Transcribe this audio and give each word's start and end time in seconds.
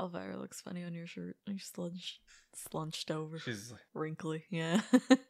Elvira 0.00 0.38
looks 0.38 0.60
funny 0.60 0.82
on 0.82 0.94
your 0.94 1.06
shirt. 1.06 1.36
You're 1.46 1.58
slunched, 1.58 2.20
slunched 2.54 3.10
over. 3.10 3.38
She's 3.38 3.72
wrinkly. 3.94 4.44
Yeah. 4.50 4.80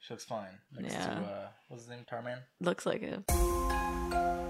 she 0.00 0.12
looks 0.14 0.24
fine 0.24 0.46
next 0.78 0.94
Yeah. 0.94 1.06
to 1.06 1.20
uh, 1.20 1.48
what's 1.68 1.82
his 1.82 1.90
name, 1.90 2.04
Tarman. 2.10 2.38
looks 2.60 2.86
like 2.86 3.02
it. 3.02 4.49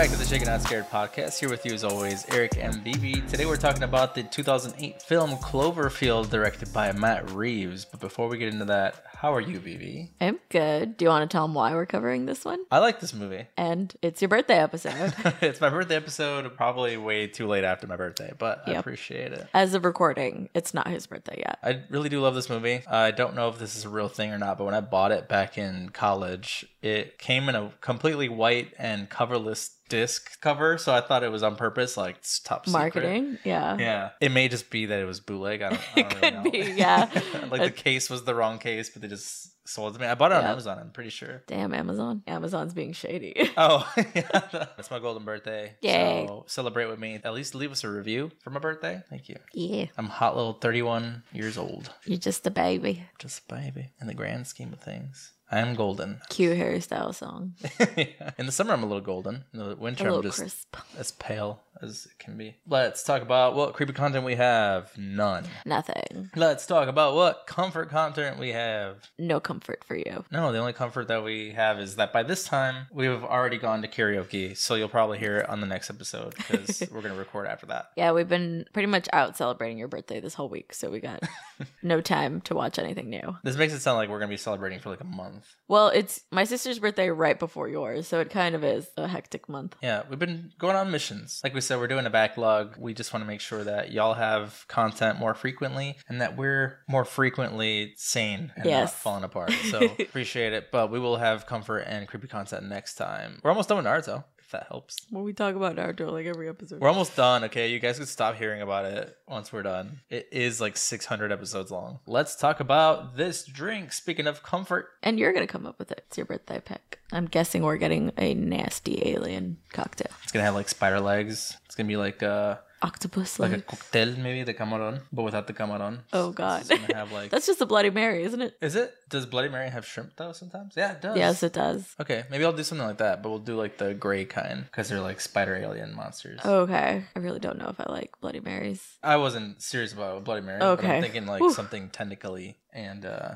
Back 0.00 0.08
to 0.08 0.16
the 0.16 0.24
Shaken 0.24 0.46
Not 0.46 0.62
Scared 0.62 0.88
podcast. 0.88 1.38
Here 1.38 1.50
with 1.50 1.66
you 1.66 1.74
as 1.74 1.84
always, 1.84 2.26
Erick 2.30 2.56
and 2.56 2.76
Vivi. 2.76 3.20
Today 3.28 3.44
we're 3.44 3.58
talking 3.58 3.82
about 3.82 4.14
the 4.14 4.22
2008 4.22 5.02
film 5.02 5.32
Cloverfield, 5.32 6.30
directed 6.30 6.72
by 6.72 6.90
Matt 6.92 7.30
Reeves. 7.32 7.84
But 7.84 8.00
before 8.00 8.26
we 8.28 8.38
get 8.38 8.48
into 8.48 8.64
that, 8.64 8.94
how 9.20 9.34
are 9.34 9.40
you, 9.42 9.58
Vivi? 9.58 10.10
I'm 10.18 10.38
good. 10.48 10.96
Do 10.96 11.04
you 11.04 11.10
want 11.10 11.30
to 11.30 11.34
tell 11.34 11.46
them 11.46 11.52
why 11.52 11.74
we're 11.74 11.84
covering 11.84 12.24
this 12.24 12.42
one? 12.42 12.64
I 12.70 12.78
like 12.78 13.00
this 13.00 13.12
movie. 13.12 13.46
And 13.54 13.92
it's 14.00 14.22
your 14.22 14.30
birthday 14.30 14.58
episode. 14.58 15.12
it's 15.42 15.60
my 15.60 15.68
birthday 15.68 15.96
episode, 15.96 16.56
probably 16.56 16.96
way 16.96 17.26
too 17.26 17.46
late 17.46 17.62
after 17.62 17.86
my 17.86 17.96
birthday, 17.96 18.32
but 18.38 18.62
I 18.66 18.72
appreciate 18.72 19.34
it. 19.34 19.46
As 19.52 19.74
of 19.74 19.84
recording, 19.84 20.48
it's 20.54 20.72
not 20.72 20.88
his 20.88 21.06
birthday 21.06 21.36
yet. 21.36 21.58
I 21.62 21.82
really 21.90 22.08
do 22.08 22.22
love 22.22 22.34
this 22.34 22.48
movie. 22.48 22.80
I 22.88 23.10
don't 23.10 23.34
know 23.34 23.50
if 23.50 23.58
this 23.58 23.76
is 23.76 23.84
a 23.84 23.90
real 23.90 24.08
thing 24.08 24.32
or 24.32 24.38
not, 24.38 24.56
but 24.56 24.64
when 24.64 24.74
I 24.74 24.80
bought 24.80 25.12
it 25.12 25.28
back 25.28 25.58
in 25.58 25.90
college, 25.90 26.64
it 26.80 27.18
came 27.18 27.50
in 27.50 27.54
a 27.54 27.72
completely 27.82 28.30
white 28.30 28.72
and 28.78 29.10
coverless 29.10 29.72
disc 29.90 30.40
cover, 30.40 30.78
so 30.78 30.94
I 30.94 31.02
thought 31.02 31.22
it 31.22 31.30
was 31.30 31.42
on 31.42 31.56
purpose, 31.56 31.96
like 31.98 32.16
it's 32.18 32.38
top 32.38 32.64
secret. 32.64 32.80
Marketing, 32.80 33.38
yeah. 33.44 33.76
Yeah, 33.76 34.10
it 34.20 34.30
may 34.30 34.48
just 34.48 34.70
be 34.70 34.86
that 34.86 34.98
it 34.98 35.04
was 35.04 35.20
bootleg. 35.20 35.60
I 35.60 35.70
don't, 35.70 35.80
I 35.96 36.00
It 36.00 36.08
don't 36.08 36.20
really 36.20 36.20
could 36.20 36.34
know. 36.44 36.50
be, 36.50 36.78
yeah. 36.78 37.08
like 37.50 37.62
the 37.62 37.70
case 37.70 38.08
was 38.08 38.24
the 38.24 38.34
wrong 38.34 38.58
case, 38.58 38.88
but 38.88 39.02
they 39.02 39.08
just 39.10 39.59
sold 39.70 39.94
to 39.94 40.00
me. 40.00 40.06
I 40.06 40.14
bought 40.14 40.32
it 40.32 40.36
on 40.38 40.44
Amazon. 40.44 40.78
I'm 40.78 40.90
pretty 40.90 41.10
sure. 41.10 41.42
Damn, 41.46 41.72
Amazon. 41.72 42.22
Amazon's 42.26 42.74
being 42.74 42.92
shady. 42.92 43.34
Oh, 43.56 43.90
yeah. 44.14 44.28
That's 44.32 44.90
my 44.90 44.98
golden 44.98 45.24
birthday. 45.24 45.74
Yay. 45.80 46.26
So 46.28 46.44
celebrate 46.46 46.86
with 46.86 46.98
me. 46.98 47.20
At 47.22 47.34
least 47.34 47.54
leave 47.54 47.72
us 47.72 47.84
a 47.84 47.90
review 47.90 48.30
for 48.42 48.50
my 48.50 48.60
birthday. 48.60 49.02
Thank 49.08 49.28
you. 49.28 49.36
yeah. 49.52 49.86
I'm 49.96 50.06
hot 50.06 50.36
little 50.36 50.54
31 50.54 51.22
years 51.32 51.56
old. 51.58 51.92
You're 52.04 52.18
just 52.18 52.46
a 52.46 52.50
baby. 52.50 53.04
Just 53.18 53.42
a 53.50 53.54
baby 53.54 53.90
in 54.00 54.06
the 54.06 54.14
grand 54.14 54.46
scheme 54.46 54.72
of 54.72 54.80
things. 54.80 55.32
I 55.52 55.58
am 55.58 55.74
golden. 55.74 56.20
Cute 56.28 56.56
hairstyle 56.56 57.12
song. 57.12 57.54
in 58.38 58.46
the 58.46 58.52
summer, 58.52 58.72
I'm 58.72 58.84
a 58.84 58.86
little 58.86 59.00
golden. 59.00 59.44
In 59.52 59.58
the 59.58 59.74
winter, 59.74 60.08
I'm 60.08 60.22
just 60.22 60.38
crisp. 60.38 60.76
as 60.96 61.10
pale 61.10 61.60
as 61.82 62.06
it 62.06 62.18
can 62.20 62.36
be. 62.36 62.54
Let's 62.68 63.02
talk 63.02 63.20
about 63.20 63.56
what 63.56 63.74
creepy 63.74 63.92
content 63.92 64.24
we 64.24 64.36
have. 64.36 64.96
None. 64.96 65.46
Nothing. 65.66 66.30
Let's 66.36 66.66
talk 66.66 66.88
about 66.88 67.16
what 67.16 67.48
comfort 67.48 67.90
content 67.90 68.38
we 68.38 68.50
have. 68.50 69.10
No 69.18 69.40
comfort 69.40 69.59
for 69.60 69.96
you. 69.96 70.24
No, 70.30 70.52
the 70.52 70.58
only 70.58 70.72
comfort 70.72 71.08
that 71.08 71.24
we 71.24 71.52
have 71.52 71.78
is 71.78 71.96
that 71.96 72.12
by 72.12 72.22
this 72.22 72.44
time 72.44 72.86
we 72.92 73.06
have 73.06 73.24
already 73.24 73.58
gone 73.58 73.82
to 73.82 73.88
karaoke, 73.88 74.56
so 74.56 74.74
you'll 74.74 74.88
probably 74.88 75.18
hear 75.18 75.38
it 75.38 75.48
on 75.48 75.60
the 75.60 75.66
next 75.66 75.90
episode 75.90 76.34
because 76.36 76.82
we're 76.92 77.02
gonna 77.02 77.14
record 77.14 77.46
after 77.46 77.66
that. 77.66 77.90
Yeah, 77.96 78.12
we've 78.12 78.28
been 78.28 78.66
pretty 78.72 78.86
much 78.86 79.08
out 79.12 79.36
celebrating 79.36 79.78
your 79.78 79.88
birthday 79.88 80.20
this 80.20 80.34
whole 80.34 80.48
week, 80.48 80.72
so 80.72 80.90
we 80.90 81.00
got 81.00 81.22
no 81.82 82.00
time 82.00 82.40
to 82.42 82.54
watch 82.54 82.78
anything 82.78 83.10
new. 83.10 83.36
This 83.42 83.56
makes 83.56 83.72
it 83.72 83.80
sound 83.80 83.96
like 83.96 84.08
we're 84.08 84.18
gonna 84.18 84.30
be 84.30 84.36
celebrating 84.36 84.78
for 84.78 84.90
like 84.90 85.00
a 85.00 85.04
month. 85.04 85.46
Well, 85.68 85.88
it's 85.88 86.22
my 86.30 86.44
sister's 86.44 86.78
birthday 86.78 87.10
right 87.10 87.38
before 87.38 87.68
yours, 87.68 88.06
so 88.08 88.20
it 88.20 88.30
kind 88.30 88.54
of 88.54 88.64
is 88.64 88.88
a 88.96 89.08
hectic 89.08 89.48
month. 89.48 89.76
Yeah, 89.82 90.02
we've 90.08 90.18
been 90.18 90.52
going 90.58 90.76
on 90.76 90.90
missions. 90.90 91.40
Like 91.42 91.54
we 91.54 91.60
said, 91.60 91.78
we're 91.78 91.88
doing 91.88 92.06
a 92.06 92.10
backlog. 92.10 92.76
We 92.78 92.94
just 92.94 93.12
want 93.12 93.22
to 93.22 93.26
make 93.26 93.40
sure 93.40 93.64
that 93.64 93.92
y'all 93.92 94.14
have 94.14 94.64
content 94.68 95.18
more 95.18 95.34
frequently 95.34 95.96
and 96.08 96.20
that 96.20 96.36
we're 96.36 96.78
more 96.88 97.04
frequently 97.04 97.94
sane 97.96 98.52
and 98.56 98.64
not 98.68 98.90
falling 98.90 99.24
apart. 99.24 99.52
So 99.70 99.84
appreciate 99.98 100.52
it. 100.52 100.70
But 100.70 100.90
we 100.90 100.98
will 100.98 101.16
have 101.16 101.46
comfort 101.46 101.80
and 101.80 102.06
creepy 102.06 102.28
content 102.28 102.68
next 102.68 102.94
time. 102.94 103.40
We're 103.42 103.50
almost 103.50 103.68
done 103.68 103.78
with 103.78 103.86
Naruto, 103.86 104.24
if 104.50 104.58
that 104.58 104.66
helps. 104.68 104.96
Well, 105.12 105.22
we 105.22 105.32
talk 105.32 105.54
about 105.54 105.76
Naruto 105.76 106.10
like 106.10 106.26
every 106.26 106.48
episode. 106.48 106.80
We're 106.80 106.88
almost 106.88 107.14
done, 107.14 107.44
okay? 107.44 107.68
You 107.70 107.78
guys 107.78 107.98
can 107.98 108.06
stop 108.06 108.34
hearing 108.34 108.62
about 108.62 108.84
it 108.84 109.16
once 109.28 109.52
we're 109.52 109.62
done. 109.62 110.00
It 110.10 110.28
is 110.32 110.60
like 110.60 110.76
600 110.76 111.30
episodes 111.30 111.70
long. 111.70 112.00
Let's 112.06 112.34
talk 112.34 112.58
about 112.58 113.16
this 113.16 113.44
drink. 113.44 113.92
Speaking 113.92 114.26
of 114.26 114.42
comfort, 114.42 114.88
And 115.04 115.20
you're 115.20 115.32
gonna 115.32 115.46
come 115.46 115.66
up 115.66 115.78
with 115.78 115.92
it. 115.92 116.02
It's 116.08 116.16
your 116.18 116.26
birthday 116.26 116.60
pick. 116.64 116.98
I'm 117.12 117.26
guessing 117.26 117.62
we're 117.62 117.76
getting 117.76 118.10
a 118.18 118.34
nasty 118.34 119.08
alien 119.08 119.58
cocktail. 119.72 120.10
it's 120.24 120.32
gonna 120.32 120.44
have 120.44 120.54
like 120.56 120.68
spider 120.68 120.98
legs. 121.00 121.56
It's 121.66 121.76
gonna 121.76 121.86
be 121.86 121.96
like 121.96 122.20
uh 122.22 122.56
Octopus 122.82 123.38
like 123.38 123.52
a 123.52 123.60
cocktail 123.60 124.16
maybe 124.16 124.42
the 124.42 124.54
camaron, 124.54 125.02
but 125.12 125.22
without 125.22 125.46
the 125.46 125.52
camaron. 125.52 125.98
Oh 126.12 126.30
god. 126.32 126.64
Have 126.94 127.12
like 127.18 127.30
That's 127.30 127.46
just 127.46 127.60
a 127.60 127.66
Bloody 127.66 127.90
Mary, 127.90 128.22
isn't 128.22 128.40
it? 128.40 128.56
Is 128.62 128.74
it? 128.74 128.94
Does 129.10 129.26
Bloody 129.26 129.48
Mary 129.50 129.68
have 129.68 129.84
shrimp 129.84 130.16
though? 130.16 130.32
Sometimes. 130.32 130.74
Yeah, 130.76 130.92
it 130.92 131.02
does. 131.02 131.16
Yes, 131.16 131.42
it 131.42 131.52
does. 131.52 131.94
Okay, 132.00 132.24
maybe 132.30 132.44
I'll 132.44 132.54
do 132.54 132.62
something 132.62 132.86
like 132.86 132.98
that, 132.98 133.22
but 133.22 133.28
we'll 133.28 133.38
do 133.38 133.54
like 133.56 133.76
the 133.76 133.92
gray 133.92 134.24
kind 134.24 134.64
because 134.64 134.88
they're 134.88 135.00
like 135.00 135.20
spider 135.20 135.56
alien 135.56 135.94
monsters. 135.94 136.40
Okay. 136.44 137.04
I 137.14 137.18
really 137.18 137.40
don't 137.40 137.58
know 137.58 137.68
if 137.68 137.78
I 137.80 137.90
like 137.92 138.18
Bloody 138.20 138.40
Marys. 138.40 138.82
I 139.02 139.16
wasn't 139.16 139.60
serious 139.60 139.92
about 139.92 140.24
Bloody 140.24 140.42
Mary. 140.42 140.58
But 140.60 140.78
Okay. 140.78 140.96
I'm 140.96 141.02
thinking 141.02 141.26
like 141.26 141.40
Whew. 141.40 141.52
something 141.52 141.90
technically 141.90 142.58
and 142.72 143.04
uh 143.04 143.34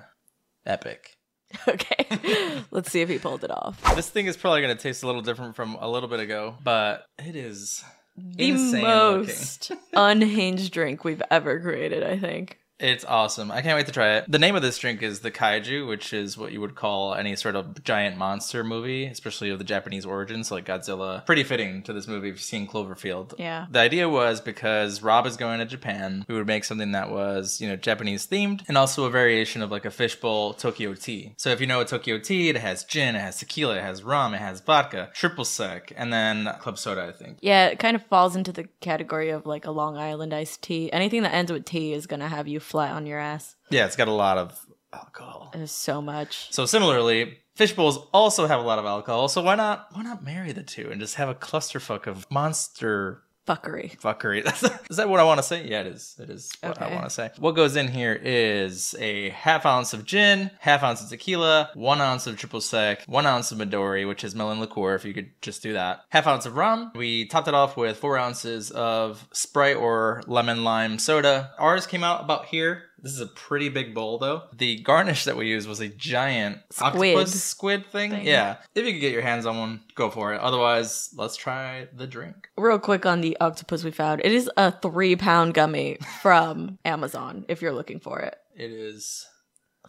epic. 0.66 1.16
Okay. 1.68 2.62
Let's 2.72 2.90
see 2.90 3.00
if 3.02 3.08
he 3.08 3.18
pulled 3.18 3.44
it 3.44 3.50
off. 3.50 3.80
This 3.94 4.08
thing 4.10 4.26
is 4.26 4.36
probably 4.36 4.60
gonna 4.62 4.74
taste 4.74 5.02
a 5.02 5.06
little 5.06 5.22
different 5.22 5.54
from 5.54 5.76
a 5.78 5.88
little 5.88 6.08
bit 6.08 6.18
ago, 6.18 6.56
but 6.64 7.06
it 7.18 7.36
is 7.36 7.84
The 8.16 8.52
most 8.52 9.72
unhinged 9.92 10.72
drink 10.72 11.04
we've 11.04 11.22
ever 11.30 11.60
created, 11.60 12.02
I 12.02 12.18
think. 12.18 12.60
It's 12.80 13.04
awesome. 13.04 13.52
I 13.52 13.62
can't 13.62 13.76
wait 13.76 13.86
to 13.86 13.92
try 13.92 14.16
it. 14.16 14.24
The 14.28 14.38
name 14.38 14.56
of 14.56 14.62
this 14.62 14.78
drink 14.78 15.00
is 15.00 15.20
the 15.20 15.30
kaiju, 15.30 15.86
which 15.86 16.12
is 16.12 16.36
what 16.36 16.50
you 16.50 16.60
would 16.60 16.74
call 16.74 17.14
any 17.14 17.36
sort 17.36 17.54
of 17.54 17.84
giant 17.84 18.16
monster 18.16 18.64
movie, 18.64 19.04
especially 19.04 19.50
of 19.50 19.58
the 19.58 19.64
Japanese 19.64 20.04
origins, 20.04 20.50
like 20.50 20.66
Godzilla. 20.66 21.24
Pretty 21.24 21.44
fitting 21.44 21.84
to 21.84 21.92
this 21.92 22.08
movie 22.08 22.28
if 22.28 22.34
you've 22.34 22.40
seen 22.40 22.66
Cloverfield. 22.66 23.34
Yeah. 23.38 23.66
The 23.70 23.78
idea 23.78 24.08
was 24.08 24.40
because 24.40 25.02
Rob 25.02 25.24
is 25.24 25.36
going 25.36 25.60
to 25.60 25.64
Japan, 25.64 26.24
we 26.28 26.34
would 26.34 26.48
make 26.48 26.64
something 26.64 26.92
that 26.92 27.10
was, 27.10 27.60
you 27.60 27.68
know, 27.68 27.76
Japanese 27.76 28.26
themed 28.26 28.64
and 28.66 28.76
also 28.76 29.04
a 29.04 29.10
variation 29.10 29.62
of 29.62 29.70
like 29.70 29.84
a 29.84 29.90
fishbowl 29.90 30.54
Tokyo 30.54 30.94
tea. 30.94 31.34
So 31.36 31.50
if 31.50 31.60
you 31.60 31.68
know 31.68 31.80
a 31.80 31.84
Tokyo 31.84 32.18
tea, 32.18 32.48
it 32.48 32.56
has 32.56 32.82
gin, 32.82 33.14
it 33.14 33.20
has 33.20 33.38
tequila, 33.38 33.76
it 33.76 33.82
has 33.82 34.02
rum, 34.02 34.34
it 34.34 34.40
has 34.40 34.60
vodka, 34.60 35.10
triple 35.14 35.44
sec, 35.44 35.92
and 35.96 36.12
then 36.12 36.50
club 36.58 36.78
soda, 36.78 37.04
I 37.04 37.12
think. 37.12 37.38
Yeah, 37.40 37.66
it 37.66 37.78
kind 37.78 37.94
of 37.94 38.04
falls 38.06 38.34
into 38.34 38.50
the 38.50 38.64
category 38.80 39.30
of 39.30 39.46
like 39.46 39.64
a 39.64 39.70
Long 39.70 39.96
Island 39.96 40.34
iced 40.34 40.60
tea. 40.62 40.92
Anything 40.92 41.22
that 41.22 41.34
ends 41.34 41.52
with 41.52 41.64
tea 41.64 41.92
is 41.92 42.08
gonna 42.08 42.28
have 42.28 42.48
you 42.48 42.60
flat 42.64 42.92
on 42.92 43.06
your 43.06 43.18
ass. 43.18 43.56
Yeah, 43.70 43.86
it's 43.86 43.96
got 43.96 44.08
a 44.08 44.12
lot 44.12 44.38
of 44.38 44.58
alcohol. 44.92 45.50
There's 45.52 45.70
so 45.70 46.00
much. 46.00 46.52
So 46.52 46.66
similarly, 46.66 47.38
fish 47.54 47.72
bowls 47.72 47.98
also 48.12 48.46
have 48.46 48.60
a 48.60 48.62
lot 48.62 48.78
of 48.78 48.86
alcohol. 48.86 49.28
So 49.28 49.42
why 49.42 49.54
not 49.54 49.88
why 49.92 50.02
not 50.02 50.24
marry 50.24 50.52
the 50.52 50.62
two 50.62 50.90
and 50.90 51.00
just 51.00 51.16
have 51.16 51.28
a 51.28 51.34
clusterfuck 51.34 52.06
of 52.06 52.26
monster 52.30 53.22
Fuckery. 53.46 53.98
fuckery? 53.98 54.44
is 54.90 54.96
that 54.96 55.08
what 55.08 55.20
I 55.20 55.24
want 55.24 55.38
to 55.38 55.42
say? 55.42 55.66
Yeah, 55.66 55.82
it 55.82 55.88
is. 55.88 56.16
It 56.18 56.30
is 56.30 56.50
what 56.62 56.80
I 56.80 56.92
want 56.92 57.04
to 57.04 57.10
say. 57.10 57.30
What 57.38 57.52
goes 57.52 57.76
in 57.76 57.88
here 57.88 58.18
is 58.22 58.94
a 58.98 59.30
half 59.30 59.66
ounce 59.66 59.92
of 59.92 60.04
gin, 60.04 60.50
half 60.60 60.82
ounce 60.82 61.02
of 61.02 61.10
tequila, 61.10 61.70
one 61.74 62.00
ounce 62.00 62.26
of 62.26 62.38
triple 62.38 62.62
sec, 62.62 63.04
one 63.06 63.26
ounce 63.26 63.52
of 63.52 63.58
Midori, 63.58 64.08
which 64.08 64.24
is 64.24 64.34
melon 64.34 64.60
liqueur. 64.60 64.94
If 64.94 65.04
you 65.04 65.12
could 65.12 65.30
just 65.42 65.62
do 65.62 65.74
that, 65.74 66.04
half 66.08 66.26
ounce 66.26 66.46
of 66.46 66.56
rum. 66.56 66.92
We 66.94 67.26
topped 67.26 67.48
it 67.48 67.54
off 67.54 67.76
with 67.76 67.98
four 67.98 68.16
ounces 68.16 68.70
of 68.70 69.28
Sprite 69.32 69.76
or 69.76 70.22
lemon 70.26 70.64
lime 70.64 70.98
soda. 70.98 71.50
Ours 71.58 71.86
came 71.86 72.04
out 72.04 72.24
about 72.24 72.46
here. 72.46 72.84
This 73.04 73.12
is 73.12 73.20
a 73.20 73.26
pretty 73.26 73.68
big 73.68 73.94
bowl 73.94 74.18
though. 74.18 74.42
The 74.54 74.80
garnish 74.80 75.24
that 75.24 75.36
we 75.36 75.46
used 75.46 75.68
was 75.68 75.78
a 75.80 75.88
giant 75.88 76.58
Squid. 76.70 77.14
octopus 77.16 77.42
squid 77.44 77.86
thing. 77.92 78.10
Thing. 78.10 78.26
Yeah. 78.26 78.56
If 78.74 78.84
you 78.86 78.92
could 78.94 79.00
get 79.00 79.12
your 79.12 79.22
hands 79.22 79.44
on 79.46 79.58
one, 79.58 79.80
go 79.94 80.08
for 80.10 80.32
it. 80.34 80.40
Otherwise, 80.40 81.10
let's 81.14 81.36
try 81.36 81.86
the 81.94 82.06
drink. 82.06 82.48
Real 82.56 82.78
quick 82.78 83.04
on 83.06 83.20
the 83.20 83.36
octopus 83.40 83.84
we 83.84 83.90
found. 83.90 84.22
It 84.24 84.32
is 84.32 84.50
a 84.56 84.72
three 84.72 85.16
pound 85.16 85.54
gummy 85.54 85.98
from 86.22 86.78
Amazon 86.84 87.44
if 87.48 87.60
you're 87.62 87.74
looking 87.74 88.00
for 88.00 88.20
it. 88.20 88.36
It 88.56 88.70
is 88.70 89.26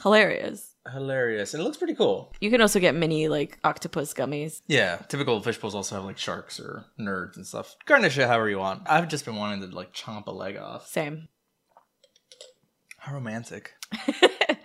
Hilarious. 0.04 0.76
hilarious. 0.92 1.54
And 1.54 1.62
it 1.62 1.64
looks 1.64 1.78
pretty 1.78 1.96
cool. 1.96 2.34
You 2.42 2.52
can 2.52 2.60
also 2.62 2.80
get 2.82 2.96
mini 2.96 3.30
like 3.30 3.58
octopus 3.64 4.14
gummies. 4.14 4.62
Yeah, 4.68 4.98
typical 5.08 5.40
fish 5.42 5.58
bowls 5.58 5.74
also 5.74 5.96
have 5.96 6.04
like 6.04 6.18
sharks 6.18 6.60
or 6.60 6.86
nerds 7.00 7.38
and 7.38 7.48
stuff. 7.48 7.76
Garnish 7.86 8.18
it 8.18 8.28
however 8.28 8.50
you 8.50 8.60
want. 8.60 8.82
I've 8.88 9.08
just 9.08 9.24
been 9.26 9.38
wanting 9.38 9.62
to 9.70 9.74
like 9.76 9.94
chomp 9.94 10.28
a 10.28 10.32
leg 10.32 10.58
off. 10.58 10.88
Same. 10.88 11.30
How 13.06 13.14
romantic. 13.14 13.76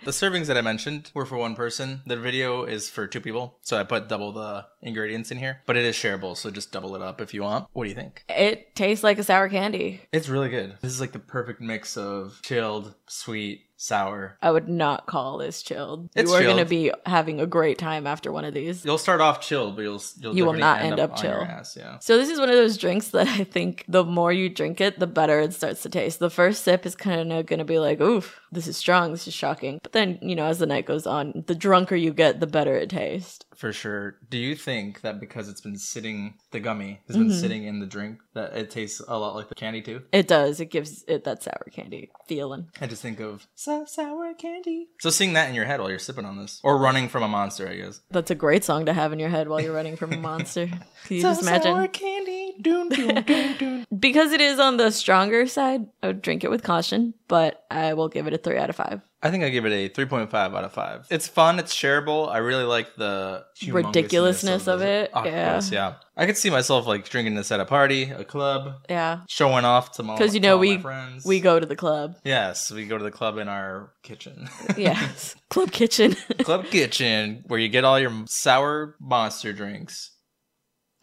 the 0.03 0.09
servings 0.09 0.47
that 0.47 0.57
I 0.57 0.61
mentioned 0.61 1.11
were 1.13 1.27
for 1.27 1.37
one 1.37 1.53
person. 1.53 2.01
The 2.07 2.17
video 2.17 2.63
is 2.63 2.89
for 2.89 3.05
two 3.05 3.21
people, 3.21 3.59
so 3.61 3.77
I 3.77 3.83
put 3.83 4.09
double 4.09 4.31
the 4.31 4.65
ingredients 4.81 5.29
in 5.29 5.37
here. 5.37 5.61
But 5.67 5.77
it 5.77 5.85
is 5.85 5.95
shareable, 5.95 6.35
so 6.35 6.49
just 6.49 6.71
double 6.71 6.95
it 6.95 7.03
up 7.03 7.21
if 7.21 7.35
you 7.35 7.43
want. 7.43 7.67
What 7.73 7.83
do 7.83 7.89
you 7.89 7.95
think? 7.95 8.23
It 8.27 8.75
tastes 8.75 9.03
like 9.03 9.19
a 9.19 9.23
sour 9.23 9.47
candy. 9.47 10.01
It's 10.11 10.27
really 10.27 10.49
good. 10.49 10.75
This 10.81 10.91
is 10.91 10.99
like 10.99 11.11
the 11.11 11.19
perfect 11.19 11.61
mix 11.61 11.97
of 11.97 12.39
chilled, 12.41 12.95
sweet, 13.05 13.61
sour. 13.81 14.37
I 14.41 14.51
would 14.51 14.69
not 14.69 15.07
call 15.07 15.39
this 15.39 15.63
chilled. 15.63 16.09
It's 16.15 16.29
you 16.29 16.37
are 16.37 16.43
going 16.43 16.57
to 16.57 16.65
be 16.65 16.91
having 17.05 17.39
a 17.41 17.47
great 17.47 17.77
time 17.77 18.05
after 18.05 18.31
one 18.31 18.45
of 18.45 18.53
these. 18.53 18.85
You'll 18.85 18.97
start 18.97 19.21
off 19.21 19.41
chilled, 19.41 19.75
but 19.75 19.83
you'll 19.83 20.01
you'll 20.19 20.35
You 20.35 20.45
will 20.45 20.53
not 20.53 20.81
end 20.81 20.99
up 20.99 21.17
on 21.17 21.23
your 21.25 21.33
chill. 21.39 21.43
ass, 21.43 21.75
yeah. 21.77 21.99
So 21.99 22.17
this 22.17 22.29
is 22.29 22.39
one 22.39 22.49
of 22.49 22.55
those 22.55 22.77
drinks 22.77 23.07
that 23.09 23.27
I 23.27 23.43
think 23.43 23.85
the 23.87 24.03
more 24.03 24.31
you 24.31 24.49
drink 24.49 24.81
it, 24.81 24.99
the 24.99 25.07
better 25.07 25.39
it 25.39 25.53
starts 25.53 25.81
to 25.83 25.89
taste. 25.89 26.19
The 26.19 26.29
first 26.29 26.63
sip 26.63 26.85
is 26.85 26.95
kind 26.95 27.31
of 27.31 27.45
going 27.45 27.59
to 27.59 27.65
be 27.65 27.79
like, 27.79 27.99
"Oof, 28.01 28.40
this 28.51 28.67
is 28.67 28.77
strong. 28.77 29.11
This 29.11 29.27
is 29.27 29.33
shocking." 29.33 29.79
But 29.83 29.91
then, 29.93 30.19
you 30.21 30.35
know, 30.35 30.45
as 30.45 30.59
the 30.59 30.65
night 30.65 30.85
goes 30.85 31.05
on, 31.07 31.43
the 31.47 31.55
drunker 31.55 31.95
you 31.95 32.13
get, 32.13 32.39
the 32.39 32.47
better 32.47 32.75
it 32.75 32.89
tastes. 32.89 33.45
For 33.55 33.71
sure. 33.73 34.15
Do 34.29 34.37
you 34.37 34.55
think 34.55 35.01
that 35.01 35.19
because 35.19 35.47
it's 35.47 35.61
been 35.61 35.77
sitting, 35.77 36.33
the 36.51 36.59
gummy 36.59 37.01
has 37.07 37.15
been 37.17 37.27
Mhm. 37.27 37.39
sitting 37.39 37.63
in 37.65 37.79
the 37.79 37.85
drink, 37.85 38.17
that 38.33 38.57
it 38.57 38.71
tastes 38.71 39.01
a 39.07 39.19
lot 39.19 39.35
like 39.35 39.49
the 39.49 39.55
candy 39.55 39.81
too? 39.81 40.01
It 40.11 40.27
does. 40.27 40.59
It 40.59 40.65
gives 40.71 41.03
it 41.07 41.23
that 41.25 41.43
sour 41.43 41.67
candy 41.71 42.09
feeling. 42.27 42.67
I 42.81 42.87
just 42.87 43.01
think 43.03 43.19
of 43.19 43.45
so 43.53 43.85
sour 43.85 44.33
candy. 44.33 44.87
So 44.99 45.09
sing 45.11 45.33
that 45.33 45.47
in 45.49 45.53
your 45.55 45.65
head 45.65 45.79
while 45.79 45.89
you're 45.91 45.99
sipping 45.99 46.25
on 46.25 46.37
this, 46.37 46.59
or 46.63 46.77
running 46.77 47.07
from 47.07 47.21
a 47.23 47.27
monster, 47.27 47.67
I 47.67 47.75
guess. 47.75 48.01
That's 48.09 48.31
a 48.31 48.35
great 48.35 48.63
song 48.63 48.85
to 48.87 48.93
have 48.93 49.13
in 49.13 49.19
your 49.19 49.29
head 49.29 49.47
while 49.47 49.61
you're 49.61 49.75
running 49.75 49.95
from 49.95 50.11
a 50.13 50.17
monster. 50.17 50.65
Can 51.05 51.17
you 51.17 51.21
just 51.21 51.41
imagine? 51.43 51.73
sour 51.75 51.87
candy, 51.87 52.55
doon 52.61 52.89
doon 52.89 53.23
doon 53.23 53.57
doon. 53.57 53.85
Because 53.99 54.31
it 54.31 54.41
is 54.41 54.59
on 54.59 54.77
the 54.77 54.89
stronger 54.91 55.45
side, 55.45 55.85
I 56.01 56.07
would 56.07 56.21
drink 56.23 56.43
it 56.43 56.49
with 56.49 56.63
caution, 56.63 57.13
but 57.27 57.63
I 57.69 57.93
will 57.93 58.09
give 58.09 58.25
it 58.25 58.33
a 58.33 58.37
three 58.43 58.57
out 58.57 58.69
of 58.69 58.75
five. 58.75 59.01
I 59.23 59.29
think 59.29 59.43
I 59.43 59.49
give 59.49 59.65
it 59.67 59.71
a 59.71 59.87
3.5 59.87 60.33
out 60.33 60.63
of 60.63 60.71
5. 60.73 61.05
It's 61.11 61.27
fun, 61.27 61.59
it's 61.59 61.75
shareable. 61.75 62.27
I 62.27 62.37
really 62.39 62.63
like 62.63 62.95
the 62.95 63.45
Ridiculousness 63.67 64.67
of 64.67 64.79
the 64.79 64.87
it, 65.03 65.11
octopus, 65.13 65.71
yeah. 65.71 65.93
I 66.17 66.25
could 66.25 66.37
see 66.37 66.49
myself 66.49 66.87
like 66.87 67.07
drinking 67.07 67.35
this 67.35 67.51
at 67.51 67.59
a 67.59 67.65
party, 67.65 68.09
a 68.09 68.23
club, 68.23 68.81
Yeah. 68.89 69.19
showing 69.29 69.63
off 69.63 69.91
to 69.97 70.03
my 70.03 70.15
Because 70.17 70.33
you 70.33 70.39
know 70.39 70.57
we 70.57 70.79
friends. 70.79 71.23
we 71.23 71.39
go 71.39 71.59
to 71.59 71.67
the 71.67 71.75
club. 71.75 72.15
Yes, 72.25 72.71
we 72.71 72.87
go 72.87 72.97
to 72.97 73.03
the 73.03 73.11
club 73.11 73.37
in 73.37 73.47
our 73.47 73.93
kitchen. 74.01 74.49
Yes, 74.77 75.35
club 75.51 75.71
kitchen. 75.71 76.15
club 76.39 76.65
kitchen 76.65 77.43
where 77.45 77.59
you 77.59 77.69
get 77.69 77.83
all 77.85 77.99
your 77.99 78.11
sour 78.27 78.95
monster 78.99 79.53
drinks. 79.53 80.13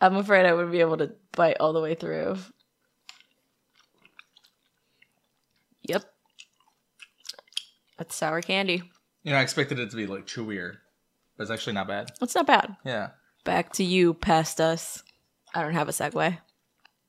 I'm 0.01 0.17
afraid 0.17 0.45
I 0.45 0.55
wouldn't 0.55 0.73
be 0.73 0.81
able 0.81 0.97
to 0.97 1.13
bite 1.37 1.59
all 1.61 1.73
the 1.73 1.81
way 1.81 1.95
through. 1.95 2.39
Yep. 5.83 6.05
That's 7.99 8.15
sour 8.15 8.41
candy. 8.41 8.83
You 9.23 9.33
know, 9.33 9.39
I 9.39 9.43
expected 9.43 9.79
it 9.79 9.91
to 9.91 9.97
be 9.97 10.07
like 10.07 10.27
chewier, 10.27 10.77
but 11.37 11.43
it's 11.43 11.51
actually 11.51 11.75
not 11.75 11.89
bad. 11.89 12.13
It's 12.23 12.35
not 12.35 12.47
bad. 12.47 12.77
Yeah. 12.85 13.11
Back 13.45 13.73
to 13.75 13.85
you, 13.85 14.15
past 14.15 14.61
us. 14.61 15.03
I 15.55 15.63
don't 15.63 15.75
have 15.75 15.89
a 15.89 15.93
segue. 15.93 16.39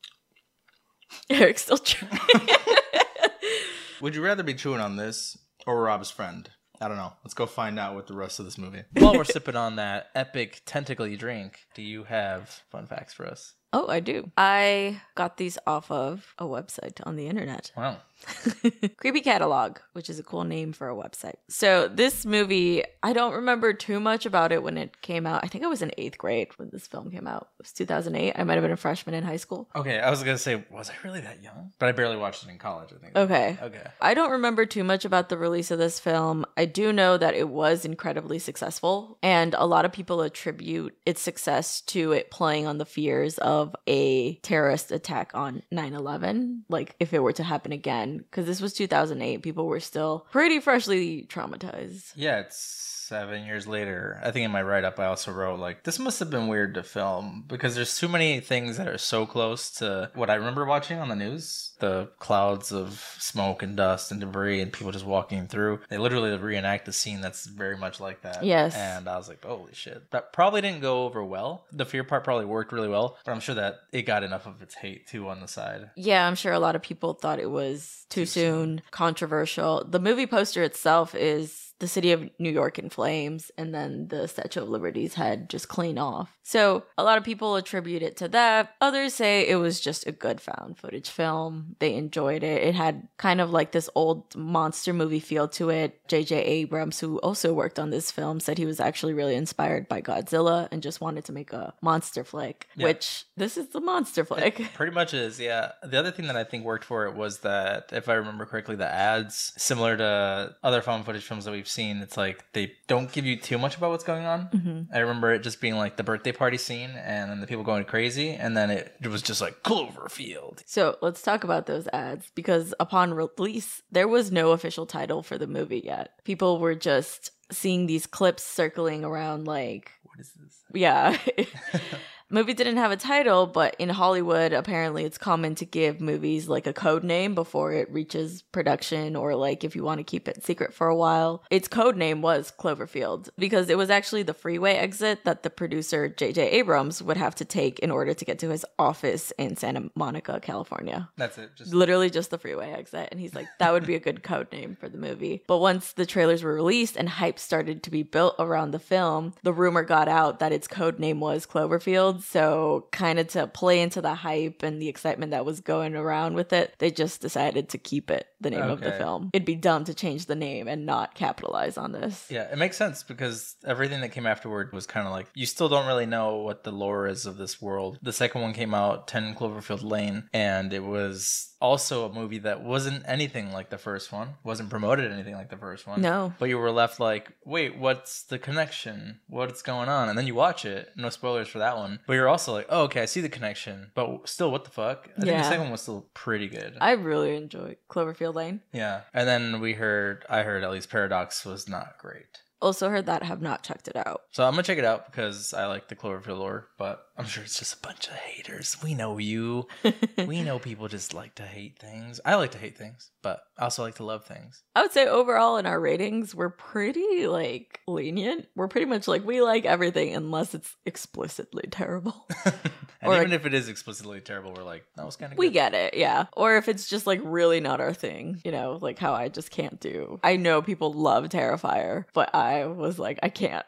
Erick's 1.29 1.63
still 1.63 1.77
trying. 1.77 2.11
Would 4.01 4.15
you 4.15 4.23
rather 4.23 4.43
be 4.43 4.53
chewing 4.53 4.81
on 4.81 4.95
this 4.95 5.37
or 5.67 5.81
Rob's 5.81 6.09
friend? 6.11 6.49
I 6.81 6.87
don't 6.87 6.97
know. 6.97 7.11
Let's 7.23 7.33
go 7.33 7.45
find 7.45 7.77
out 7.77 7.95
with 7.95 8.07
the 8.07 8.15
rest 8.15 8.39
of 8.39 8.45
this 8.45 8.57
movie. 8.57 8.83
While 8.93 9.13
we're 9.13 9.25
sipping 9.25 9.57
on 9.57 9.75
that 9.75 10.07
epic 10.15 10.61
tentacly 10.65 11.17
drink, 11.17 11.59
do 11.75 11.81
you 11.81 12.05
have 12.05 12.61
fun 12.71 12.87
facts 12.87 13.13
for 13.13 13.27
us? 13.27 13.53
oh, 13.71 13.87
I 13.87 13.99
do. 13.99 14.31
I 14.35 15.01
got 15.13 15.37
these 15.37 15.59
off 15.67 15.91
of 15.91 16.33
a 16.39 16.45
website 16.45 16.99
on 17.05 17.15
the 17.17 17.27
internet. 17.27 17.71
Wow. 17.77 17.97
Creepy 18.97 19.21
Catalog, 19.21 19.77
which 19.93 20.09
is 20.09 20.19
a 20.19 20.23
cool 20.23 20.43
name 20.43 20.73
for 20.73 20.89
a 20.89 20.95
website. 20.95 21.35
So, 21.47 21.87
this 21.87 22.25
movie, 22.25 22.83
I 23.01 23.13
don't 23.13 23.33
remember 23.33 23.73
too 23.73 23.99
much 23.99 24.25
about 24.25 24.51
it 24.51 24.63
when 24.63 24.77
it 24.77 25.01
came 25.01 25.25
out. 25.25 25.43
I 25.43 25.47
think 25.47 25.63
I 25.63 25.67
was 25.67 25.81
in 25.81 25.91
eighth 25.97 26.17
grade 26.17 26.49
when 26.57 26.69
this 26.71 26.87
film 26.87 27.11
came 27.11 27.27
out. 27.27 27.49
It 27.59 27.63
was 27.63 27.73
2008. 27.73 28.33
I 28.35 28.43
might 28.43 28.53
have 28.53 28.63
been 28.63 28.71
a 28.71 28.77
freshman 28.77 29.15
in 29.15 29.23
high 29.23 29.37
school. 29.37 29.69
Okay, 29.75 29.99
I 29.99 30.09
was 30.09 30.23
gonna 30.23 30.37
say, 30.37 30.63
was 30.69 30.89
I 30.89 30.93
really 31.03 31.21
that 31.21 31.41
young? 31.43 31.71
But 31.79 31.89
I 31.89 31.91
barely 31.91 32.17
watched 32.17 32.43
it 32.43 32.49
in 32.49 32.57
college. 32.57 32.89
I 32.93 32.97
think. 32.97 33.17
Okay. 33.17 33.57
Okay. 33.61 33.83
I 34.01 34.13
don't 34.13 34.31
remember 34.31 34.65
too 34.65 34.83
much 34.83 35.05
about 35.05 35.29
the 35.29 35.37
release 35.37 35.71
of 35.71 35.79
this 35.79 35.99
film. 35.99 36.45
I 36.57 36.65
do 36.65 36.91
know 36.91 37.17
that 37.17 37.35
it 37.35 37.49
was 37.49 37.85
incredibly 37.85 38.39
successful, 38.39 39.17
and 39.23 39.55
a 39.57 39.65
lot 39.65 39.85
of 39.85 39.91
people 39.91 40.21
attribute 40.21 40.95
its 41.05 41.21
success 41.21 41.81
to 41.81 42.11
it 42.11 42.31
playing 42.31 42.67
on 42.67 42.77
the 42.77 42.85
fears 42.85 43.37
of 43.39 43.75
a 43.87 44.35
terrorist 44.37 44.91
attack 44.91 45.31
on 45.33 45.63
9 45.71 45.93
11, 45.93 46.65
like 46.69 46.95
if 46.99 47.13
it 47.13 47.19
were 47.19 47.33
to 47.33 47.43
happen 47.43 47.71
again. 47.71 48.08
Because 48.17 48.45
this 48.45 48.61
was 48.61 48.73
2008, 48.73 49.41
people 49.41 49.65
were 49.67 49.79
still 49.79 50.25
pretty 50.31 50.59
freshly 50.59 51.23
traumatized. 51.23 52.11
Yeah, 52.15 52.39
it's 52.39 52.98
seven 53.09 53.45
years 53.45 53.67
later. 53.67 54.19
I 54.23 54.31
think 54.31 54.45
in 54.45 54.51
my 54.51 54.61
write 54.61 54.83
up, 54.85 54.99
I 54.99 55.05
also 55.07 55.31
wrote 55.31 55.59
like 55.59 55.83
this 55.83 55.99
must 55.99 56.19
have 56.19 56.29
been 56.29 56.47
weird 56.47 56.75
to 56.75 56.83
film 56.83 57.43
because 57.47 57.75
there's 57.75 57.97
too 57.97 58.07
many 58.07 58.39
things 58.39 58.77
that 58.77 58.87
are 58.87 58.97
so 58.99 59.25
close 59.25 59.71
to 59.79 60.11
what 60.13 60.29
I 60.29 60.35
remember 60.35 60.63
watching 60.65 60.99
on 60.99 61.09
the 61.09 61.15
news. 61.15 61.71
The 61.79 62.09
clouds 62.19 62.71
of 62.71 63.15
smoke 63.17 63.63
and 63.63 63.75
dust 63.75 64.11
and 64.11 64.19
debris 64.19 64.61
and 64.61 64.71
people 64.71 64.91
just 64.91 65.05
walking 65.05 65.47
through. 65.47 65.79
They 65.89 65.97
literally 65.97 66.35
reenact 66.37 66.87
a 66.87 66.93
scene 66.93 67.21
that's 67.21 67.45
very 67.45 67.77
much 67.77 67.99
like 67.99 68.21
that. 68.21 68.43
Yes. 68.43 68.75
And 68.75 69.07
I 69.07 69.17
was 69.17 69.27
like, 69.27 69.43
holy 69.43 69.73
shit. 69.73 70.11
That 70.11 70.31
probably 70.33 70.61
didn't 70.61 70.81
go 70.81 71.05
over 71.05 71.23
well. 71.23 71.65
The 71.71 71.85
fear 71.85 72.03
part 72.03 72.23
probably 72.23 72.45
worked 72.45 72.71
really 72.71 72.89
well, 72.89 73.17
but 73.25 73.31
I'm 73.31 73.39
sure 73.39 73.55
that 73.55 73.79
it 73.91 74.03
got 74.03 74.23
enough 74.23 74.45
of 74.45 74.61
its 74.61 74.75
hate 74.75 75.07
too 75.07 75.29
on 75.29 75.39
the 75.39 75.47
side. 75.47 75.89
Yeah, 75.95 76.27
I'm 76.27 76.35
sure 76.35 76.53
a 76.53 76.59
lot 76.59 76.75
of 76.75 76.81
people 76.81 77.13
thought 77.13 77.39
it 77.39 77.49
was 77.49 78.05
too, 78.09 78.21
Too 78.21 78.25
soon, 78.25 78.81
controversial. 78.91 79.83
The 79.85 79.99
movie 79.99 80.27
poster 80.27 80.63
itself 80.63 81.15
is 81.15 81.68
the 81.79 81.87
city 81.87 82.11
of 82.11 82.29
New 82.39 82.49
York 82.51 82.77
in 82.79 82.89
flames, 82.89 83.51
and 83.57 83.73
then 83.73 84.07
the 84.09 84.27
Statue 84.27 84.61
of 84.61 84.69
Liberty's 84.69 85.13
head 85.15 85.49
just 85.49 85.67
clean 85.67 85.97
off. 85.97 86.37
So 86.43 86.83
a 86.97 87.03
lot 87.03 87.17
of 87.17 87.23
people 87.23 87.55
attribute 87.55 88.01
it 88.01 88.17
to 88.17 88.27
that. 88.29 88.73
Others 88.81 89.13
say 89.13 89.47
it 89.47 89.55
was 89.57 89.79
just 89.79 90.07
a 90.07 90.11
good 90.11 90.41
found 90.41 90.77
footage 90.77 91.09
film. 91.09 91.75
They 91.79 91.93
enjoyed 91.95 92.43
it. 92.43 92.63
It 92.63 92.75
had 92.75 93.07
kind 93.17 93.39
of 93.39 93.51
like 93.51 93.71
this 93.71 93.89
old 93.95 94.35
monster 94.35 94.93
movie 94.93 95.19
feel 95.19 95.47
to 95.49 95.69
it. 95.69 95.99
J.J. 96.07 96.35
Abrams, 96.43 96.99
who 96.99 97.17
also 97.19 97.53
worked 97.53 97.79
on 97.79 97.91
this 97.91 98.11
film, 98.11 98.39
said 98.39 98.57
he 98.57 98.65
was 98.65 98.79
actually 98.79 99.13
really 99.13 99.35
inspired 99.35 99.87
by 99.87 100.01
Godzilla 100.01 100.67
and 100.71 100.81
just 100.81 101.01
wanted 101.01 101.25
to 101.25 101.31
make 101.31 101.53
a 101.53 101.73
monster 101.81 102.23
flick, 102.23 102.67
Yeah. 102.75 102.85
which 102.87 103.25
this 103.37 103.55
is 103.57 103.67
the 103.69 103.79
monster 103.79 104.25
flick. 104.25 104.59
Pretty 104.73 104.93
much 104.93 105.13
is, 105.13 105.39
yeah. 105.39 105.71
The 105.83 105.99
other 105.99 106.11
thing 106.11 106.27
that 106.27 106.35
I 106.35 106.43
think 106.43 106.65
worked 106.65 106.83
for 106.85 107.05
it 107.05 107.15
was 107.15 107.39
that, 107.39 107.91
if 107.93 108.09
I 108.09 108.15
remember 108.15 108.45
correctly, 108.45 108.75
the 108.75 108.87
ads, 108.91 109.53
similar 109.55 109.95
to 109.97 110.55
other 110.63 110.81
found 110.81 111.05
footage 111.05 111.23
films 111.23 111.45
that 111.45 111.51
we've 111.51 111.67
seen, 111.69 111.97
it's 111.97 112.17
like 112.17 112.43
they 112.53 112.73
don't 112.87 113.11
give 113.11 113.25
you 113.25 113.37
too 113.37 113.57
much 113.57 113.77
about 113.77 113.91
what's 113.91 114.03
going 114.03 114.25
on. 114.25 114.47
Mhm. 114.49 114.87
I 114.93 114.99
remember 114.99 115.31
it 115.33 115.43
just 115.43 115.61
being 115.61 115.75
like 115.75 115.95
the 115.97 116.03
birthday 116.03 116.31
party 116.31 116.57
scene 116.57 116.91
and 116.91 117.29
then 117.31 117.39
the 117.41 117.47
people 117.47 117.63
going 117.63 117.85
crazy, 117.85 118.31
and 118.31 118.57
then 118.57 118.69
it, 118.69 118.95
it 119.01 119.07
was 119.07 119.21
just 119.21 119.41
like 119.41 119.63
Cloverfield. 119.63 120.61
So 120.65 120.97
let's 121.01 121.21
talk 121.21 121.43
about 121.43 121.65
those 121.65 121.87
ads 121.93 122.31
because 122.35 122.73
upon 122.79 123.13
release, 123.13 123.81
there 123.91 124.07
was 124.07 124.31
no 124.31 124.51
official 124.51 124.85
title 124.85 125.23
for 125.23 125.37
the 125.37 125.47
movie 125.47 125.81
yet. 125.83 126.13
People 126.23 126.59
were 126.59 126.75
just 126.75 127.31
seeing 127.51 127.85
these 127.87 128.05
clips 128.05 128.43
circling 128.43 129.03
around, 129.03 129.45
like, 129.45 129.91
What 130.03 130.19
is 130.19 130.31
this? 130.33 130.55
yeah. 130.73 131.17
movie 132.29 132.53
didn't 132.53 132.77
have 132.77 132.91
a 132.91 132.97
title, 132.97 133.47
but 133.47 133.75
in 133.79 133.89
Hollywood, 133.89 134.53
apparently 134.53 135.03
it's 135.03 135.17
common 135.17 135.55
to 135.55 135.65
give 135.65 136.01
movies 136.01 136.47
like 136.47 136.67
a 136.67 136.73
code 136.73 137.03
name 137.03 137.35
before 137.35 137.73
it 137.73 137.91
reaches 137.91 138.41
production, 138.41 139.15
or 139.15 139.35
like 139.35 139.63
if 139.63 139.75
you 139.75 139.83
want 139.83 139.99
to 139.99 140.03
keep 140.03 140.27
it 140.27 140.43
secret 140.43 140.73
for 140.73 140.87
a 140.87 140.95
while. 140.95 141.43
Its 141.49 141.67
code 141.67 141.97
name 141.97 142.21
was 142.21 142.51
Cloverfield 142.57 143.29
because 143.37 143.69
it 143.69 143.77
was 143.77 143.89
actually 143.89 144.23
the 144.23 144.33
freeway 144.33 144.73
exit 144.73 145.23
that 145.25 145.43
the 145.43 145.49
producer 145.49 146.09
J.J. 146.09 146.49
Abrams 146.51 147.01
would 147.01 147.17
have 147.17 147.35
to 147.35 147.45
take 147.45 147.79
in 147.79 147.91
order 147.91 148.13
to 148.13 148.25
get 148.25 148.39
to 148.39 148.49
his 148.49 148.65
office 148.77 149.31
in 149.37 149.55
Santa 149.55 149.89
Monica, 149.95 150.39
California 150.39 151.09
That's 151.17 151.37
it. 151.37 151.55
Just 151.55 151.73
literally 151.73 152.09
just 152.09 152.29
the 152.29 152.37
freeway 152.37 152.71
exit 152.71 153.09
and 153.11 153.19
he's 153.19 153.33
like 153.33 153.47
that 153.59 153.73
would 153.73 153.85
be 153.85 153.95
a 153.95 153.99
good 153.99 154.23
code 154.23 154.51
name 154.51 154.75
for 154.79 154.89
the 154.89 154.97
movie 154.97 155.43
but 155.47 155.57
once 155.57 155.93
the 155.93 156.05
trailers 156.05 156.43
were 156.43 156.53
released 156.53 156.95
and 156.95 157.09
hype 157.09 157.39
started 157.39 157.83
to 157.83 157.91
be 157.91 158.03
built 158.03 158.35
around 158.39 158.71
the 158.71 158.79
film 158.79 159.33
the 159.43 159.53
rumor 159.53 159.83
got 159.83 160.07
out 160.07 160.39
that 160.39 160.51
its 160.51 160.67
code 160.67 160.99
name 160.99 161.19
was 161.19 161.45
cloverfield 161.45 162.18
so 162.19 162.87
kind 162.91 163.19
of 163.19 163.27
to 163.27 163.47
play 163.47 163.79
into 163.81 164.01
the 164.01 164.15
hype 164.15 164.63
and 164.63 164.81
the 164.81 164.87
excitement 164.87 165.31
that 165.31 165.45
was 165.45 165.59
going 165.59 165.95
around 165.95 166.35
with 166.35 166.53
it 166.53 166.75
they 166.79 166.91
just 166.91 167.21
decided 167.21 167.69
to 167.69 167.77
keep 167.77 168.09
it 168.11 168.27
the 168.41 168.49
name 168.49 168.63
of 168.63 168.79
the 168.81 168.91
film 168.93 169.29
it'd 169.33 169.45
be 169.45 169.55
dumb 169.55 169.83
to 169.83 169.93
change 169.93 170.25
the 170.25 170.35
name 170.35 170.67
and 170.67 170.85
not 170.85 171.13
capitalize 171.15 171.77
on 171.77 171.91
this 171.91 172.27
Yeah, 172.29 172.51
it 172.51 172.57
makes 172.57 172.77
sense 172.77 173.03
because 173.03 173.55
everything 173.65 174.01
that 174.01 174.09
came 174.09 174.25
afterward 174.25 174.71
was 174.73 174.85
kind 174.85 175.05
of 175.07 175.13
like 175.13 175.27
you 175.33 175.45
still 175.45 175.69
don't 175.69 175.87
really 175.87 176.05
know 176.05 176.37
what 176.37 176.63
the 176.63 176.71
lore 176.71 177.07
is 177.07 177.25
of 177.25 177.37
this 177.37 177.61
world. 177.61 177.99
The 178.01 178.13
second 178.13 178.41
one 178.41 178.53
came 178.53 178.73
out, 178.73 179.07
10 179.07 179.35
Cloverfield 179.35 179.83
Lane, 179.83 180.29
and 180.33 180.73
it 180.73 180.83
was 180.83 181.55
also 181.61 182.05
a 182.05 182.13
movie 182.13 182.39
that 182.39 182.63
wasn't 182.63 183.03
anything 183.05 183.51
like 183.51 183.69
the 183.69 183.77
first 183.77 184.11
one, 184.11 184.29
wasn't 184.43 184.69
promoted 184.69 185.11
anything 185.11 185.35
like 185.35 185.49
the 185.49 185.57
first 185.57 185.85
one. 185.87 186.01
no 186.01 186.33
But 186.39 186.49
you 186.49 186.57
were 186.57 186.71
left 186.71 186.99
like, 186.99 187.33
wait, 187.45 187.77
what's 187.77 188.23
the 188.23 188.39
connection? 188.39 189.19
What's 189.27 189.61
going 189.61 189.89
on? 189.89 190.09
And 190.09 190.17
then 190.17 190.27
you 190.27 190.35
watch 190.35 190.65
it. 190.65 190.89
No 190.95 191.09
spoilers 191.09 191.49
for 191.49 191.59
that 191.59 191.77
one. 191.77 191.99
But 192.09 192.15
you're 192.15 192.27
also 192.27 192.53
like, 192.53 192.65
oh, 192.69 192.85
okay, 192.85 193.03
I 193.03 193.05
see 193.05 193.21
the 193.21 193.29
connection. 193.29 193.91
But 193.93 194.27
still, 194.27 194.49
what 194.51 194.63
the 194.63 194.71
fuck? 194.71 195.09
I 195.15 195.21
think 195.21 195.27
Yeah. 195.27 195.43
the 195.43 195.47
second 195.47 195.61
one 195.61 195.71
was 195.73 195.83
still 195.83 196.09
pretty 196.15 196.47
good. 196.47 196.75
i 196.81 196.93
really 196.93 197.35
enjoyed 197.35 197.77
cloverfield 197.87 198.33
lane 198.33 198.61
yeah. 198.73 199.01
And 199.13 199.27
then 199.27 199.61
we 199.61 199.73
heard, 199.73 200.25
I 200.27 200.41
heard 200.41 200.63
at 200.63 200.71
least 200.71 200.89
Paradox 200.89 201.45
was 201.45 201.69
not 201.69 201.99
great. 201.99 202.39
Also 202.63 202.89
heard 202.89 203.05
that, 203.05 203.21
have 203.21 203.43
not 203.43 203.61
checked 203.61 203.87
it 203.87 203.95
out. 203.95 204.23
So 204.31 204.43
I'm 204.43 204.53
gonna 204.53 204.63
check 204.63 204.79
it 204.79 204.85
out 204.85 205.05
because 205.11 205.53
I 205.53 205.67
like 205.67 205.87
the 205.87 205.95
Cloverfield 205.95 206.39
lore, 206.39 206.69
but 206.79 207.05
I'm 207.19 207.25
sure 207.25 207.43
it's 207.43 207.59
just 207.59 207.73
a 207.73 207.85
bunch 207.85 208.07
of 208.07 208.13
haters. 208.13 208.77
We 208.81 208.93
know 208.93 209.17
you. 209.17 209.67
we 210.25 210.41
know 210.41 210.57
people 210.57 210.87
just 210.87 211.13
like 211.13 211.35
to 211.35 211.43
hate 211.43 211.77
things. 211.77 212.21
I 212.23 212.35
like 212.35 212.51
to 212.51 212.57
hate 212.57 212.77
things, 212.77 213.11
but 213.21 213.41
I 213.57 213.65
also 213.65 213.83
like 213.83 213.95
to 213.95 214.05
love 214.05 214.23
things. 214.25 214.63
I 214.73 214.83
would 214.83 214.93
say 214.93 215.05
overall 215.05 215.57
in 215.57 215.65
our 215.65 215.79
ratings, 215.81 216.33
we're 216.33 216.49
pretty 216.49 217.27
like 217.27 217.81
lenient. 217.87 218.47
We're 218.55 218.69
pretty 218.69 218.85
much 218.85 219.05
like 219.05 219.25
we 219.25 219.41
like 219.41 219.65
everything 219.65 220.15
unless 220.15 220.55
it's 220.55 220.77
explicitly 220.85 221.65
terrible. 221.69 222.25
and 222.45 222.55
Or- 223.03 223.15
even 223.17 223.33
if 223.33 223.45
it 223.45 223.53
is 223.53 223.67
explicitly 223.67 224.21
terrible, 224.21 224.53
we're 224.53 224.63
like, 224.63 224.85
that 224.95 225.05
was 225.05 225.17
kind 225.17 225.33
of 225.33 225.37
we 225.37 225.49
get 225.49 225.73
it, 225.73 225.95
yeah. 225.95 226.27
Or 226.37 226.55
if 226.55 226.69
it's 226.69 226.87
just 226.87 227.05
like 227.05 227.19
really 227.23 227.59
not 227.59 227.81
our 227.81 227.93
thing, 227.93 228.41
you 228.45 228.51
know, 228.51 228.79
like 228.81 228.97
how 228.97 229.13
I 229.13 229.27
just 229.27 229.51
can't 229.51 229.79
do. 229.79 230.19
I 230.23 230.37
know 230.37 230.61
people 230.61 230.93
love 230.93 231.25
Terrifier, 231.25 232.05
but 232.13 232.33
I 232.33 232.65
was 232.65 232.97
like, 232.97 233.19
I 233.23 233.29
can't. 233.29 233.65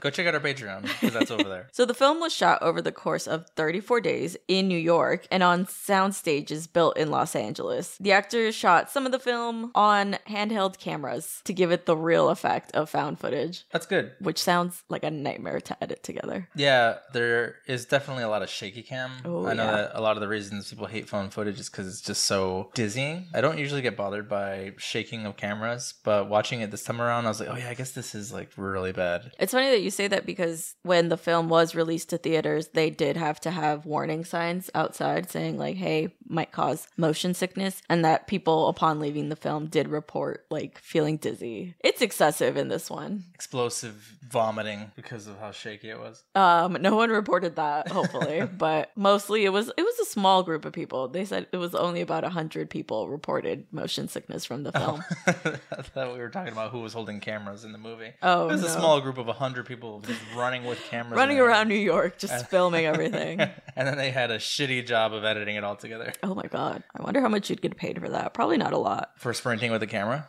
Go 0.00 0.10
check 0.10 0.26
out 0.26 0.34
our 0.34 0.40
Patreon 0.40 0.82
because 0.82 1.12
that's 1.12 1.30
over 1.30 1.48
there. 1.48 1.68
So 1.72 1.84
the 1.84 1.94
film 1.94 2.18
was 2.20 2.32
shot 2.32 2.62
over 2.62 2.79
the 2.82 2.92
course 2.92 3.26
of 3.26 3.48
34 3.56 4.00
days 4.00 4.36
in 4.48 4.68
New 4.68 4.78
York 4.78 5.26
and 5.30 5.42
on 5.42 5.66
sound 5.66 6.14
stages 6.14 6.66
built 6.66 6.96
in 6.96 7.10
Los 7.10 7.34
Angeles. 7.36 7.96
The 7.98 8.12
actors 8.12 8.54
shot 8.54 8.90
some 8.90 9.06
of 9.06 9.12
the 9.12 9.18
film 9.18 9.70
on 9.74 10.16
handheld 10.28 10.78
cameras 10.78 11.42
to 11.44 11.52
give 11.52 11.70
it 11.70 11.86
the 11.86 11.96
real 11.96 12.28
effect 12.28 12.72
of 12.72 12.90
found 12.90 13.18
footage, 13.18 13.64
That's 13.72 13.86
good. 13.86 14.12
which 14.20 14.38
sounds 14.38 14.82
like 14.88 15.04
a 15.04 15.10
nightmare 15.10 15.60
to 15.60 15.82
edit 15.82 16.02
together. 16.02 16.48
Yeah, 16.54 16.98
there 17.12 17.56
is 17.66 17.86
definitely 17.86 18.24
a 18.24 18.28
lot 18.28 18.42
of 18.42 18.48
shaky 18.48 18.82
cam. 18.82 19.10
Oh, 19.24 19.46
I 19.46 19.54
know 19.54 19.64
yeah. 19.64 19.70
that 19.72 19.90
a 19.94 20.00
lot 20.00 20.16
of 20.16 20.20
the 20.20 20.28
reasons 20.28 20.70
people 20.70 20.86
hate 20.86 21.08
found 21.08 21.32
footage 21.32 21.58
is 21.58 21.68
because 21.68 21.86
it's 21.86 22.00
just 22.00 22.24
so 22.24 22.70
dizzying. 22.74 23.26
I 23.34 23.40
don't 23.40 23.58
usually 23.58 23.82
get 23.82 23.96
bothered 23.96 24.28
by 24.28 24.72
shaking 24.78 25.26
of 25.26 25.36
cameras, 25.36 25.94
but 26.04 26.28
watching 26.28 26.60
it 26.60 26.70
this 26.70 26.84
time 26.84 27.00
around, 27.00 27.26
I 27.26 27.28
was 27.28 27.40
like, 27.40 27.48
oh 27.50 27.56
yeah, 27.56 27.68
I 27.68 27.74
guess 27.74 27.92
this 27.92 28.14
is 28.14 28.32
like 28.32 28.50
really 28.56 28.92
bad. 28.92 29.32
It's 29.38 29.52
funny 29.52 29.70
that 29.70 29.82
you 29.82 29.90
say 29.90 30.08
that 30.08 30.26
because 30.26 30.74
when 30.82 31.08
the 31.08 31.16
film 31.16 31.48
was 31.48 31.74
released 31.74 32.10
to 32.10 32.18
theaters, 32.18 32.68
they 32.72 32.90
did 32.90 33.16
have 33.16 33.40
to 33.40 33.50
have 33.50 33.86
warning 33.86 34.24
signs 34.24 34.70
outside 34.74 35.30
saying, 35.30 35.58
like, 35.58 35.76
hey, 35.76 36.14
might 36.28 36.52
cause 36.52 36.86
motion 36.96 37.34
sickness, 37.34 37.82
and 37.88 38.04
that 38.04 38.26
people, 38.26 38.68
upon 38.68 39.00
leaving 39.00 39.28
the 39.28 39.36
film, 39.36 39.66
did 39.66 39.88
report, 39.88 40.46
like, 40.50 40.78
feeling 40.78 41.16
dizzy. 41.16 41.74
It's 41.80 42.02
excessive 42.02 42.56
in 42.56 42.68
this 42.68 42.90
one. 42.90 43.24
Explosive 43.34 44.16
vomiting 44.30 44.92
because 44.96 45.26
of 45.26 45.38
how 45.38 45.50
shaky 45.50 45.90
it 45.90 45.98
was. 45.98 46.22
Um, 46.34 46.78
no 46.80 46.94
one 46.94 47.10
reported 47.10 47.56
that, 47.56 47.88
hopefully, 47.88 48.48
but 48.58 48.90
mostly 48.96 49.44
it 49.44 49.50
was 49.50 49.68
it 49.76 49.82
was 49.82 49.98
a 50.00 50.04
small 50.04 50.42
group 50.42 50.64
of 50.64 50.72
people. 50.72 51.08
They 51.08 51.24
said 51.24 51.46
it 51.52 51.56
was 51.56 51.74
only 51.74 52.00
about 52.00 52.24
a 52.24 52.28
hundred 52.30 52.70
people 52.70 53.08
reported 53.08 53.66
motion 53.72 54.08
sickness 54.08 54.44
from 54.44 54.62
the 54.62 54.72
film. 54.72 55.02
I 55.26 55.82
thought 55.82 56.12
we 56.12 56.18
were 56.18 56.28
talking 56.28 56.52
about 56.52 56.70
who 56.70 56.80
was 56.80 56.92
holding 56.92 57.20
cameras 57.20 57.64
in 57.64 57.72
the 57.72 57.78
movie. 57.78 58.12
Oh, 58.22 58.48
it 58.48 58.52
was 58.52 58.62
a 58.64 58.70
small 58.70 59.00
group 59.00 59.18
of 59.18 59.26
100 59.26 59.66
people 59.66 60.00
just 60.00 60.20
running 60.36 60.64
with 60.64 60.78
cameras. 60.90 61.16
Running 61.16 61.38
around 61.40 61.68
New. 61.68 61.80
York, 61.80 62.18
just 62.18 62.48
filming 62.48 62.84
everything. 62.92 63.40
and 63.40 63.88
then 63.88 63.96
they 63.96 64.10
had 64.10 64.30
a 64.30 64.36
shitty 64.38 64.86
job 64.86 65.14
of 65.14 65.24
editing 65.24 65.56
it 65.56 65.64
all 65.64 65.76
together. 65.76 66.12
Oh 66.22 66.34
my 66.34 66.46
god! 66.46 66.82
I 66.94 67.02
wonder 67.02 67.20
how 67.20 67.28
much 67.28 67.48
you'd 67.48 67.62
get 67.62 67.76
paid 67.76 67.98
for 67.98 68.08
that. 68.10 68.34
Probably 68.34 68.58
not 68.58 68.72
a 68.72 68.78
lot. 68.78 69.12
For 69.16 69.32
sprinting 69.32 69.70
with 69.72 69.82
a 69.82 69.86
camera? 69.86 70.28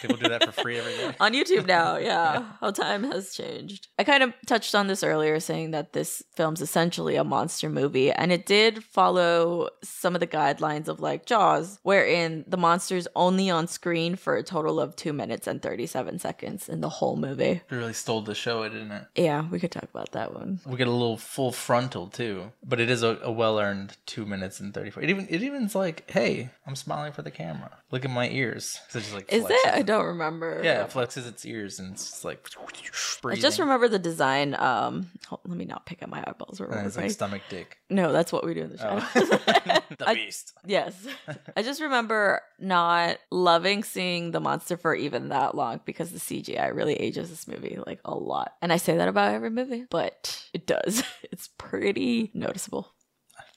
People 0.00 0.16
do 0.16 0.28
that 0.28 0.44
for 0.44 0.52
free 0.52 0.78
every 0.78 0.96
day. 0.96 1.14
on 1.20 1.32
YouTube 1.32 1.66
now. 1.66 1.96
Yeah, 2.08 2.44
how 2.60 2.70
time 2.70 3.04
has 3.04 3.34
changed. 3.34 3.88
I 3.98 4.04
kind 4.04 4.22
of 4.22 4.32
touched 4.46 4.74
on 4.74 4.86
this 4.86 5.02
earlier, 5.02 5.40
saying 5.40 5.72
that 5.72 5.92
this 5.92 6.22
film's 6.36 6.62
essentially 6.62 7.16
a 7.16 7.24
monster 7.24 7.68
movie, 7.68 8.10
and 8.10 8.32
it 8.32 8.46
did 8.46 8.82
follow 8.82 9.68
some 9.82 10.14
of 10.14 10.20
the 10.20 10.26
guidelines 10.26 10.88
of 10.88 11.00
like 11.00 11.26
Jaws, 11.26 11.80
wherein 11.82 12.44
the 12.46 12.56
monster's 12.56 13.08
only 13.14 13.50
on 13.50 13.66
screen 13.66 14.16
for 14.16 14.36
a 14.36 14.42
total 14.42 14.80
of 14.80 14.96
two 14.96 15.12
minutes 15.12 15.46
and 15.46 15.60
37 15.60 16.18
seconds 16.18 16.68
in 16.68 16.80
the 16.80 16.88
whole 16.88 17.16
movie. 17.16 17.44
It 17.44 17.62
really 17.70 17.92
stole 17.92 18.22
the 18.22 18.34
show, 18.34 18.62
didn't 18.68 18.92
it? 18.92 19.04
Yeah, 19.16 19.46
we 19.50 19.58
could 19.58 19.72
talk 19.72 19.88
about 19.92 20.12
that 20.12 20.32
one. 20.32 20.60
We 20.64 20.76
get 20.76 20.88
a 20.88 20.92
little 20.92 21.18
full 21.18 21.52
frontal 21.52 22.06
too, 22.06 22.52
but 22.64 22.80
it 22.80 22.88
is 22.88 23.02
a, 23.02 23.18
a 23.22 23.30
well 23.30 23.58
earned 23.58 23.96
two 24.06 24.24
minutes 24.24 24.60
and 24.60 24.72
thirty 24.72 24.90
four. 24.90 25.02
It 25.02 25.10
even 25.10 25.26
it 25.28 25.42
even's 25.42 25.74
like, 25.74 26.10
hey, 26.10 26.50
I'm 26.66 26.76
smiling 26.76 27.12
for 27.12 27.22
the 27.22 27.30
camera. 27.30 27.70
Look 27.90 28.04
at 28.04 28.10
my 28.10 28.28
ears. 28.28 28.78
just 28.92 29.12
like 29.14 29.32
Is 29.32 29.44
it? 29.44 29.66
I 29.66 29.80
it. 29.80 29.86
Don't 29.88 30.04
remember. 30.06 30.60
Yeah, 30.62 30.84
it 30.84 30.90
flexes 30.90 31.26
its 31.26 31.44
ears 31.46 31.78
and 31.80 31.92
it's 31.94 32.24
like. 32.24 32.46
I 33.24 33.34
just 33.34 33.58
remember 33.58 33.88
the 33.88 33.98
design. 33.98 34.54
Um, 34.54 35.10
hold, 35.26 35.40
let 35.46 35.56
me 35.56 35.64
not 35.64 35.86
pick 35.86 36.02
at 36.02 36.08
my 36.08 36.22
eyeballs. 36.26 36.60
Real 36.60 36.70
And 36.70 36.86
it's 36.86 36.96
like 36.96 37.10
stomach 37.10 37.42
dick. 37.48 37.78
no, 37.90 38.12
that's 38.12 38.32
what 38.32 38.44
we 38.44 38.54
do 38.54 38.62
in 38.62 38.70
the 38.70 38.78
show. 38.78 39.00
Oh. 39.02 39.10
the 39.98 40.08
I- 40.08 40.14
beast. 40.14 40.52
Yes. 40.66 40.94
I 41.56 41.62
just 41.62 41.80
remember 41.80 42.42
not 42.60 43.18
loving 43.30 43.82
seeing 43.82 44.30
the 44.30 44.40
monster 44.40 44.76
for 44.76 44.94
even 44.94 45.30
that 45.30 45.54
long 45.54 45.80
because 45.84 46.10
the 46.12 46.18
CGI 46.18 46.72
really 46.74 46.94
ages 46.94 47.30
this 47.30 47.48
movie 47.48 47.78
like 47.86 48.00
a 48.04 48.14
lot. 48.14 48.52
And 48.62 48.72
I 48.72 48.76
say 48.76 48.96
that 48.98 49.08
about 49.08 49.34
every 49.34 49.50
movie, 49.50 49.86
but 49.90 50.44
it 50.52 50.66
does. 50.66 51.02
It's 51.30 51.48
pretty 51.58 52.30
noticeable. 52.34 52.92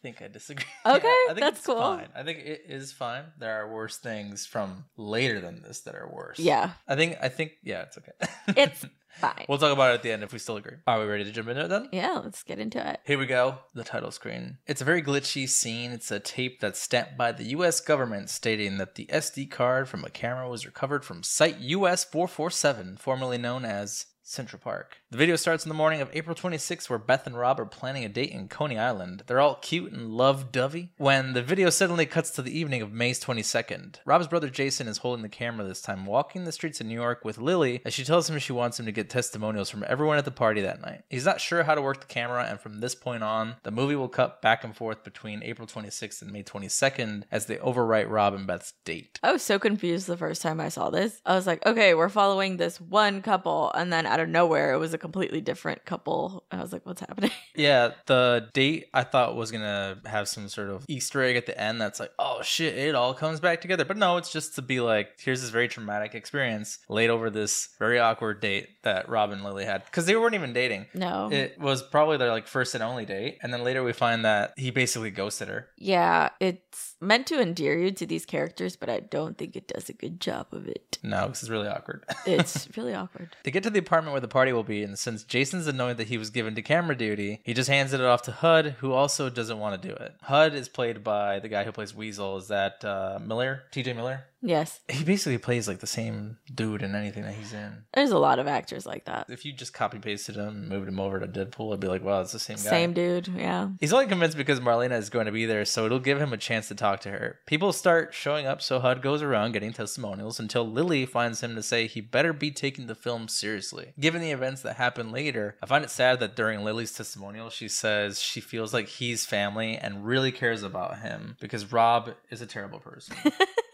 I 0.01 0.03
think 0.03 0.21
I 0.23 0.27
disagree. 0.29 0.65
Okay, 0.85 1.07
I 1.07 1.25
think 1.27 1.39
that's 1.41 1.59
it's 1.59 1.65
cool. 1.67 1.75
Fine. 1.75 2.07
I 2.15 2.23
think 2.23 2.39
it 2.39 2.63
is 2.67 2.91
fine. 2.91 3.25
There 3.37 3.61
are 3.61 3.71
worse 3.71 3.97
things 3.97 4.47
from 4.47 4.85
later 4.97 5.39
than 5.39 5.61
this 5.61 5.81
that 5.81 5.93
are 5.93 6.09
worse. 6.11 6.39
Yeah, 6.39 6.71
I 6.87 6.95
think. 6.95 7.17
I 7.21 7.29
think. 7.29 7.51
Yeah, 7.63 7.83
it's 7.83 7.99
okay. 7.99 8.11
it's 8.59 8.83
fine. 9.19 9.45
we'll 9.47 9.59
talk 9.59 9.71
about 9.71 9.91
it 9.91 9.95
at 9.95 10.01
the 10.01 10.11
end 10.11 10.23
if 10.23 10.33
we 10.33 10.39
still 10.39 10.57
agree. 10.57 10.77
Are 10.87 10.99
we 10.99 11.05
ready 11.05 11.23
to 11.23 11.31
jump 11.31 11.49
into 11.49 11.65
it 11.65 11.67
then? 11.67 11.89
yeah, 11.91 12.19
let's 12.23 12.41
get 12.41 12.57
into 12.57 12.85
it. 12.85 12.99
Here 13.05 13.19
we 13.19 13.27
go, 13.27 13.59
the 13.75 13.83
title 13.83 14.09
screen. 14.09 14.57
It's 14.65 14.81
a 14.81 14.85
very 14.85 15.03
glitchy 15.03 15.47
scene. 15.47 15.91
It's 15.91 16.09
a 16.09 16.19
tape 16.19 16.61
that's 16.61 16.81
stamped 16.81 17.15
by 17.15 17.31
the 17.31 17.43
US 17.57 17.79
government 17.79 18.31
stating 18.31 18.77
that 18.79 18.95
the 18.95 19.05
SD 19.07 19.51
card 19.51 19.87
from 19.87 20.03
a 20.03 20.09
camera 20.09 20.49
was 20.49 20.65
recovered 20.65 21.05
from 21.05 21.21
Site 21.21 21.59
US 21.59 22.03
447, 22.03 22.97
formerly 22.97 23.37
known 23.37 23.65
as 23.65 24.07
Central 24.23 24.59
Park. 24.59 24.97
The 25.09 25.17
video 25.17 25.35
starts 25.35 25.65
in 25.65 25.69
the 25.69 25.75
morning 25.75 26.01
of 26.01 26.09
April 26.13 26.35
26, 26.35 26.89
where 26.89 26.99
Beth 26.99 27.27
and 27.27 27.37
Rob 27.37 27.59
are 27.59 27.65
planning 27.65 28.05
a 28.05 28.09
date 28.09 28.31
in 28.31 28.47
Coney 28.47 28.77
Island. 28.77 29.23
They're 29.27 29.39
all 29.39 29.55
cute 29.55 29.91
and 29.91 30.11
love 30.11 30.51
dovey. 30.51 30.91
When 30.97 31.33
the 31.33 31.41
video 31.41 31.69
suddenly 31.69 32.05
cuts 32.05 32.31
to 32.31 32.41
the 32.41 32.57
evening 32.57 32.81
of 32.81 32.91
May 32.91 33.11
22nd, 33.11 33.97
Rob's 34.05 34.27
brother 34.27 34.49
Jason 34.49 34.87
is 34.87 34.99
holding 34.99 35.23
the 35.23 35.29
camera 35.29 35.65
this 35.65 35.81
time, 35.81 36.05
walking 36.05 36.43
the 36.43 36.51
streets 36.51 36.79
of 36.79 36.87
New 36.87 36.93
York 36.93 37.25
with 37.25 37.37
Lily 37.37 37.81
as 37.85 37.93
she 37.93 38.03
tells 38.03 38.29
him 38.29 38.39
she 38.39 38.53
wants 38.53 38.79
him 38.79 38.85
to 38.85 38.91
get 38.91 39.09
testimonials 39.09 39.69
from 39.69 39.83
everyone 39.87 40.17
at 40.17 40.25
the 40.25 40.31
party 40.31 40.61
that 40.61 40.81
night. 40.81 41.03
He's 41.09 41.25
not 41.25 41.41
sure 41.41 41.63
how 41.63 41.75
to 41.75 41.81
work 41.81 41.99
the 41.99 42.07
camera, 42.07 42.45
and 42.45 42.59
from 42.59 42.79
this 42.79 42.95
point 42.95 43.23
on, 43.23 43.55
the 43.63 43.71
movie 43.71 43.95
will 43.95 44.07
cut 44.07 44.41
back 44.41 44.63
and 44.63 44.75
forth 44.75 45.03
between 45.03 45.43
April 45.43 45.67
26th 45.67 46.21
and 46.21 46.31
May 46.31 46.43
22nd 46.43 47.23
as 47.31 47.47
they 47.47 47.57
overwrite 47.57 48.09
Rob 48.09 48.33
and 48.33 48.47
Beth's 48.47 48.73
date. 48.85 49.19
I 49.23 49.31
was 49.31 49.41
so 49.41 49.59
confused 49.59 50.07
the 50.07 50.17
first 50.17 50.41
time 50.41 50.59
I 50.59 50.69
saw 50.69 50.89
this. 50.89 51.21
I 51.25 51.35
was 51.35 51.47
like, 51.47 51.65
okay, 51.65 51.93
we're 51.93 52.09
following 52.09 52.57
this 52.57 52.79
one 52.79 53.21
couple, 53.21 53.71
and 53.73 53.91
then 53.91 54.05
out 54.11 54.19
of 54.19 54.29
nowhere, 54.29 54.73
it 54.73 54.77
was 54.77 54.93
a 54.93 54.97
completely 54.97 55.41
different 55.41 55.85
couple. 55.85 56.43
I 56.51 56.61
was 56.61 56.73
like, 56.73 56.85
what's 56.85 57.01
happening? 57.01 57.31
Yeah, 57.53 57.91
the 58.05 58.49
date 58.53 58.85
I 58.93 59.03
thought 59.03 59.35
was 59.35 59.51
gonna 59.51 59.99
have 60.05 60.29
some 60.29 60.47
sort 60.47 60.69
of 60.69 60.85
Easter 60.87 61.21
egg 61.21 61.35
at 61.35 61.45
the 61.45 61.59
end 61.59 61.81
that's 61.81 61.99
like, 61.99 62.11
oh 62.17 62.41
shit, 62.41 62.77
it 62.77 62.95
all 62.95 63.13
comes 63.13 63.39
back 63.41 63.59
together. 63.61 63.83
But 63.83 63.97
no, 63.97 64.17
it's 64.17 64.31
just 64.31 64.55
to 64.55 64.61
be 64.61 64.79
like, 64.79 65.19
here's 65.19 65.41
this 65.41 65.49
very 65.49 65.67
traumatic 65.67 66.15
experience 66.15 66.79
laid 66.87 67.09
over 67.09 67.29
this 67.29 67.69
very 67.77 67.99
awkward 67.99 68.39
date 68.39 68.69
that 68.83 69.09
Rob 69.09 69.31
and 69.31 69.43
Lily 69.43 69.65
had. 69.65 69.83
Because 69.83 70.05
they 70.05 70.15
weren't 70.15 70.33
even 70.33 70.53
dating. 70.53 70.87
No. 70.93 71.29
It 71.29 71.59
was 71.59 71.83
probably 71.83 72.17
their 72.17 72.31
like 72.31 72.47
first 72.47 72.73
and 72.73 72.83
only 72.83 73.05
date. 73.05 73.37
And 73.43 73.53
then 73.53 73.63
later 73.63 73.83
we 73.83 73.93
find 73.93 74.23
that 74.25 74.53
he 74.57 74.71
basically 74.71 75.11
ghosted 75.11 75.49
her. 75.49 75.67
Yeah, 75.77 76.29
it's 76.39 76.90
meant 77.01 77.27
to 77.27 77.41
endear 77.41 77.77
you 77.77 77.91
to 77.91 78.05
these 78.05 78.25
characters, 78.25 78.75
but 78.75 78.89
I 78.89 78.99
don't 78.99 79.37
think 79.37 79.55
it 79.55 79.67
does 79.67 79.89
a 79.89 79.93
good 79.93 80.19
job 80.21 80.47
of 80.51 80.67
it. 80.67 80.97
No, 81.03 81.27
this 81.29 81.43
is 81.43 81.49
really 81.49 81.67
awkward. 81.67 82.03
It's 82.25 82.67
really 82.77 82.93
awkward. 82.93 83.35
They 83.43 83.51
get 83.51 83.63
to 83.63 83.69
the 83.69 83.79
apartment 83.79 84.13
where 84.13 84.21
the 84.21 84.27
party 84.27 84.53
will 84.53 84.63
be, 84.63 84.83
and 84.83 84.97
since 84.97 85.23
Jason's 85.23 85.67
annoyed 85.67 85.97
that 85.97 86.07
he 86.07 86.17
was 86.17 86.29
given 86.29 86.55
to 86.55 86.61
camera 86.61 86.95
duty, 86.95 87.41
he 87.43 87.53
just 87.53 87.69
hands 87.69 87.93
it 87.93 88.01
off 88.01 88.21
to 88.23 88.31
HUD, 88.31 88.75
who 88.79 88.91
also 88.93 89.29
doesn't 89.29 89.59
want 89.59 89.81
to 89.81 89.87
do 89.87 89.93
it. 89.95 90.15
HUD 90.21 90.53
is 90.53 90.69
played 90.69 91.03
by 91.03 91.39
the 91.39 91.49
guy 91.49 91.63
who 91.63 91.71
plays 91.71 91.95
Weasel. 91.95 92.37
Is 92.37 92.47
that 92.49 92.85
uh, 92.85 93.19
Miller? 93.21 93.63
TJ 93.71 93.95
Miller? 93.95 94.25
Yes, 94.43 94.79
He 94.89 95.03
basically 95.03 95.37
plays 95.37 95.67
like 95.67 95.81
the 95.81 95.87
same 95.87 96.37
dude 96.51 96.81
in 96.81 96.95
anything 96.95 97.21
that 97.23 97.35
he's 97.35 97.53
in. 97.53 97.83
there's 97.93 98.09
a 98.09 98.17
lot 98.17 98.39
of 98.39 98.47
actors 98.47 98.87
like 98.87 99.05
that. 99.05 99.27
If 99.29 99.45
you 99.45 99.53
just 99.53 99.71
copy 99.71 99.99
pasted 99.99 100.35
him 100.35 100.47
and 100.47 100.67
moved 100.69 100.87
him 100.87 100.99
over 100.99 101.19
to 101.19 101.27
Deadpool, 101.27 101.71
I'd 101.73 101.79
be 101.79 101.87
like, 101.87 102.03
wow, 102.03 102.21
it's 102.21 102.31
the 102.31 102.39
same 102.39 102.55
guy. 102.57 102.61
Same 102.63 102.93
dude, 102.93 103.27
yeah. 103.27 103.69
He's 103.79 103.93
only 103.93 104.07
convinced 104.07 104.37
because 104.37 104.59
Marlena 104.59 104.97
is 104.97 105.11
going 105.11 105.27
to 105.27 105.31
be 105.31 105.45
there, 105.45 105.63
so 105.63 105.85
it'll 105.85 105.99
give 105.99 106.19
him 106.19 106.33
a 106.33 106.37
chance 106.37 106.67
to 106.69 106.75
talk 106.75 106.90
to 107.01 107.11
her. 107.11 107.39
People 107.45 107.71
start 107.71 108.13
showing 108.13 108.45
up, 108.45 108.61
so 108.61 108.79
HUD 108.81 109.01
goes 109.01 109.21
around 109.21 109.53
getting 109.53 109.71
testimonials 109.71 110.39
until 110.39 110.69
Lily 110.69 111.05
finds 111.05 111.41
him 111.41 111.55
to 111.55 111.63
say 111.63 111.87
he 111.87 112.01
better 112.01 112.33
be 112.33 112.51
taking 112.51 112.87
the 112.87 112.95
film 112.95 113.29
seriously. 113.29 113.93
Given 113.99 114.19
the 114.21 114.31
events 114.31 114.61
that 114.63 114.75
happen 114.75 115.11
later, 115.11 115.55
I 115.63 115.65
find 115.65 115.83
it 115.85 115.89
sad 115.89 116.19
that 116.19 116.35
during 116.35 116.63
Lily's 116.63 116.91
testimonial, 116.93 117.49
she 117.49 117.69
says 117.69 118.21
she 118.21 118.41
feels 118.41 118.73
like 118.73 118.87
he's 118.87 119.25
family 119.25 119.77
and 119.77 120.05
really 120.05 120.33
cares 120.33 120.63
about 120.63 120.99
him 120.99 121.37
because 121.39 121.71
Rob 121.71 122.11
is 122.29 122.41
a 122.41 122.45
terrible 122.45 122.79
person. 122.79 123.15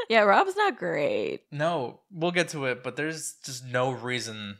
Yeah, 0.10 0.22
Rob's 0.22 0.56
not 0.56 0.78
great. 0.78 1.42
no, 1.52 2.00
we'll 2.10 2.32
get 2.32 2.48
to 2.50 2.64
it, 2.68 2.82
but 2.82 2.96
there's 2.96 3.36
just 3.44 3.66
no 3.66 3.92
reason. 3.92 4.60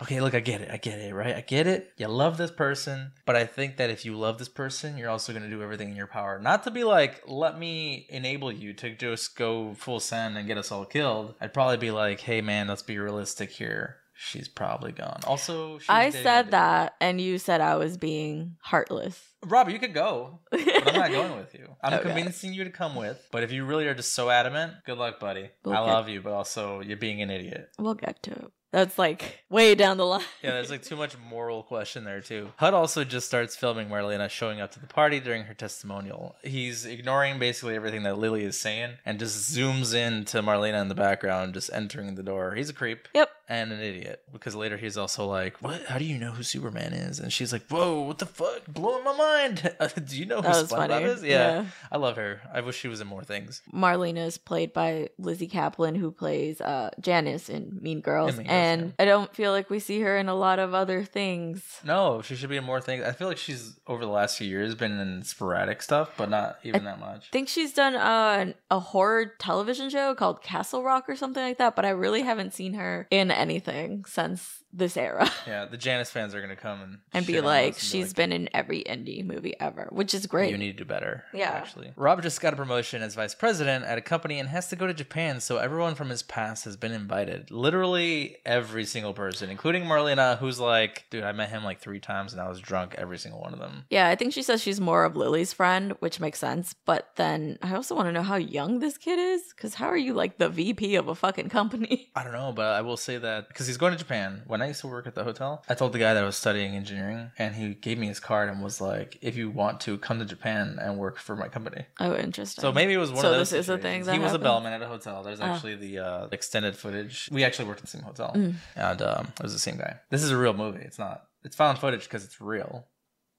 Okay, 0.00 0.20
look, 0.20 0.34
I 0.34 0.40
get 0.40 0.60
it. 0.60 0.70
I 0.70 0.76
get 0.76 0.98
it, 1.00 1.12
right? 1.14 1.34
I 1.34 1.40
get 1.40 1.66
it. 1.66 1.92
You 1.96 2.06
love 2.08 2.36
this 2.36 2.50
person, 2.52 3.12
but 3.26 3.34
I 3.36 3.44
think 3.46 3.76
that 3.78 3.90
if 3.90 4.04
you 4.04 4.16
love 4.16 4.38
this 4.38 4.48
person, 4.48 4.96
you're 4.96 5.10
also 5.10 5.32
going 5.32 5.42
to 5.42 5.50
do 5.50 5.62
everything 5.62 5.90
in 5.90 5.96
your 5.96 6.06
power. 6.06 6.38
Not 6.38 6.62
to 6.64 6.70
be 6.70 6.84
like, 6.84 7.22
let 7.26 7.58
me 7.58 8.06
enable 8.08 8.52
you 8.52 8.72
to 8.74 8.94
just 8.94 9.36
go 9.36 9.74
full 9.74 9.98
send 10.00 10.38
and 10.38 10.46
get 10.46 10.56
us 10.58 10.70
all 10.70 10.84
killed. 10.84 11.34
I'd 11.40 11.52
probably 11.52 11.78
be 11.78 11.90
like, 11.90 12.20
hey, 12.20 12.40
man, 12.40 12.68
let's 12.68 12.82
be 12.82 12.98
realistic 12.98 13.50
here. 13.50 13.96
she's 14.20 14.48
probably 14.48 14.90
gone. 14.92 15.20
Also, 15.26 15.78
I 15.88 16.10
said 16.10 16.50
that, 16.50 16.94
and 17.00 17.20
you 17.20 17.38
said 17.38 17.60
I 17.60 17.76
was 17.76 17.96
being 17.96 18.56
heartless. 18.62 19.20
Rob, 19.46 19.68
you 19.70 19.78
could 19.78 19.94
go, 19.94 20.40
but 20.50 20.88
I'm 20.88 20.94
not 20.96 21.12
going 21.20 21.36
with 21.36 21.54
you. 21.54 21.76
I'm 21.82 21.94
Okay. 21.94 22.02
convincing 22.02 22.52
you 22.52 22.64
to 22.64 22.70
come 22.70 22.96
with. 22.96 23.24
But 23.30 23.44
if 23.44 23.52
you 23.52 23.64
really 23.64 23.86
are 23.86 23.94
just 23.94 24.12
so 24.14 24.28
adamant, 24.30 24.74
good 24.86 24.98
luck, 24.98 25.20
buddy. 25.20 25.50
I 25.64 25.68
Okay. 25.68 25.90
love 25.90 26.08
you, 26.08 26.20
but 26.20 26.32
also 26.32 26.80
you're 26.80 26.96
being 26.96 27.22
an 27.22 27.30
idiot. 27.30 27.70
We'll 27.78 27.94
get 27.94 28.20
to 28.24 28.32
it. 28.32 28.52
That's 28.78 28.96
like 28.96 29.40
way 29.50 29.74
down 29.74 29.96
the 29.96 30.06
line. 30.06 30.22
Yeah, 30.40 30.52
there's 30.52 30.70
like 30.70 30.82
too 30.82 30.94
much 30.94 31.16
moral 31.18 31.64
question 31.64 32.04
there 32.04 32.20
too. 32.20 32.52
Hud 32.58 32.74
also 32.74 33.02
just 33.02 33.26
starts 33.26 33.56
filming 33.56 33.88
Marlena 33.88 34.30
showing 34.30 34.60
up 34.60 34.70
to 34.72 34.78
the 34.80 34.86
party 34.86 35.18
during 35.18 35.44
her 35.44 35.54
testimonial. 35.54 36.36
He's 36.44 36.86
ignoring 36.86 37.40
basically 37.40 37.74
everything 37.74 38.04
that 38.04 38.18
Lily 38.18 38.44
is 38.44 38.56
saying 38.56 38.92
and 39.04 39.18
just 39.18 39.52
zooms 39.52 39.94
in 39.94 40.24
to 40.26 40.42
Marlena 40.42 40.80
in 40.80 40.86
the 40.86 40.94
background, 40.94 41.54
just 41.54 41.70
entering 41.72 42.14
the 42.14 42.22
door. 42.22 42.54
He's 42.54 42.70
a 42.70 42.72
creep. 42.72 43.08
Yep. 43.14 43.30
And 43.48 43.72
an 43.72 43.80
idiot. 43.80 44.22
Because 44.32 44.54
later 44.54 44.76
he's 44.76 44.96
also 44.96 45.26
like, 45.26 45.56
What? 45.62 45.82
How 45.86 45.98
do 45.98 46.04
you 46.04 46.18
know 46.18 46.32
who 46.32 46.42
Superman 46.42 46.92
is? 46.92 47.18
And 47.18 47.32
she's 47.32 47.52
like, 47.52 47.66
Whoa, 47.68 48.02
what 48.02 48.18
the 48.18 48.26
fuck? 48.26 48.66
Blowing 48.66 49.04
my 49.04 49.16
mind. 49.16 49.74
do 50.06 50.18
you 50.18 50.26
know 50.26 50.42
who 50.42 50.48
SpongeBob 50.48 51.02
is? 51.02 51.22
Yeah. 51.22 51.28
Yeah. 51.28 51.64
I 51.90 51.96
love 51.96 52.16
her. 52.16 52.42
I 52.52 52.60
wish 52.60 52.76
she 52.76 52.88
was 52.88 53.00
in 53.00 53.06
more 53.06 53.24
things. 53.24 53.62
Marlena 53.72 54.26
is 54.26 54.38
played 54.38 54.72
by 54.72 55.08
Lizzy 55.18 55.48
Caplan, 55.48 55.96
who 55.96 56.10
plays 56.10 56.60
uh, 56.60 56.90
Janice 57.00 57.48
in 57.48 57.78
Mean 57.80 58.00
Girls. 58.00 58.32
In 58.32 58.38
Mean 58.38 58.46
Girls, 58.46 58.54
and 58.54 58.82
yeah. 58.82 58.92
I 58.98 59.04
don't 59.04 59.34
feel 59.34 59.52
like 59.52 59.70
we 59.70 59.78
see 59.78 60.00
her 60.00 60.16
in 60.16 60.28
a 60.28 60.34
lot 60.34 60.58
of 60.58 60.74
other 60.74 61.04
things. 61.04 61.80
No, 61.84 62.22
she 62.22 62.36
should 62.36 62.50
be 62.50 62.56
in 62.56 62.64
more 62.64 62.80
things. 62.80 63.04
I 63.04 63.12
feel 63.12 63.28
like 63.28 63.38
she's 63.38 63.78
over 63.86 64.04
the 64.04 64.10
last 64.10 64.36
few 64.38 64.46
years 64.46 64.74
been 64.74 64.98
in 64.98 65.22
sporadic 65.22 65.82
stuff, 65.82 66.10
but 66.16 66.28
not 66.30 66.58
even 66.62 66.84
that 66.84 67.00
much. 67.00 67.28
I 67.28 67.32
think 67.32 67.48
she's 67.48 67.72
done 67.72 67.94
uh, 67.94 68.52
a 68.70 68.80
horror 68.80 69.32
television 69.38 69.90
show 69.90 70.14
called 70.14 70.42
Castle 70.42 70.82
Rock 70.82 71.08
or 71.08 71.16
something 71.16 71.42
like 71.42 71.58
that, 71.58 71.76
but 71.76 71.84
I 71.84 71.90
really 71.90 72.22
haven't 72.22 72.54
seen 72.54 72.74
her 72.74 73.06
in 73.10 73.30
anything 73.38 74.04
since 74.06 74.64
this 74.72 74.96
era. 74.96 75.30
Yeah, 75.46 75.64
the 75.64 75.78
Janice 75.78 76.10
fans 76.10 76.34
are 76.34 76.42
gonna 76.42 76.56
come 76.56 76.82
and 76.82 76.98
and 77.14 77.26
be 77.26 77.40
like, 77.40 77.72
us 77.74 77.78
and 77.80 77.84
she's 77.88 78.12
been 78.12 78.32
in 78.32 78.50
every 78.52 78.84
indie 78.84 79.24
movie 79.24 79.54
ever, 79.58 79.88
which 79.90 80.12
is 80.12 80.26
great. 80.26 80.50
You 80.50 80.58
need 80.58 80.72
to 80.76 80.84
do 80.84 80.84
better. 80.84 81.24
Yeah. 81.32 81.50
actually. 81.52 81.92
Rob 81.96 82.20
just 82.22 82.42
got 82.42 82.52
a 82.52 82.56
promotion 82.56 83.00
as 83.02 83.14
vice 83.14 83.34
president 83.34 83.86
at 83.86 83.96
a 83.96 84.02
company 84.02 84.38
and 84.38 84.48
has 84.50 84.68
to 84.68 84.76
go 84.76 84.86
to 84.86 84.92
Japan, 84.92 85.40
so 85.40 85.56
everyone 85.56 85.94
from 85.94 86.10
his 86.10 86.22
past 86.22 86.66
has 86.66 86.76
been 86.76 86.92
invited. 86.92 87.50
Literally 87.50 88.36
every 88.44 88.84
single 88.84 89.14
person, 89.14 89.48
including 89.48 89.84
Marlena, 89.84 90.36
who's 90.38 90.60
like, 90.60 91.04
dude, 91.08 91.24
I 91.24 91.32
met 91.32 91.48
him 91.48 91.64
like 91.64 91.80
three 91.80 92.00
times 92.00 92.32
and 92.32 92.42
I 92.42 92.48
was 92.48 92.60
drunk 92.60 92.94
every 92.98 93.16
single 93.16 93.40
one 93.40 93.54
of 93.54 93.58
them. 93.58 93.84
Yeah, 93.88 94.08
I 94.08 94.16
think 94.16 94.34
she 94.34 94.42
says 94.42 94.60
she's 94.62 94.80
more 94.80 95.04
of 95.04 95.16
Lily's 95.16 95.54
friend, 95.54 95.94
which 96.00 96.20
makes 96.20 96.38
sense. 96.38 96.74
But 96.84 97.10
then 97.16 97.58
I 97.62 97.74
also 97.74 97.94
want 97.94 98.08
to 98.08 98.12
know 98.12 98.22
how 98.22 98.36
young 98.36 98.80
this 98.80 98.98
kid 98.98 99.18
is, 99.18 99.42
because 99.56 99.74
how 99.74 99.86
are 99.86 99.96
you 99.96 100.12
like 100.12 100.36
the 100.36 100.50
VP 100.50 100.96
of 100.96 101.08
a 101.08 101.14
fucking 101.14 101.48
company? 101.48 102.10
I 102.14 102.22
don't 102.22 102.32
know, 102.32 102.52
but 102.52 102.66
I 102.74 102.82
will 102.82 102.96
say 102.98 103.16
that 103.16 103.48
because 103.48 103.66
he's 103.66 103.76
going 103.78 103.92
to 103.92 103.98
Japan. 103.98 104.42
When 104.46 104.57
I 104.62 104.68
used 104.68 104.80
to 104.82 104.86
work 104.88 105.06
at 105.06 105.14
the 105.14 105.24
hotel, 105.24 105.62
I 105.68 105.74
told 105.74 105.92
the 105.92 105.98
guy 105.98 106.14
that 106.14 106.22
I 106.22 106.26
was 106.26 106.36
studying 106.36 106.74
engineering, 106.74 107.30
and 107.38 107.54
he 107.54 107.74
gave 107.74 107.98
me 107.98 108.06
his 108.08 108.20
card 108.20 108.48
and 108.48 108.62
was 108.62 108.80
like, 108.80 109.18
"If 109.22 109.36
you 109.36 109.50
want 109.50 109.80
to 109.82 109.98
come 109.98 110.18
to 110.18 110.24
Japan 110.24 110.78
and 110.80 110.98
work 110.98 111.18
for 111.18 111.34
my 111.36 111.48
company." 111.48 111.86
Oh, 112.00 112.14
interesting. 112.16 112.62
So 112.62 112.72
maybe 112.72 112.92
it 112.92 112.98
was 112.98 113.10
one 113.12 113.22
So 113.22 113.30
of 113.30 113.36
those. 113.38 113.50
this 113.50 113.60
is 113.60 113.68
a 113.68 113.78
thing 113.78 114.04
that 114.04 114.12
he 114.12 114.18
was 114.18 114.32
a 114.34 114.38
bellman 114.38 114.72
at 114.72 114.82
a 114.82 114.88
hotel. 114.88 115.22
There's 115.22 115.40
Ah. 115.40 115.52
actually 115.54 115.76
the 115.76 115.98
uh, 115.98 116.28
extended 116.32 116.76
footage. 116.76 117.28
We 117.32 117.44
actually 117.44 117.66
worked 117.68 117.80
in 117.80 117.84
the 117.84 117.90
same 117.96 118.02
hotel, 118.02 118.32
Mm. 118.34 118.54
and 118.76 119.02
um, 119.02 119.28
it 119.38 119.42
was 119.42 119.52
the 119.52 119.58
same 119.58 119.76
guy. 119.78 120.00
This 120.10 120.22
is 120.22 120.30
a 120.30 120.36
real 120.36 120.54
movie. 120.54 120.82
It's 120.82 120.98
not. 120.98 121.24
It's 121.44 121.56
found 121.56 121.78
footage 121.78 122.04
because 122.04 122.24
it's 122.24 122.40
real. 122.40 122.86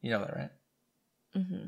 You 0.01 0.11
know 0.11 0.19
that, 0.19 0.35
right? 0.35 0.51
hmm 1.33 1.65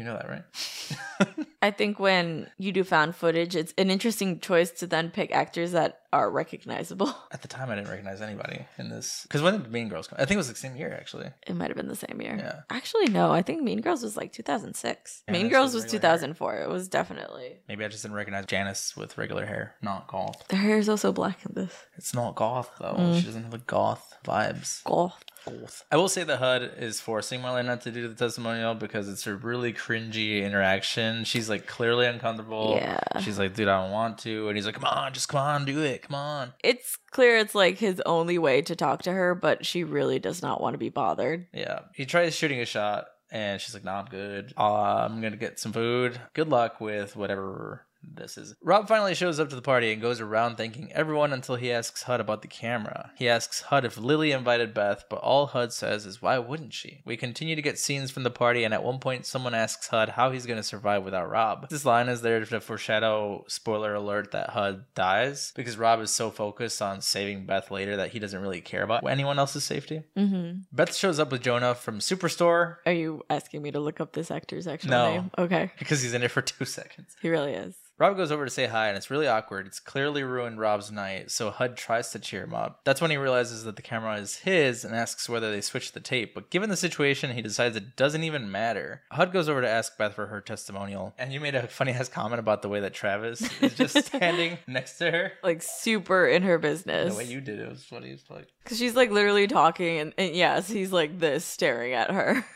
You 0.00 0.06
know 0.06 0.16
that, 0.16 0.30
right? 0.30 1.46
I 1.62 1.70
think 1.70 2.00
when 2.00 2.48
you 2.56 2.72
do 2.72 2.84
found 2.84 3.14
footage, 3.14 3.54
it's 3.54 3.74
an 3.76 3.90
interesting 3.90 4.40
choice 4.40 4.70
to 4.78 4.86
then 4.86 5.10
pick 5.10 5.30
actors 5.30 5.72
that 5.72 6.00
are 6.10 6.30
recognizable. 6.30 7.14
At 7.32 7.42
the 7.42 7.48
time, 7.48 7.68
I 7.68 7.74
didn't 7.74 7.90
recognize 7.90 8.22
anybody 8.22 8.64
in 8.78 8.88
this. 8.88 9.24
Because 9.24 9.42
when 9.42 9.60
did 9.60 9.70
Mean 9.70 9.90
Girls 9.90 10.06
come? 10.06 10.16
I 10.18 10.24
think 10.24 10.36
it 10.36 10.38
was 10.38 10.48
the 10.48 10.54
same 10.54 10.74
year, 10.74 10.96
actually. 10.98 11.28
It 11.46 11.54
might 11.54 11.68
have 11.68 11.76
been 11.76 11.88
the 11.88 11.96
same 11.96 12.18
year. 12.22 12.34
Yeah. 12.38 12.60
Actually, 12.70 13.08
no. 13.08 13.30
I 13.30 13.42
think 13.42 13.62
Mean 13.62 13.82
Girls 13.82 14.02
was 14.02 14.16
like 14.16 14.32
2006. 14.32 15.22
Yeah, 15.28 15.32
mean 15.32 15.50
Girls 15.50 15.74
was 15.74 15.84
was 15.84 15.92
regular 15.92 16.08
hair. 16.08 16.16
2004. 16.16 16.60
It 16.62 16.68
was 16.70 16.88
definitely. 16.88 17.58
Maybe 17.68 17.84
I 17.84 17.88
just 17.88 18.02
didn't 18.02 18.16
recognize 18.16 18.46
Janice 18.46 18.96
with 18.96 19.18
regular 19.18 19.44
hair, 19.44 19.74
not 19.82 20.08
goth. 20.08 20.48
Their 20.48 20.60
hair 20.60 20.78
is 20.78 20.88
also 20.88 21.12
black 21.12 21.44
in 21.44 21.52
this. 21.54 21.74
It's 21.98 22.14
not 22.14 22.36
goth 22.36 22.70
though. 22.80 22.94
Mm. 22.94 23.18
She 23.20 23.26
doesn't 23.26 23.42
have 23.42 23.52
the 23.52 23.58
goth 23.58 24.16
vibes. 24.24 24.82
Goth. 24.84 25.22
Goth. 25.44 25.84
I 25.90 25.96
will 25.96 26.08
say 26.08 26.24
the 26.24 26.36
HUD 26.36 26.74
is 26.78 27.00
forcing 27.00 27.40
Marlena 27.40 27.80
to 27.82 27.90
do 27.90 28.08
the 28.08 28.14
testimonial 28.14 28.74
because 28.74 29.08
it's 29.08 29.26
a 29.26 29.34
really 29.34 29.72
cringy 29.72 30.44
interaction. 30.44 31.24
She's 31.24 31.48
like 31.48 31.66
clearly 31.66 32.06
uncomfortable. 32.06 32.74
Yeah. 32.76 33.00
She's 33.20 33.38
like, 33.38 33.54
dude, 33.54 33.68
I 33.68 33.82
don't 33.82 33.92
want 33.92 34.18
to. 34.18 34.48
And 34.48 34.56
he's 34.56 34.66
like, 34.66 34.74
come 34.74 34.84
on, 34.84 35.12
just 35.12 35.28
come 35.28 35.40
on, 35.40 35.64
do 35.64 35.80
it. 35.80 36.02
Come 36.02 36.14
on. 36.14 36.52
It's 36.62 36.98
clear 37.10 37.38
it's 37.38 37.54
like 37.54 37.78
his 37.78 38.00
only 38.06 38.38
way 38.38 38.62
to 38.62 38.76
talk 38.76 39.02
to 39.02 39.12
her, 39.12 39.34
but 39.34 39.64
she 39.66 39.84
really 39.84 40.18
does 40.18 40.42
not 40.42 40.60
want 40.60 40.74
to 40.74 40.78
be 40.78 40.88
bothered. 40.88 41.46
Yeah. 41.52 41.80
He 41.94 42.06
tries 42.06 42.34
shooting 42.34 42.60
a 42.60 42.66
shot 42.66 43.06
and 43.30 43.60
she's 43.60 43.74
like, 43.74 43.84
nah, 43.84 44.00
I'm 44.00 44.06
good. 44.06 44.52
Uh, 44.56 45.06
I'm 45.08 45.20
going 45.20 45.32
to 45.32 45.38
get 45.38 45.58
some 45.58 45.72
food. 45.72 46.20
Good 46.34 46.48
luck 46.48 46.80
with 46.80 47.16
whatever 47.16 47.86
this 48.02 48.36
is. 48.38 48.54
Rob 48.62 48.88
finally 48.88 49.14
shows 49.14 49.38
up 49.40 49.48
to 49.50 49.56
the 49.56 49.62
party 49.62 49.92
and 49.92 50.00
goes 50.02 50.20
around 50.20 50.56
thanking 50.56 50.92
everyone 50.92 51.32
until 51.32 51.56
he 51.56 51.70
asks 51.72 52.02
HUD 52.04 52.20
about 52.20 52.42
the 52.42 52.48
camera. 52.48 53.12
He 53.16 53.28
asks 53.28 53.62
HUD 53.62 53.84
if 53.84 53.98
Lily 53.98 54.32
invited 54.32 54.74
Beth, 54.74 55.04
but 55.08 55.20
all 55.20 55.46
HUD 55.46 55.72
says 55.72 56.06
is 56.06 56.20
why 56.22 56.38
wouldn't 56.38 56.72
she? 56.74 57.02
We 57.04 57.16
continue 57.16 57.56
to 57.56 57.62
get 57.62 57.78
scenes 57.78 58.10
from 58.10 58.22
the 58.22 58.30
party, 58.30 58.64
and 58.64 58.72
at 58.74 58.82
one 58.82 58.98
point, 58.98 59.26
someone 59.26 59.54
asks 59.54 59.88
HUD 59.88 60.10
how 60.10 60.30
he's 60.30 60.46
going 60.46 60.56
to 60.58 60.62
survive 60.62 61.04
without 61.04 61.30
Rob. 61.30 61.68
This 61.68 61.84
line 61.84 62.08
is 62.08 62.22
there 62.22 62.44
to 62.44 62.60
foreshadow, 62.60 63.44
spoiler 63.48 63.94
alert, 63.94 64.32
that 64.32 64.50
HUD 64.50 64.84
dies 64.94 65.52
because 65.54 65.76
Rob 65.78 66.00
is 66.00 66.10
so 66.10 66.30
focused 66.30 66.80
on 66.82 67.00
saving 67.00 67.46
Beth 67.46 67.70
later 67.70 67.96
that 67.96 68.10
he 68.10 68.18
doesn't 68.18 68.40
really 68.40 68.60
care 68.60 68.82
about 68.82 69.08
anyone 69.08 69.38
else's 69.38 69.64
safety. 69.64 70.02
Mm-hmm. 70.16 70.60
Beth 70.72 70.94
shows 70.94 71.18
up 71.18 71.30
with 71.32 71.42
Jonah 71.42 71.74
from 71.74 71.98
Superstore 71.98 72.76
Are 72.86 72.92
you 72.92 73.22
asking 73.30 73.62
me 73.62 73.70
to 73.72 73.80
look 73.80 74.00
up 74.00 74.12
this 74.12 74.30
actor's 74.30 74.66
actual 74.66 74.90
No. 74.90 75.10
name? 75.12 75.30
Okay. 75.38 75.70
because 75.78 76.02
he's 76.02 76.14
in 76.14 76.22
it 76.22 76.30
for 76.30 76.42
two 76.42 76.64
seconds. 76.64 77.14
He 77.20 77.28
really 77.28 77.52
is. 77.52 77.74
Rob 78.00 78.16
goes 78.16 78.32
over 78.32 78.46
to 78.46 78.50
say 78.50 78.64
hi, 78.64 78.88
and 78.88 78.96
it's 78.96 79.10
really 79.10 79.28
awkward. 79.28 79.66
It's 79.66 79.78
clearly 79.78 80.22
ruined 80.22 80.58
Rob's 80.58 80.90
night, 80.90 81.30
so 81.30 81.50
HUD 81.50 81.76
tries 81.76 82.10
to 82.12 82.18
cheer 82.18 82.44
him 82.44 82.54
up. 82.54 82.80
That's 82.82 83.02
when 83.02 83.10
he 83.10 83.18
realizes 83.18 83.64
that 83.64 83.76
the 83.76 83.82
camera 83.82 84.16
is 84.16 84.36
his 84.36 84.86
and 84.86 84.94
asks 84.94 85.28
whether 85.28 85.50
they 85.50 85.60
switched 85.60 85.92
the 85.92 86.00
tape. 86.00 86.34
But 86.34 86.48
given 86.48 86.70
the 86.70 86.78
situation, 86.78 87.32
he 87.32 87.42
decides 87.42 87.76
it 87.76 87.96
doesn't 87.96 88.24
even 88.24 88.50
matter. 88.50 89.02
HUD 89.12 89.34
goes 89.34 89.50
over 89.50 89.60
to 89.60 89.68
ask 89.68 89.98
Beth 89.98 90.14
for 90.14 90.28
her 90.28 90.40
testimonial, 90.40 91.12
and 91.18 91.30
you 91.30 91.40
made 91.40 91.54
a 91.54 91.68
funny 91.68 91.92
ass 91.92 92.08
comment 92.08 92.40
about 92.40 92.62
the 92.62 92.70
way 92.70 92.80
that 92.80 92.94
Travis 92.94 93.42
is 93.60 93.74
just 93.74 93.98
standing 94.06 94.56
next 94.66 94.96
to 94.96 95.10
her. 95.10 95.32
Like 95.42 95.60
super 95.60 96.26
in 96.26 96.42
her 96.44 96.56
business. 96.56 97.12
The 97.12 97.18
way 97.18 97.26
you 97.26 97.42
did 97.42 97.58
it 97.58 97.68
was 97.68 97.84
funny 97.84 98.12
as 98.12 98.22
fuck. 98.22 98.44
Because 98.64 98.78
she's 98.78 98.96
like 98.96 99.10
literally 99.10 99.46
talking, 99.46 99.98
and, 99.98 100.14
and 100.16 100.34
yes, 100.34 100.70
he's 100.70 100.90
like 100.90 101.18
this 101.18 101.44
staring 101.44 101.92
at 101.92 102.10
her. 102.10 102.46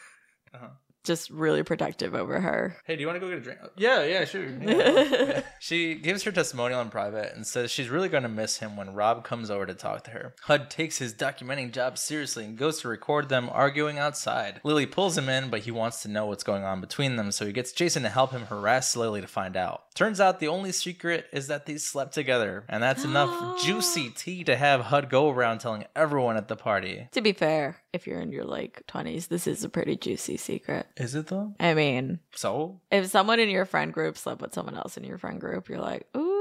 Uh-huh. 0.54 0.68
Just 1.04 1.28
really 1.30 1.62
protective 1.62 2.14
over 2.14 2.40
her. 2.40 2.76
Hey, 2.84 2.96
do 2.96 3.02
you 3.02 3.06
want 3.06 3.16
to 3.16 3.20
go 3.20 3.28
get 3.28 3.38
a 3.38 3.40
drink? 3.42 3.60
Yeah, 3.76 4.04
yeah, 4.04 4.24
sure. 4.24 4.46
Yeah. 4.46 5.42
She 5.60 5.94
gives 5.94 6.24
her 6.24 6.32
testimonial 6.32 6.82
in 6.82 6.90
private 6.90 7.34
and 7.34 7.46
says 7.46 7.70
she's 7.70 7.88
really 7.88 8.10
going 8.10 8.22
to 8.24 8.28
miss 8.28 8.58
him 8.58 8.76
when 8.76 8.92
Rob 8.92 9.24
comes 9.24 9.50
over 9.50 9.64
to 9.64 9.72
talk 9.72 10.04
to 10.04 10.10
her. 10.10 10.34
HUD 10.42 10.68
takes 10.68 10.98
his 10.98 11.14
documenting 11.14 11.72
job 11.72 11.96
seriously 11.96 12.44
and 12.44 12.58
goes 12.58 12.80
to 12.80 12.88
record 12.88 13.30
them 13.30 13.48
arguing 13.50 13.98
outside. 13.98 14.60
Lily 14.62 14.84
pulls 14.84 15.16
him 15.16 15.30
in, 15.30 15.48
but 15.48 15.60
he 15.60 15.70
wants 15.70 16.02
to 16.02 16.08
know 16.08 16.26
what's 16.26 16.44
going 16.44 16.64
on 16.64 16.82
between 16.82 17.16
them, 17.16 17.32
so 17.32 17.46
he 17.46 17.52
gets 17.52 17.72
Jason 17.72 18.02
to 18.02 18.10
help 18.10 18.32
him 18.32 18.42
harass 18.42 18.94
Lily 18.94 19.22
to 19.22 19.26
find 19.26 19.56
out. 19.56 19.83
Turns 19.94 20.20
out 20.20 20.40
the 20.40 20.48
only 20.48 20.72
secret 20.72 21.26
is 21.32 21.46
that 21.46 21.66
they 21.66 21.76
slept 21.76 22.14
together, 22.14 22.64
and 22.68 22.82
that's 22.82 23.04
enough 23.04 23.62
juicy 23.64 24.10
tea 24.10 24.42
to 24.42 24.56
have 24.56 24.80
HUD 24.80 25.08
go 25.08 25.30
around 25.30 25.58
telling 25.60 25.84
everyone 25.94 26.36
at 26.36 26.48
the 26.48 26.56
party. 26.56 27.06
To 27.12 27.20
be 27.20 27.32
fair, 27.32 27.76
if 27.92 28.04
you're 28.06 28.20
in 28.20 28.32
your 28.32 28.44
like 28.44 28.82
20s, 28.88 29.28
this 29.28 29.46
is 29.46 29.62
a 29.62 29.68
pretty 29.68 29.96
juicy 29.96 30.36
secret. 30.36 30.86
Is 30.96 31.14
it 31.14 31.28
though? 31.28 31.54
I 31.60 31.74
mean, 31.74 32.18
So? 32.34 32.80
if 32.90 33.06
someone 33.06 33.38
in 33.38 33.48
your 33.50 33.66
friend 33.66 33.92
group 33.92 34.18
slept 34.18 34.40
with 34.40 34.52
someone 34.52 34.76
else 34.76 34.96
in 34.96 35.04
your 35.04 35.18
friend 35.18 35.40
group, 35.40 35.68
you're 35.68 35.78
like, 35.80 36.06
ooh. 36.16 36.33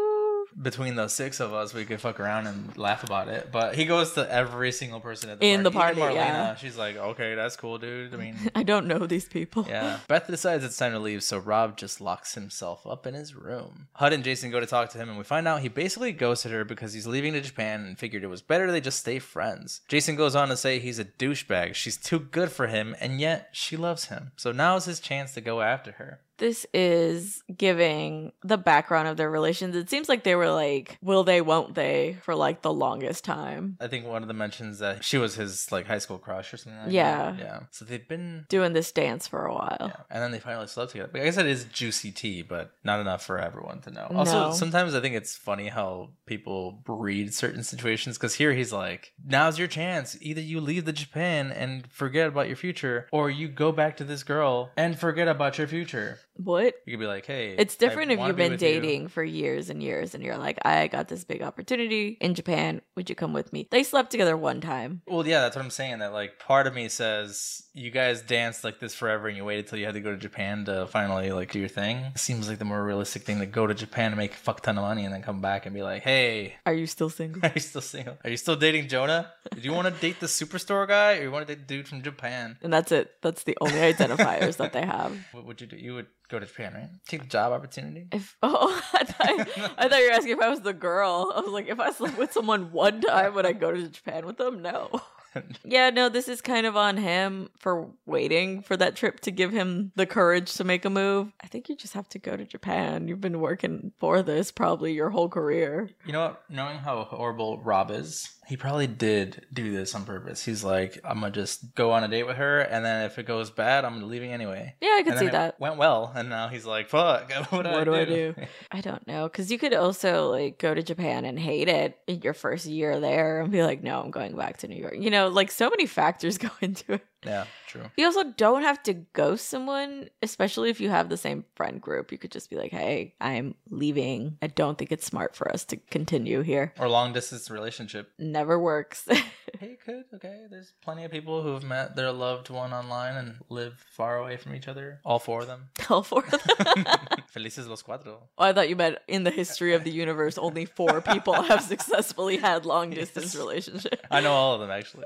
Between 0.62 0.96
the 0.96 1.08
six 1.08 1.40
of 1.40 1.54
us, 1.54 1.74
we 1.74 1.86
could 1.86 2.00
fuck 2.02 2.20
around 2.20 2.48
and 2.48 2.78
laugh 2.78 3.04
about 3.04 3.28
it. 3.28 3.50
But 3.52 3.76
he 3.76 3.86
goes 3.86 4.14
to 4.14 4.32
every 4.32 4.72
single 4.72 5.00
person 5.00 5.30
at 5.30 5.40
the 5.40 5.46
In 5.48 5.64
the 5.64 5.72
party. 5.72 6.00
party, 6.00 6.16
Even 6.16 6.28
Marlena, 6.28 6.30
yeah. 6.34 6.56
she's 6.56 6.78
like, 6.78 6.96
okay, 6.96 7.36
that's 7.36 7.56
cool, 7.56 7.78
dude. 7.78 8.14
I 8.14 8.18
mean, 8.18 8.36
I 8.56 8.64
don't 8.64 8.88
know 8.88 9.06
these 9.08 9.28
people. 9.28 9.66
yeah. 9.68 10.00
Beth 10.08 10.28
decides 10.28 10.64
it's 10.64 10.78
time 10.78 10.92
to 10.94 11.00
leave, 11.00 11.24
so 11.24 11.38
Rob 11.38 11.78
just 11.78 12.00
locks 12.02 12.36
himself 12.36 12.86
up 12.86 13.06
in 13.08 13.14
his 13.14 13.36
room. 13.36 13.88
HUD 13.94 14.14
and 14.14 14.24
Jason 14.24 14.52
go 14.52 14.60
to 14.60 14.66
talk 14.66 14.90
to 14.92 14.98
him, 14.98 15.10
and 15.10 15.18
we 15.18 15.24
find 15.24 15.48
out 15.48 15.62
he 15.62 15.70
basically 15.70 16.12
ghosted 16.12 16.52
her 16.52 16.64
because 16.64 16.94
he's 16.94 17.08
leaving 17.08 17.34
to 17.34 17.42
Japan 17.42 17.86
and 17.86 17.98
figured 17.98 18.24
it 18.24 18.28
was 18.28 18.42
better 18.42 18.72
they 18.72 18.82
just 18.82 19.00
stay 19.00 19.20
friends. 19.20 19.82
Jason 19.88 20.16
goes 20.16 20.36
on 20.36 20.50
to 20.50 20.58
say 20.58 20.80
he's 20.80 21.00
a 21.00 21.06
douchebag. 21.06 21.74
She's 21.76 21.98
too 21.98 22.20
good 22.20 22.52
for 22.52 22.68
him, 22.68 22.96
and 23.00 23.20
yet 23.20 23.50
she 23.52 23.76
loves 23.78 24.06
him. 24.06 24.32
So 24.36 24.52
now 24.52 24.76
is 24.76 24.86
his 24.86 25.00
chance 25.00 25.34
to 25.34 25.42
go 25.42 25.62
after 25.62 25.94
her. 25.94 26.20
This 26.44 26.66
is 26.74 27.42
giving 27.56 28.34
the 28.44 28.58
background 28.58 29.08
of 29.08 29.16
their 29.16 29.32
relations. 29.32 29.78
It 29.78 29.90
seems 29.90 30.10
like 30.10 30.26
they 30.26 30.36
were 30.36 30.52
like, 30.52 30.98
will 31.02 31.24
they, 31.24 31.40
won't 31.40 31.74
they, 31.74 32.18
for 32.22 32.36
like 32.36 32.62
the 32.62 32.74
longest 32.74 33.24
time. 33.24 33.78
I 33.80 33.88
think 33.88 34.06
one 34.06 34.24
of 34.24 34.28
the 34.28 34.34
mentions 34.34 34.80
that 34.80 35.06
she 35.06 35.18
was 35.18 35.36
his 35.36 35.72
like 35.72 35.88
high 35.88 36.00
school 36.00 36.18
crush 36.18 36.54
or 36.54 36.58
something 36.58 36.82
like 36.82 36.92
Yeah. 36.92 37.32
that. 37.32 37.40
Yeah. 37.40 37.60
So 37.72 37.86
they've 37.86 38.06
been 38.06 38.46
Doing 38.50 38.74
this 38.74 38.92
dance 38.92 39.26
for 39.26 39.46
a 39.46 39.54
while. 39.54 39.78
Yeah. 39.80 39.96
And 40.12 40.22
then 40.22 40.32
they 40.32 40.40
finally 40.40 40.68
slept 40.68 40.92
together. 40.92 41.10
But 41.14 41.22
I 41.22 41.24
guess 41.24 41.38
it 41.38 41.46
is 41.46 41.64
juicy 41.66 42.12
tea, 42.12 42.42
but 42.42 42.72
not 42.84 43.00
enough 43.00 43.24
for 43.26 43.40
everyone 43.40 43.80
to 43.84 43.92
know. 43.92 44.08
Also, 44.14 44.50
No. 44.50 44.52
sometimes 44.54 44.94
I 44.96 45.00
think 45.00 45.16
it's 45.16 45.38
funny 45.38 45.70
how 45.70 46.10
people 46.26 46.82
breed 46.84 47.34
certain 47.34 47.64
situations 47.64 48.18
because 48.18 48.36
here 48.36 48.52
he's 48.54 48.74
like, 48.74 49.14
now's 49.26 49.58
your 49.58 49.70
chance. 49.70 50.18
Either 50.20 50.42
you 50.42 50.60
leave 50.60 50.84
the 50.84 50.92
Japan 50.92 51.52
and 51.54 51.90
forget 51.90 52.28
about 52.28 52.48
your 52.48 52.58
future, 52.58 53.08
or 53.14 53.30
you 53.30 53.48
go 53.48 53.72
back 53.72 53.96
to 53.98 54.04
this 54.04 54.24
girl 54.24 54.72
and 54.76 55.00
forget 55.00 55.30
about 55.30 55.58
your 55.58 55.68
future. 55.68 56.20
What? 56.36 56.76
You 56.86 56.94
could 56.94 57.00
be 57.00 57.08
like, 57.08 57.26
hey, 57.26 57.56
It's 57.58 57.76
different 57.76 58.12
I 58.12 58.16
if 58.16 58.20
you've 58.20 58.36
be 58.36 58.44
been 58.44 58.52
with 58.54 58.62
you. 58.62 58.68
dating 58.68 59.08
for 59.10 59.24
years 59.24 59.70
and 59.70 59.82
years 59.84 60.16
and 60.16 60.24
you're 60.24 60.38
like, 60.38 60.58
I 60.66 60.88
got 60.88 61.08
this 61.08 61.24
big 61.24 61.42
opportunity 61.44 62.18
in 62.20 62.34
Japan. 62.34 62.82
Would 62.96 63.10
you 63.10 63.16
come 63.16 63.34
with 63.34 63.54
me? 63.54 63.68
They 63.72 63.84
slept 63.84 64.10
together 64.12 64.36
one 64.36 64.62
time. 64.62 65.02
Well, 65.08 65.26
yeah, 65.28 65.42
that's 65.42 65.56
what 65.56 65.64
I'm 65.64 65.72
saying. 65.72 66.00
That 66.00 66.14
like 66.14 66.40
part 66.40 66.68
of 66.68 66.74
me 66.74 66.90
says 66.90 67.63
you 67.76 67.90
guys 67.90 68.22
danced 68.22 68.64
like 68.64 68.80
this 68.80 68.94
forever, 68.94 69.28
and 69.28 69.36
you 69.36 69.44
waited 69.44 69.68
till 69.68 69.80
you 69.80 69.86
had 69.86 69.96
to 69.96 70.00
go 70.00 70.12
to 70.12 70.18
Japan 70.18 70.66
to 70.66 70.86
finally 70.88 71.32
like 71.32 71.52
do 71.52 71.60
your 71.60 71.68
thing. 71.70 72.12
Seems 72.16 72.48
like 72.48 72.60
the 72.60 72.66
more 72.66 72.84
realistic 72.84 73.24
thing 73.24 73.40
to 73.40 73.46
go 73.48 73.66
to 73.66 73.74
Japan 73.74 74.12
to 74.12 74.18
make 74.18 74.34
a 74.34 74.38
fuck 74.38 74.62
ton 74.62 74.78
of 74.78 74.84
money 74.84 75.06
and 75.06 75.14
then 75.14 75.24
come 75.24 75.42
back 75.42 75.66
and 75.66 75.74
be 75.74 75.82
like, 75.82 76.04
hey, 76.04 76.56
Are 76.66 76.74
you 76.74 76.86
still 76.86 77.10
single? 77.10 77.42
Are 77.44 77.52
you 77.54 77.62
still 77.62 77.82
single? 77.82 78.18
Are 78.24 78.30
you 78.30 78.38
still 78.38 78.56
dating 78.56 78.90
Jonah? 78.90 79.32
Do 79.54 79.62
you 79.62 79.74
want 79.74 79.94
to 79.94 80.00
date 80.00 80.20
the 80.20 80.28
superstore 80.28 80.88
guy, 80.88 81.18
or 81.18 81.24
you 81.24 81.32
want 81.32 81.48
to 81.48 81.56
date 81.56 81.68
the 81.68 81.76
dude 81.78 81.88
from 81.88 82.02
Japan? 82.04 82.58
and 82.62 82.72
that's 82.72 82.92
it. 82.92 83.12
That's 83.22 83.44
the 83.44 83.58
only 83.60 83.80
identifiers 83.80 84.58
that 84.58 84.74
they 84.74 84.86
have. 84.86 85.18
What 85.32 85.46
would 85.46 85.60
you 85.62 85.68
do? 85.68 85.76
You 85.78 85.96
would 85.96 86.08
go 86.30 86.38
to 86.40 86.46
Japan, 86.46 86.74
right? 86.74 86.90
Take 87.08 87.22
the 87.24 87.28
job 87.28 87.52
opportunity. 87.54 88.08
If 88.12 88.38
oh, 88.44 88.82
I 88.94 89.04
thought, 89.04 89.74
I 89.78 89.88
thought 89.90 90.00
you 90.00 90.08
were 90.10 90.14
asking 90.14 90.34
if 90.34 90.40
I 90.42 90.50
was 90.50 90.62
the 90.62 90.74
girl. 90.74 91.34
I 91.36 91.42
was 91.42 91.50
like, 91.52 91.68
if 91.68 91.80
I 91.80 91.92
slept 91.92 92.18
with 92.20 92.32
someone 92.34 92.72
one 92.72 93.02
time, 93.02 93.34
would 93.34 93.46
I 93.48 93.54
go 93.54 93.72
to 93.72 93.88
Japan 93.88 94.26
with 94.28 94.38
them? 94.38 94.62
No. 94.62 94.90
Yeah, 95.66 95.90
no, 95.90 96.10
this 96.10 96.28
is 96.28 96.42
kind 96.42 96.66
of 96.66 96.76
on 96.76 96.98
him 96.98 97.50
for 97.58 97.90
waiting 98.06 98.62
for 98.62 98.76
that 98.78 98.96
trip 98.96 99.20
to 99.22 99.32
give 99.32 99.52
him 99.52 99.92
the 99.96 100.06
courage 100.06 100.54
to 100.56 100.64
make 100.64 100.86
a 100.86 100.90
move. 100.90 101.32
I 101.42 101.48
think 101.48 101.70
you 101.70 101.76
just 101.76 101.94
have 101.94 102.08
to 102.10 102.20
go 102.20 102.36
to 102.36 102.46
Japan. 102.46 103.08
You've 103.08 103.22
been 103.22 103.40
working 103.40 103.92
for 103.98 104.22
this 104.22 104.52
probably 104.52 104.94
your 104.94 105.10
whole 105.10 105.30
career. 105.30 105.90
You 106.06 106.14
know 106.14 106.22
what? 106.22 106.44
Knowing 106.50 106.78
how 106.78 107.04
horrible 107.06 107.62
Rob 107.62 107.92
is, 107.92 108.30
he 108.48 108.58
probably 108.58 108.88
did 108.88 109.46
do 109.54 109.72
this 109.72 109.96
on 109.96 110.06
purpose. 110.06 110.44
He's 110.44 110.64
like, 110.64 111.00
I'm 111.04 111.20
gonna 111.20 111.32
just 111.32 111.76
go 111.76 111.92
on 111.92 112.04
a 112.04 112.08
date 112.08 112.24
with 112.24 112.38
her, 112.38 112.60
and 112.62 112.84
then 112.84 113.06
if 113.06 113.18
it 113.18 113.26
goes 113.26 113.50
bad, 113.50 113.86
I'm 113.86 114.08
leaving 114.08 114.32
anyway. 114.32 114.76
Yeah, 114.82 114.96
I 114.98 115.04
could 115.04 115.18
see 115.18 115.28
that. 115.30 115.60
went 115.60 115.78
well, 115.78 116.12
and 116.16 116.30
now 116.30 116.48
he's 116.50 116.66
like, 116.66 116.90
"Fuck, 116.90 117.32
what 117.50 117.64
do, 117.64 117.70
What 117.70 117.80
I, 117.80 117.84
do 117.84 117.92
do? 117.92 117.94
I 117.94 118.06
do? 118.06 118.36
I 118.72 118.82
don't 118.82 119.06
know. 119.08 119.28
Because 119.28 119.52
you 119.52 119.58
could 119.58 119.74
also 119.74 120.30
like 120.30 120.60
go 120.60 120.74
to 120.74 120.84
Japan 120.84 121.26
and 121.26 121.40
hate 121.40 121.68
it 121.70 121.98
in 122.08 122.22
your 122.22 122.34
first 122.34 122.66
year 122.66 123.00
there 123.00 123.42
and 123.42 123.52
be 123.52 123.64
like, 123.64 123.84
no, 123.84 124.02
I'm 124.02 124.12
going 124.12 124.36
back 124.36 124.58
to 124.58 124.68
New 124.68 124.76
York. 124.76 124.96
You 124.98 125.10
know, 125.10 125.30
like 125.30 125.52
so 125.52 125.70
many 125.70 125.86
factors 125.86 126.38
go 126.38 126.50
into 126.62 126.94
it. 126.94 127.06
Yeah, 127.26 127.46
true. 127.68 127.84
You 127.98 128.06
also 128.06 128.24
don't 128.38 128.64
have 128.64 128.82
to 128.84 128.94
ghost 128.94 129.48
someone, 129.50 130.10
especially 130.22 130.70
if 130.70 130.80
you 130.82 130.90
have 130.90 131.10
the 131.10 131.18
same 131.18 131.46
friend 131.56 131.82
group. 131.82 132.12
You 132.12 132.18
could 132.18 132.32
just 132.32 132.50
be 132.50 132.56
like, 132.56 132.72
hey, 132.72 133.16
I'm 133.22 133.56
leaving. 133.70 134.38
I 134.42 134.48
don't 134.48 134.78
think 134.78 134.92
it's 134.92 135.06
smart 135.06 135.36
for 135.36 135.52
us 135.52 135.66
to 135.66 135.78
continue 135.78 136.42
here. 136.42 136.74
Or 136.80 136.88
long 136.90 137.14
distance 137.14 137.50
relationship. 137.50 138.12
Never 138.20 138.60
works. 138.60 139.08
Hey, 139.60 139.70
you 139.72 139.78
could. 139.86 140.06
Okay, 140.16 140.46
there's 140.50 140.74
plenty 140.82 141.04
of 141.04 141.12
people 141.12 141.44
who 141.44 141.54
have 141.54 141.64
met 141.64 141.96
their 141.96 142.12
loved 142.12 142.50
one 142.50 142.74
online 142.74 143.16
and 143.18 143.36
live 143.50 143.76
far 143.92 144.18
away 144.18 144.36
from 144.36 144.56
each 144.56 144.68
other. 144.68 145.00
All 145.06 145.20
four 145.20 145.42
of 145.42 145.48
them. 145.48 145.70
All 145.92 146.02
four 146.02 146.24
of 146.26 146.32
them. 146.44 146.86
Felices 147.28 147.68
los 147.68 147.84
cuatro. 147.84 148.18
Oh, 148.38 148.44
I 148.46 148.52
thought 148.54 148.68
you 148.68 148.76
meant 148.76 148.98
in 149.08 149.24
the 149.26 149.30
history 149.32 149.76
of 149.76 149.84
the 149.84 149.92
universe, 149.92 150.40
only 150.40 150.66
four 150.66 151.02
people 151.02 151.40
have 151.40 151.62
successfully 151.62 152.38
had 152.38 152.66
long 152.66 152.90
distance 152.90 153.26
Yes. 153.26 153.36
relationships. 153.36 154.02
I 154.10 154.22
know 154.22 154.32
all 154.32 154.56
of 154.56 154.62
them 154.62 154.72
actually. 154.72 155.06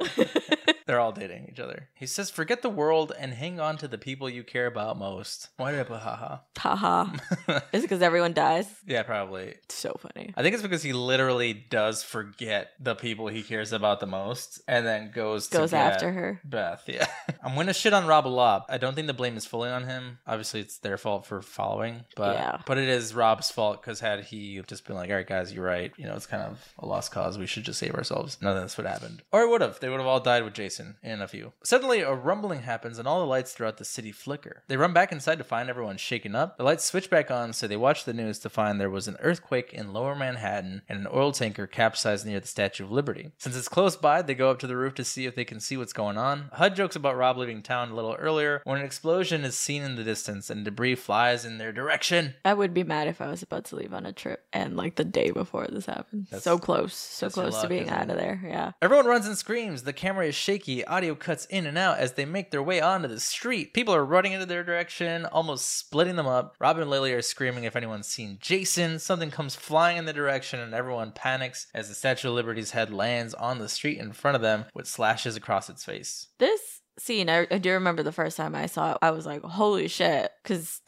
They're 0.88 1.00
all 1.00 1.12
dating 1.12 1.48
each 1.52 1.60
other. 1.60 1.90
He 1.94 2.06
says, 2.08 2.30
"Forget 2.32 2.62
the 2.64 2.70
world 2.70 3.12
and 3.20 3.34
hang 3.34 3.60
on 3.60 3.78
to 3.78 3.88
the 3.88 3.98
people 3.98 4.30
you 4.30 4.44
care 4.44 4.66
about 4.66 4.98
most." 4.98 5.50
Why 5.58 5.72
did 5.72 5.82
I 5.82 5.84
put 5.84 6.00
haha? 6.00 6.38
Haha. 6.58 7.14
Is 7.72 7.82
it 7.82 7.82
because 7.84 8.02
everyone 8.02 8.34
dies? 8.34 8.68
yeah, 8.86 9.04
probably. 9.04 9.50
It's 9.64 9.76
So 9.76 10.00
funny. 10.00 10.34
I 10.36 10.42
think 10.42 10.54
it's 10.54 10.64
because 10.64 10.82
he 10.84 10.94
literally 10.94 11.54
does 11.54 12.04
forget 12.04 12.72
the 12.80 12.96
people 12.96 13.28
he 13.28 13.44
cares 13.44 13.74
about 13.74 14.00
the 14.00 14.06
most, 14.08 14.62
and 14.68 14.86
then 14.86 15.12
goes 15.12 15.48
Goes 15.50 15.74
after 15.74 16.12
her. 16.12 16.42
Beth. 16.44 16.84
Yeah, 16.88 17.06
I'm 17.44 17.56
gonna 17.56 17.74
shit 17.74 17.94
on 17.94 18.08
Rob 18.08 18.26
a 18.26 18.30
lot. 18.30 18.66
I 18.70 18.78
don't 18.78 18.96
think 18.96 19.08
the 19.08 19.14
blame 19.14 19.36
is 19.38 19.46
fully 19.46 19.70
on 19.70 19.84
him. 19.84 20.20
Obviously, 20.26 20.62
it's 20.62 20.78
their 20.80 20.98
fault 20.98 21.26
for 21.26 21.42
following, 21.42 22.06
but 22.16 22.36
Yeah. 22.38 22.62
but 22.66 22.78
it 22.78 22.88
is 22.88 23.14
Rob's 23.14 23.52
fault 23.52 23.82
because 23.82 24.00
had 24.00 24.24
he 24.24 24.62
just 24.68 24.86
been 24.86 24.96
like, 24.96 25.10
"All 25.10 25.16
right, 25.18 25.28
guys, 25.28 25.52
you're 25.54 25.66
right," 25.66 25.92
you 25.98 26.06
know, 26.06 26.16
it's 26.16 26.26
kind 26.28 26.44
of 26.44 26.74
a 26.80 26.86
lost 26.86 27.12
cause. 27.12 27.38
We 27.38 27.46
should 27.48 27.64
just 27.66 27.80
save 27.80 27.94
ourselves. 27.96 28.38
None 28.42 28.56
of 28.56 28.64
this 28.64 28.78
would 28.78 28.86
have 28.86 29.02
happened, 29.02 29.22
or 29.34 29.42
it 29.42 29.50
would 29.50 29.62
have. 29.62 29.80
They 29.80 29.90
would 29.90 30.00
have 30.00 30.08
all 30.08 30.20
died 30.22 30.44
with 30.44 30.54
Jason 30.54 30.77
in 31.04 31.22
a 31.22 31.28
few. 31.28 31.54
Suddenly, 31.64 32.02
a 32.02 32.14
rumbling 32.14 32.62
happens, 32.62 32.98
and 33.00 33.08
all 33.08 33.20
the 33.20 33.26
lights 33.26 33.54
throughout 33.54 33.78
the 33.78 33.86
city 33.86 34.12
flicker. 34.12 34.64
They 34.68 34.78
run 34.78 34.94
back 34.94 35.12
inside 35.12 35.38
to 35.38 35.44
find 35.44 35.70
everyone 35.70 35.98
shaken 35.98 36.36
up. 36.36 36.58
The 36.58 36.64
lights 36.64 36.86
switch 36.86 37.10
back 37.10 37.32
on, 37.32 37.54
so 37.54 37.68
they 37.68 37.78
watch 37.78 38.06
the 38.06 38.14
news 38.14 38.40
to 38.40 38.50
find 38.50 38.80
there 38.80 38.90
was 38.90 39.08
an 39.08 39.18
earthquake 39.20 39.74
in 39.74 39.94
Lower 39.94 40.16
Manhattan 40.16 40.82
and 40.90 41.00
an 41.00 41.08
oil 41.14 41.32
tanker 41.32 41.68
capsized 41.68 42.26
near 42.26 42.40
the 42.40 42.48
Statue 42.48 42.84
of 42.84 42.92
Liberty. 42.92 43.32
Since 43.38 43.56
it's 43.56 43.70
close 43.70 43.96
by, 43.96 44.22
they 44.22 44.36
go 44.36 44.50
up 44.50 44.60
to 44.60 44.68
the 44.68 44.78
roof 44.78 44.94
to 44.96 45.04
see 45.04 45.26
if 45.26 45.36
they 45.36 45.46
can 45.46 45.60
see 45.60 45.78
what's 45.78 45.94
going 45.94 46.18
on. 46.18 46.50
HUD 46.54 46.76
jokes 46.76 46.96
about 46.96 47.16
Rob 47.18 47.38
leaving 47.38 47.62
town 47.64 47.92
a 47.92 47.96
little 47.96 48.16
earlier 48.16 48.62
when 48.64 48.80
an 48.80 48.86
explosion 48.86 49.44
is 49.44 49.58
seen 49.58 49.84
in 49.84 49.96
the 49.96 50.04
distance 50.04 50.50
and 50.50 50.64
debris 50.66 50.96
flies 50.96 51.46
in 51.46 51.58
their 51.58 51.72
direction. 51.72 52.36
I 52.46 52.54
would 52.54 52.74
be 52.74 52.84
mad 52.84 53.08
if 53.08 53.22
I 53.22 53.28
was 53.28 53.42
about 53.44 53.66
to 53.66 53.76
leave 53.76 53.94
on 53.94 54.06
a 54.06 54.14
trip 54.14 54.46
and 54.54 54.76
like 54.78 54.96
the 54.96 55.04
day 55.06 55.32
before 55.32 55.68
this 55.68 55.86
happened. 55.86 56.26
That's- 56.26 56.44
so 56.44 56.58
close, 56.58 56.94
so 56.96 57.30
close 57.30 57.62
to 57.62 57.68
being 57.68 57.90
out 57.90 58.10
of 58.10 58.18
there. 58.18 58.42
Yeah. 58.44 58.72
Everyone 58.82 59.06
runs 59.06 59.28
and 59.28 59.38
screams. 59.38 59.84
The 59.84 59.94
camera 59.94 60.28
is 60.28 60.36
shaky. 60.36 60.67
Audio 60.68 61.16
cuts 61.16 61.46
in 61.46 61.66
and 61.66 61.78
out 61.78 61.98
as 61.98 62.14
they 62.14 62.26
make 62.26 62.52
their 62.52 62.62
way 62.62 62.82
onto 62.82 63.08
the 63.08 63.20
street. 63.20 63.74
People 63.74 63.96
are 63.96 64.06
running 64.06 64.34
into 64.34 64.46
their 64.46 64.64
direction, 64.64 65.26
almost 65.26 65.78
splitting 65.78 66.18
them 66.18 66.28
up. 66.28 66.56
Robin 66.60 66.82
and 66.82 66.92
Lily 66.92 67.14
are 67.14 67.22
screaming 67.22 67.64
if 67.64 67.76
anyone's 67.76 68.08
seen 68.08 68.38
Jason. 68.42 69.00
Something 69.00 69.32
comes 69.32 69.56
flying 69.56 69.98
in 69.98 70.06
the 70.06 70.14
direction, 70.14 70.60
and 70.60 70.74
everyone 70.74 71.12
panics 71.14 71.68
as 71.74 71.88
the 71.88 71.96
Statue 71.96 72.28
of 72.28 72.34
Liberty's 72.34 72.72
head 72.72 72.92
lands 72.92 73.34
on 73.34 73.60
the 73.60 73.70
street 73.70 73.98
in 73.98 74.12
front 74.12 74.36
of 74.36 74.42
them 74.42 74.66
with 74.74 74.88
slashes 74.88 75.36
across 75.38 75.70
its 75.70 75.86
face. 75.86 76.28
This 76.38 76.82
scene, 76.98 77.30
I, 77.30 77.48
I 77.52 77.58
do 77.58 77.72
remember 77.74 78.04
the 78.04 78.12
first 78.12 78.38
time 78.38 78.56
I 78.56 78.66
saw 78.66 78.92
it, 78.94 78.98
I 79.02 79.12
was 79.12 79.26
like, 79.26 79.42
holy 79.44 79.88
shit. 79.88 80.32
Because 80.44 80.82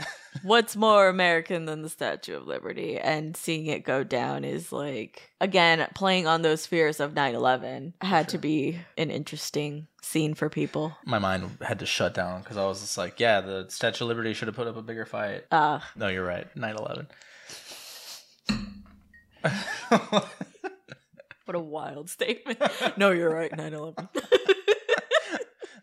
what's 0.43 0.76
more 0.76 1.08
American 1.08 1.65
than 1.65 1.82
the 1.82 1.89
Statue 1.89 2.38
of 2.38 2.48
Liberty? 2.48 2.98
And 2.98 3.36
seeing 3.38 3.67
it 3.67 3.84
go 3.84 4.04
down 4.04 4.43
is 4.43 4.72
like, 4.72 5.32
again, 5.39 5.88
playing 5.95 6.28
on 6.28 6.41
those 6.41 6.65
fears 6.65 7.00
of 7.00 7.13
9 7.13 7.36
11 7.36 7.93
had 8.02 8.30
to 8.30 8.38
be 8.38 8.80
an 8.98 9.12
interesting 9.12 9.88
scene 10.02 10.34
for 10.34 10.50
people. 10.50 10.95
My 11.06 11.19
mind 11.19 11.58
had 11.62 11.80
to 11.80 11.86
shut 11.86 12.13
down 12.13 12.41
because 12.41 12.58
I 12.58 12.65
was 12.65 12.82
just 12.82 12.98
like, 12.98 13.19
yeah, 13.19 13.41
the 13.41 13.65
Statue 13.69 14.04
of 14.06 14.08
Liberty 14.10 14.34
should 14.34 14.48
have 14.48 14.56
put 14.56 14.67
up 14.67 14.78
a 14.78 14.82
bigger 14.82 15.06
fight. 15.06 15.45
Uh, 15.52 15.80
No, 15.95 16.08
you're 16.08 16.26
right. 16.26 16.48
9 16.56 16.76
11. 16.76 17.08
what 21.45 21.56
a 21.56 21.60
wild 21.60 22.10
statement. 22.10 22.60
no, 22.98 23.12
you're 23.12 23.34
right, 23.34 23.56
9 23.56 23.74
11. 23.74 24.10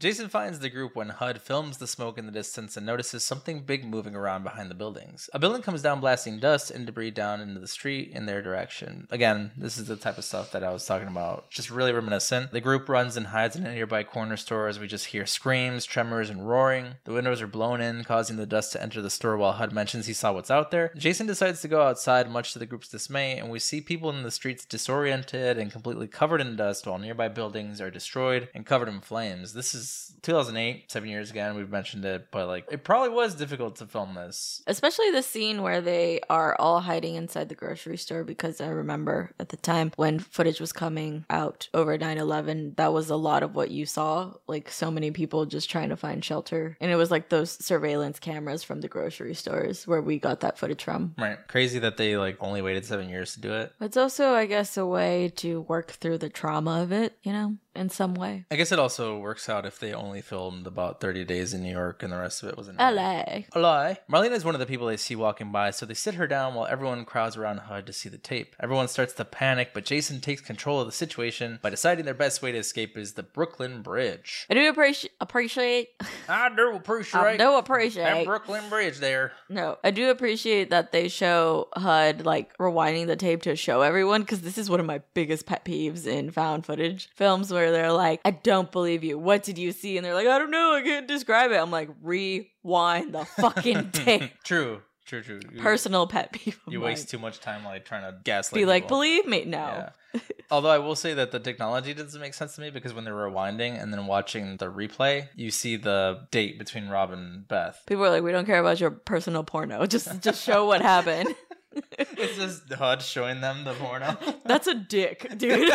Jason 0.06 0.28
finds 0.28 0.60
the 0.60 0.70
group 0.70 0.94
when 0.94 1.08
HUD 1.08 1.42
films 1.42 1.78
the 1.78 1.86
smoke 1.88 2.16
in 2.16 2.26
the 2.26 2.30
distance 2.30 2.76
and 2.76 2.86
notices 2.86 3.24
something 3.24 3.64
big 3.64 3.84
moving 3.84 4.14
around 4.14 4.44
behind 4.44 4.70
the 4.70 4.74
buildings. 4.76 5.28
A 5.34 5.40
building 5.40 5.62
comes 5.62 5.82
down, 5.82 5.98
blasting 5.98 6.38
dust 6.38 6.70
and 6.70 6.86
debris 6.86 7.10
down 7.10 7.40
into 7.40 7.58
the 7.58 7.66
street 7.66 8.12
in 8.12 8.24
their 8.24 8.40
direction. 8.40 9.08
Again, 9.10 9.50
this 9.56 9.76
is 9.76 9.86
the 9.86 9.96
type 9.96 10.16
of 10.16 10.24
stuff 10.24 10.52
that 10.52 10.62
I 10.62 10.72
was 10.72 10.86
talking 10.86 11.08
about. 11.08 11.50
Just 11.50 11.72
really 11.72 11.92
reminiscent. 11.92 12.52
The 12.52 12.60
group 12.60 12.88
runs 12.88 13.16
and 13.16 13.26
hides 13.26 13.56
in 13.56 13.66
a 13.66 13.74
nearby 13.74 14.04
corner 14.04 14.36
store 14.36 14.68
as 14.68 14.78
we 14.78 14.86
just 14.86 15.06
hear 15.06 15.26
screams, 15.26 15.84
tremors, 15.84 16.30
and 16.30 16.48
roaring. 16.48 16.94
The 17.02 17.12
windows 17.12 17.42
are 17.42 17.48
blown 17.48 17.80
in, 17.80 18.04
causing 18.04 18.36
the 18.36 18.46
dust 18.46 18.74
to 18.74 18.80
enter 18.80 19.02
the 19.02 19.10
store 19.10 19.36
while 19.36 19.54
HUD 19.54 19.72
mentions 19.72 20.06
he 20.06 20.12
saw 20.12 20.32
what's 20.32 20.52
out 20.52 20.70
there. 20.70 20.92
Jason 20.96 21.26
decides 21.26 21.62
to 21.62 21.68
go 21.68 21.82
outside, 21.82 22.30
much 22.30 22.52
to 22.52 22.60
the 22.60 22.66
group's 22.66 22.86
dismay, 22.86 23.40
and 23.40 23.50
we 23.50 23.58
see 23.58 23.80
people 23.80 24.10
in 24.10 24.22
the 24.22 24.30
streets 24.30 24.64
disoriented 24.64 25.58
and 25.58 25.72
completely 25.72 26.06
covered 26.06 26.40
in 26.40 26.54
dust 26.54 26.86
while 26.86 26.96
nearby 26.96 27.26
buildings 27.26 27.80
are 27.80 27.90
destroyed 27.90 28.48
and 28.54 28.64
covered 28.64 28.88
in 28.88 29.00
flames. 29.00 29.52
This 29.52 29.74
is 29.74 29.95
2008, 30.22 30.90
seven 30.90 31.08
years 31.08 31.30
ago, 31.30 31.40
and 31.40 31.56
we've 31.56 31.70
mentioned 31.70 32.04
it, 32.04 32.28
but 32.30 32.46
like 32.46 32.66
it 32.70 32.84
probably 32.84 33.10
was 33.10 33.34
difficult 33.34 33.76
to 33.76 33.86
film 33.86 34.14
this. 34.14 34.62
Especially 34.66 35.10
the 35.10 35.22
scene 35.22 35.62
where 35.62 35.80
they 35.80 36.20
are 36.28 36.56
all 36.58 36.80
hiding 36.80 37.14
inside 37.14 37.48
the 37.48 37.54
grocery 37.54 37.96
store 37.96 38.24
because 38.24 38.60
I 38.60 38.68
remember 38.68 39.32
at 39.38 39.50
the 39.50 39.56
time 39.56 39.92
when 39.96 40.18
footage 40.18 40.60
was 40.60 40.72
coming 40.72 41.24
out 41.30 41.68
over 41.74 41.96
9 41.96 42.18
11, 42.18 42.74
that 42.76 42.92
was 42.92 43.10
a 43.10 43.16
lot 43.16 43.42
of 43.42 43.54
what 43.54 43.70
you 43.70 43.86
saw. 43.86 44.32
Like 44.46 44.70
so 44.70 44.90
many 44.90 45.10
people 45.10 45.46
just 45.46 45.70
trying 45.70 45.90
to 45.90 45.96
find 45.96 46.24
shelter. 46.24 46.76
And 46.80 46.90
it 46.90 46.96
was 46.96 47.10
like 47.10 47.28
those 47.28 47.50
surveillance 47.64 48.18
cameras 48.18 48.62
from 48.62 48.80
the 48.80 48.88
grocery 48.88 49.34
stores 49.34 49.86
where 49.86 50.02
we 50.02 50.18
got 50.18 50.40
that 50.40 50.58
footage 50.58 50.82
from. 50.82 51.14
Right. 51.18 51.38
Crazy 51.48 51.78
that 51.80 51.96
they 51.96 52.16
like 52.16 52.36
only 52.40 52.62
waited 52.62 52.84
seven 52.84 53.08
years 53.08 53.34
to 53.34 53.40
do 53.40 53.52
it. 53.52 53.72
It's 53.80 53.96
also, 53.96 54.34
I 54.34 54.46
guess, 54.46 54.76
a 54.76 54.86
way 54.86 55.32
to 55.36 55.62
work 55.62 55.92
through 55.92 56.18
the 56.18 56.28
trauma 56.28 56.82
of 56.82 56.92
it, 56.92 57.16
you 57.22 57.32
know? 57.32 57.56
In 57.76 57.88
some 57.88 58.14
way. 58.14 58.44
I 58.50 58.56
guess 58.56 58.72
it 58.72 58.78
also 58.78 59.18
works 59.18 59.48
out 59.48 59.66
if 59.66 59.78
they 59.78 59.92
only 59.92 60.22
filmed 60.22 60.66
about 60.66 61.00
30 61.00 61.24
days 61.24 61.54
in 61.54 61.62
New 61.62 61.72
York 61.72 62.02
and 62.02 62.12
the 62.12 62.18
rest 62.18 62.42
of 62.42 62.48
it 62.48 62.56
was 62.56 62.68
in 62.68 62.76
LA. 62.76 63.44
LA. 63.54 63.94
Marlena 64.10 64.32
is 64.32 64.44
one 64.44 64.54
of 64.54 64.60
the 64.60 64.66
people 64.66 64.86
they 64.86 64.96
see 64.96 65.16
walking 65.16 65.52
by, 65.52 65.70
so 65.70 65.86
they 65.86 65.94
sit 65.94 66.14
her 66.14 66.26
down 66.26 66.54
while 66.54 66.66
everyone 66.66 67.04
crowds 67.04 67.36
around 67.36 67.58
HUD 67.58 67.86
to 67.86 67.92
see 67.92 68.08
the 68.08 68.18
tape. 68.18 68.54
Everyone 68.60 68.88
starts 68.88 69.12
to 69.14 69.24
panic, 69.24 69.70
but 69.74 69.84
Jason 69.84 70.20
takes 70.20 70.40
control 70.40 70.80
of 70.80 70.86
the 70.86 70.92
situation 70.92 71.58
by 71.62 71.70
deciding 71.70 72.04
their 72.04 72.14
best 72.14 72.42
way 72.42 72.52
to 72.52 72.58
escape 72.58 72.96
is 72.96 73.12
the 73.12 73.22
Brooklyn 73.22 73.82
Bridge. 73.82 74.46
I 74.50 74.54
do 74.54 74.68
appreciate 74.68 75.12
appreciate 75.20 75.88
I 76.28 76.48
do 76.54 76.70
appreciate 76.74 77.22
I 77.22 77.36
do 77.36 77.96
that 77.96 78.24
Brooklyn 78.24 78.68
Bridge 78.68 78.98
there. 78.98 79.32
No, 79.48 79.78
I 79.84 79.90
do 79.90 80.10
appreciate 80.10 80.70
that 80.70 80.92
they 80.92 81.08
show 81.08 81.68
HUD 81.76 82.24
like 82.24 82.56
rewinding 82.58 83.06
the 83.06 83.16
tape 83.16 83.42
to 83.42 83.56
show 83.56 83.82
everyone 83.82 84.22
because 84.22 84.42
this 84.42 84.58
is 84.58 84.70
one 84.70 84.80
of 84.80 84.86
my 84.86 85.00
biggest 85.14 85.46
pet 85.46 85.64
peeves 85.64 86.06
in 86.06 86.30
found 86.30 86.66
footage 86.66 87.08
films 87.14 87.52
where 87.52 87.65
they're 87.72 87.92
like, 87.92 88.20
I 88.24 88.30
don't 88.30 88.70
believe 88.72 89.04
you. 89.04 89.18
What 89.18 89.42
did 89.42 89.58
you 89.58 89.72
see? 89.72 89.96
And 89.96 90.04
they're 90.04 90.14
like, 90.14 90.26
I 90.26 90.38
don't 90.38 90.50
know. 90.50 90.74
I 90.74 90.82
can't 90.82 91.06
describe 91.08 91.50
it. 91.52 91.56
I'm 91.56 91.70
like, 91.70 91.90
rewind 92.02 93.14
the 93.14 93.24
fucking 93.24 93.90
tape. 93.92 94.30
True, 94.44 94.82
true, 95.06 95.22
true. 95.22 95.40
You- 95.52 95.60
Personal 95.60 96.06
pet 96.06 96.32
peeve. 96.32 96.58
You 96.68 96.80
waste 96.80 97.08
too 97.10 97.18
much 97.18 97.40
time 97.40 97.64
like 97.64 97.84
trying 97.84 98.10
to 98.10 98.18
gaslight. 98.24 98.60
Be 98.60 98.66
like, 98.66 98.84
people. 98.84 98.98
believe 98.98 99.26
me. 99.26 99.44
No. 99.44 99.58
Yeah. 99.58 99.90
Although 100.50 100.70
I 100.70 100.78
will 100.78 100.94
say 100.96 101.12
that 101.14 101.30
the 101.32 101.40
technology 101.40 101.92
doesn't 101.92 102.20
make 102.20 102.32
sense 102.32 102.54
to 102.54 102.60
me 102.62 102.70
because 102.70 102.94
when 102.94 103.04
they're 103.04 103.12
rewinding 103.12 103.82
and 103.82 103.92
then 103.92 104.06
watching 104.06 104.56
the 104.56 104.66
replay, 104.66 105.28
you 105.34 105.50
see 105.50 105.76
the 105.76 106.26
date 106.30 106.58
between 106.58 106.88
Rob 106.88 107.10
and 107.10 107.46
Beth. 107.46 107.82
People 107.86 108.04
are 108.06 108.10
like, 108.10 108.22
we 108.22 108.32
don't 108.32 108.46
care 108.46 108.60
about 108.60 108.80
your 108.80 108.90
personal 108.92 109.42
porno. 109.44 109.84
Just 109.86 110.20
just 110.22 110.42
show 110.42 110.64
what 110.66 110.80
happened. 110.80 111.34
it's 111.98 112.36
just 112.36 112.72
HUD 112.72 113.02
showing 113.02 113.42
them 113.42 113.64
the 113.64 113.74
porno. 113.74 114.16
That's 114.46 114.66
a 114.68 114.74
dick, 114.74 115.26
dude. 115.36 115.70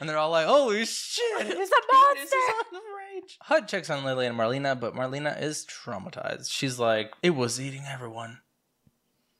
And 0.00 0.08
they're 0.08 0.18
all 0.18 0.30
like, 0.30 0.46
holy 0.46 0.84
shit, 0.84 1.24
It's 1.40 1.70
a 1.70 1.82
monster. 1.92 2.36
on 2.36 2.64
the 2.72 2.80
rage. 3.14 3.38
HUD 3.42 3.68
checks 3.68 3.90
on 3.90 4.04
Lily 4.04 4.26
and 4.26 4.38
Marlena, 4.38 4.78
but 4.78 4.94
Marlena 4.94 5.40
is 5.42 5.66
traumatized. 5.66 6.50
She's 6.50 6.78
like, 6.78 7.12
it 7.22 7.30
was 7.30 7.60
eating 7.60 7.82
everyone. 7.88 8.38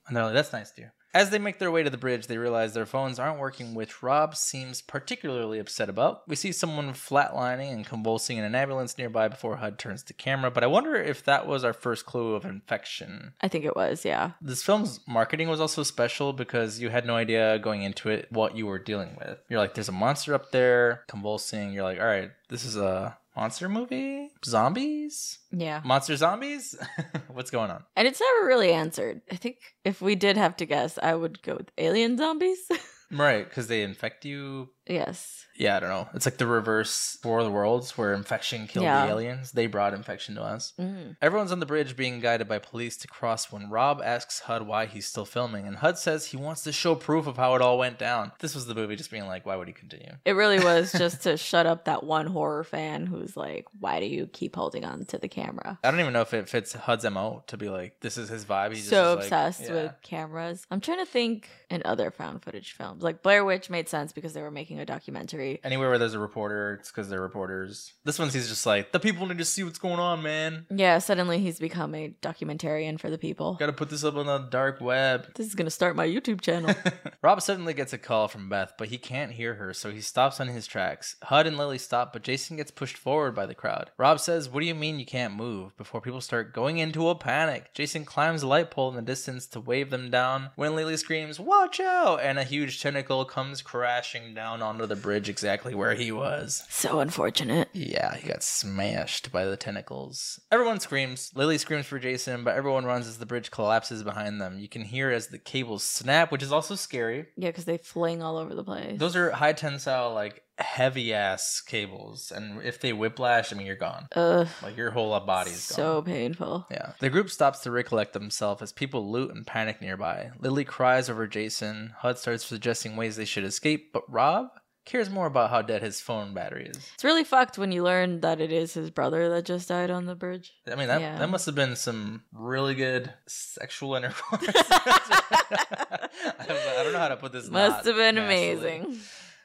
And 0.06 0.16
they're 0.16 0.24
like, 0.24 0.34
that's 0.34 0.52
nice, 0.52 0.70
dear. 0.72 0.92
As 1.14 1.30
they 1.30 1.38
make 1.38 1.58
their 1.58 1.70
way 1.70 1.82
to 1.82 1.90
the 1.90 1.96
bridge, 1.96 2.26
they 2.26 2.38
realize 2.38 2.74
their 2.74 2.86
phones 2.86 3.18
aren't 3.18 3.38
working, 3.38 3.74
which 3.74 4.02
Rob 4.02 4.36
seems 4.36 4.82
particularly 4.82 5.58
upset 5.58 5.88
about. 5.88 6.28
We 6.28 6.36
see 6.36 6.52
someone 6.52 6.92
flatlining 6.92 7.72
and 7.72 7.86
convulsing 7.86 8.36
in 8.36 8.44
an 8.44 8.54
ambulance 8.54 8.98
nearby 8.98 9.28
before 9.28 9.56
HUD 9.56 9.78
turns 9.78 10.02
to 10.04 10.12
camera, 10.12 10.50
but 10.50 10.62
I 10.62 10.66
wonder 10.66 10.94
if 10.96 11.24
that 11.24 11.46
was 11.46 11.64
our 11.64 11.72
first 11.72 12.04
clue 12.06 12.34
of 12.34 12.44
infection. 12.44 13.32
I 13.40 13.48
think 13.48 13.64
it 13.64 13.76
was, 13.76 14.04
yeah. 14.04 14.32
This 14.40 14.62
film's 14.62 15.00
marketing 15.06 15.48
was 15.48 15.60
also 15.60 15.82
special 15.82 16.32
because 16.32 16.80
you 16.80 16.90
had 16.90 17.06
no 17.06 17.16
idea 17.16 17.58
going 17.58 17.82
into 17.82 18.10
it 18.10 18.26
what 18.30 18.56
you 18.56 18.66
were 18.66 18.78
dealing 18.78 19.16
with. 19.18 19.38
You're 19.48 19.60
like, 19.60 19.74
there's 19.74 19.88
a 19.88 19.92
monster 19.92 20.34
up 20.34 20.52
there 20.52 21.04
convulsing. 21.08 21.72
You're 21.72 21.84
like, 21.84 22.00
all 22.00 22.06
right, 22.06 22.30
this 22.48 22.64
is 22.64 22.76
a 22.76 23.16
monster 23.38 23.68
movie? 23.68 24.30
Zombies? 24.44 25.38
Yeah. 25.52 25.80
Monster 25.84 26.16
zombies? 26.16 26.74
What's 27.28 27.52
going 27.52 27.70
on? 27.70 27.84
And 27.94 28.08
it's 28.08 28.20
never 28.20 28.48
really 28.48 28.72
answered. 28.72 29.20
I 29.30 29.36
think 29.36 29.58
if 29.84 30.02
we 30.02 30.16
did 30.16 30.36
have 30.36 30.56
to 30.56 30.66
guess, 30.66 30.98
I 31.00 31.14
would 31.14 31.40
go 31.42 31.54
with 31.54 31.70
alien 31.78 32.18
zombies. 32.18 32.58
Right, 33.10 33.48
because 33.48 33.68
they 33.68 33.84
infect 33.84 34.26
you. 34.26 34.68
Yes. 34.88 35.34
Yeah, 35.56 35.76
I 35.76 35.80
don't 35.80 35.88
know. 35.88 36.08
It's 36.14 36.24
like 36.24 36.36
the 36.36 36.46
reverse 36.46 37.18
War 37.24 37.40
of 37.40 37.44
the 37.44 37.50
Worlds 37.50 37.98
where 37.98 38.14
infection 38.14 38.68
killed 38.68 38.84
Yeah. 38.84 39.06
the 39.06 39.10
aliens. 39.12 39.50
They 39.50 39.66
brought 39.66 39.92
infection 39.92 40.36
to 40.36 40.42
us. 40.42 40.72
Mm. 40.78 41.16
Everyone's 41.20 41.50
on 41.50 41.58
the 41.58 41.66
bridge 41.66 41.96
being 41.96 42.20
guided 42.20 42.46
by 42.46 42.60
police 42.60 42.96
to 42.98 43.08
cross 43.08 43.50
when 43.50 43.68
Rob 43.68 44.00
asks 44.00 44.38
HUD 44.38 44.68
why 44.68 44.86
he's 44.86 45.06
still 45.06 45.24
filming, 45.24 45.66
and 45.66 45.78
HUD 45.78 45.98
says 45.98 46.26
he 46.26 46.36
wants 46.36 46.62
to 46.62 46.70
show 46.70 46.94
proof 46.94 47.26
of 47.26 47.36
how 47.38 47.56
it 47.56 47.60
all 47.60 47.76
went 47.76 47.98
down. 47.98 48.30
This 48.38 48.54
was 48.54 48.66
the 48.66 48.74
movie 48.76 48.94
just 48.94 49.10
being 49.10 49.26
like, 49.26 49.46
why 49.46 49.56
would 49.56 49.66
he 49.66 49.74
continue? 49.74 50.12
It 50.24 50.34
really 50.34 50.60
was 50.60 50.92
just 50.92 51.22
to 51.24 51.36
shut 51.36 51.66
up 51.66 51.86
that 51.86 52.04
one 52.04 52.28
horror 52.28 52.62
fan 52.62 53.06
who's 53.06 53.36
like, 53.36 53.64
why 53.80 53.98
do 53.98 54.06
you 54.06 54.28
keep 54.28 54.54
holding 54.54 54.84
on 54.84 55.06
to 55.06 55.18
the 55.18 55.28
camera? 55.28 55.76
I 55.82 55.90
don't 55.90 55.98
even 55.98 56.12
know 56.12 56.20
if 56.20 56.34
it 56.34 56.48
fits 56.48 56.72
HUD's 56.72 57.04
MO 57.10 57.42
to 57.48 57.56
be 57.56 57.68
like, 57.68 57.98
this 57.98 58.16
is 58.16 58.28
his 58.28 58.44
vibe. 58.44 58.70
He 58.70 58.76
just 58.76 58.90
so 58.90 59.10
is 59.10 59.16
like- 59.16 59.24
obsessed 59.24 59.62
yeah. 59.62 59.72
with 59.72 59.92
cameras. 60.04 60.64
I'm 60.70 60.80
trying 60.80 60.98
to 60.98 61.06
think 61.06 61.48
in 61.68 61.82
other 61.84 62.12
found 62.12 62.44
footage 62.44 62.74
films. 62.74 63.02
Like 63.02 63.24
Blair 63.24 63.44
Witch 63.44 63.68
made 63.68 63.88
sense 63.88 64.12
because 64.12 64.34
they 64.34 64.40
were 64.42 64.52
making 64.52 64.77
a 64.80 64.86
documentary. 64.86 65.60
Anywhere 65.64 65.88
where 65.90 65.98
there's 65.98 66.14
a 66.14 66.18
reporter, 66.18 66.74
it's 66.80 66.90
because 66.90 67.08
they're 67.08 67.20
reporters. 67.20 67.92
This 68.04 68.18
one's 68.18 68.34
he's 68.34 68.48
just 68.48 68.66
like, 68.66 68.92
the 68.92 69.00
people 69.00 69.26
need 69.26 69.38
to 69.38 69.44
see 69.44 69.64
what's 69.64 69.78
going 69.78 69.98
on, 69.98 70.22
man. 70.22 70.66
Yeah, 70.70 70.98
suddenly 70.98 71.38
he's 71.40 71.58
become 71.58 71.94
a 71.94 72.14
documentarian 72.22 72.98
for 73.00 73.10
the 73.10 73.18
people. 73.18 73.56
Gotta 73.58 73.72
put 73.72 73.90
this 73.90 74.04
up 74.04 74.16
on 74.16 74.26
the 74.26 74.38
dark 74.38 74.80
web. 74.80 75.26
This 75.34 75.46
is 75.46 75.54
gonna 75.54 75.70
start 75.70 75.96
my 75.96 76.06
YouTube 76.06 76.40
channel. 76.40 76.74
Rob 77.22 77.42
suddenly 77.42 77.74
gets 77.74 77.92
a 77.92 77.98
call 77.98 78.28
from 78.28 78.48
Beth, 78.48 78.72
but 78.78 78.88
he 78.88 78.98
can't 78.98 79.32
hear 79.32 79.54
her, 79.54 79.72
so 79.72 79.90
he 79.90 80.00
stops 80.00 80.40
on 80.40 80.48
his 80.48 80.66
tracks. 80.66 81.16
HUD 81.24 81.46
and 81.46 81.56
Lily 81.58 81.78
stop, 81.78 82.12
but 82.12 82.22
Jason 82.22 82.56
gets 82.56 82.70
pushed 82.70 82.96
forward 82.96 83.34
by 83.34 83.46
the 83.46 83.54
crowd. 83.54 83.90
Rob 83.98 84.20
says, 84.20 84.48
What 84.48 84.60
do 84.60 84.66
you 84.66 84.74
mean 84.74 84.98
you 84.98 85.06
can't 85.06 85.34
move? 85.34 85.76
before 85.76 86.00
people 86.00 86.20
start 86.20 86.52
going 86.52 86.78
into 86.78 87.08
a 87.08 87.14
panic. 87.14 87.72
Jason 87.74 88.04
climbs 88.04 88.42
a 88.42 88.46
light 88.46 88.70
pole 88.70 88.88
in 88.90 88.96
the 88.96 89.02
distance 89.02 89.46
to 89.46 89.60
wave 89.60 89.90
them 89.90 90.10
down 90.10 90.50
when 90.56 90.74
Lily 90.74 90.96
screams, 90.96 91.40
Watch 91.40 91.80
out! 91.80 92.20
And 92.20 92.38
a 92.38 92.44
huge 92.44 92.80
tentacle 92.82 93.24
comes 93.24 93.62
crashing 93.62 94.34
down 94.34 94.62
onto 94.68 94.86
the 94.86 94.96
bridge 94.96 95.28
exactly 95.28 95.74
where 95.74 95.94
he 95.94 96.12
was. 96.12 96.62
so 96.68 97.00
unfortunate. 97.00 97.68
Yeah, 97.72 98.14
he 98.16 98.28
got 98.28 98.42
smashed 98.42 99.32
by 99.32 99.44
the 99.44 99.56
tentacles. 99.56 100.40
Everyone 100.52 100.80
screams. 100.80 101.32
Lily 101.34 101.58
screams 101.58 101.86
for 101.86 101.98
Jason, 101.98 102.44
but 102.44 102.54
everyone 102.56 102.84
runs 102.84 103.06
as 103.06 103.18
the 103.18 103.26
bridge 103.26 103.50
collapses 103.50 104.02
behind 104.02 104.40
them. 104.40 104.58
You 104.58 104.68
can 104.68 104.82
hear 104.82 105.10
as 105.10 105.28
the 105.28 105.38
cables 105.38 105.82
snap, 105.82 106.30
which 106.30 106.42
is 106.42 106.52
also 106.52 106.74
scary. 106.74 107.26
Yeah, 107.36 107.48
because 107.48 107.64
they 107.64 107.78
fling 107.78 108.22
all 108.22 108.36
over 108.36 108.54
the 108.54 108.64
place. 108.64 108.98
Those 108.98 109.16
are 109.16 109.30
high 109.30 109.52
tensile, 109.52 110.12
like 110.14 110.42
heavy 110.58 111.14
ass 111.14 111.60
cables, 111.60 112.32
and 112.34 112.60
if 112.62 112.80
they 112.80 112.92
whiplash, 112.92 113.52
I 113.52 113.56
mean 113.56 113.66
you're 113.66 113.76
gone. 113.76 114.08
Ugh, 114.16 114.48
Like 114.62 114.76
your 114.76 114.90
whole 114.90 115.18
body's 115.20 115.62
so 115.62 115.76
gone. 115.76 115.86
So 115.86 116.02
painful. 116.02 116.66
Yeah. 116.70 116.92
The 116.98 117.10
group 117.10 117.30
stops 117.30 117.60
to 117.60 117.70
recollect 117.70 118.12
themselves 118.12 118.60
as 118.62 118.72
people 118.72 119.10
loot 119.10 119.32
and 119.32 119.46
panic 119.46 119.80
nearby. 119.80 120.30
Lily 120.40 120.64
cries 120.64 121.08
over 121.08 121.26
Jason. 121.28 121.94
HUD 121.98 122.18
starts 122.18 122.44
suggesting 122.44 122.96
ways 122.96 123.14
they 123.16 123.24
should 123.24 123.44
escape, 123.44 123.92
but 123.92 124.02
Rob 124.12 124.48
cares 124.88 125.08
more 125.10 125.26
about 125.26 125.50
how 125.50 125.62
dead 125.62 125.82
his 125.82 126.00
phone 126.00 126.34
battery 126.34 126.66
is. 126.66 126.76
It's 126.94 127.04
really 127.04 127.22
fucked 127.24 127.58
when 127.58 127.70
you 127.72 127.82
learn 127.84 128.20
that 128.20 128.40
it 128.40 128.50
is 128.50 128.74
his 128.74 128.90
brother 128.90 129.28
that 129.28 129.44
just 129.44 129.68
died 129.68 129.90
on 129.90 130.06
the 130.06 130.14
bridge. 130.14 130.52
I 130.70 130.74
mean, 130.74 130.88
that, 130.88 131.00
Yeah. 131.00 131.18
that 131.18 131.28
must 131.28 131.46
have 131.46 131.54
been 131.54 131.76
some 131.76 132.22
really 132.32 132.74
good 132.74 133.12
sexual 133.26 133.94
intercourse. 133.96 134.42
I, 134.42 136.08
was 136.48 136.48
like, 136.48 136.76
I 136.78 136.82
don't 136.82 136.92
know 136.92 136.98
how 136.98 137.08
to 137.08 137.16
put 137.16 137.32
this. 137.32 137.48
Must 137.48 137.86
have 137.86 137.96
been 137.96 138.18
amazing. 138.18 138.98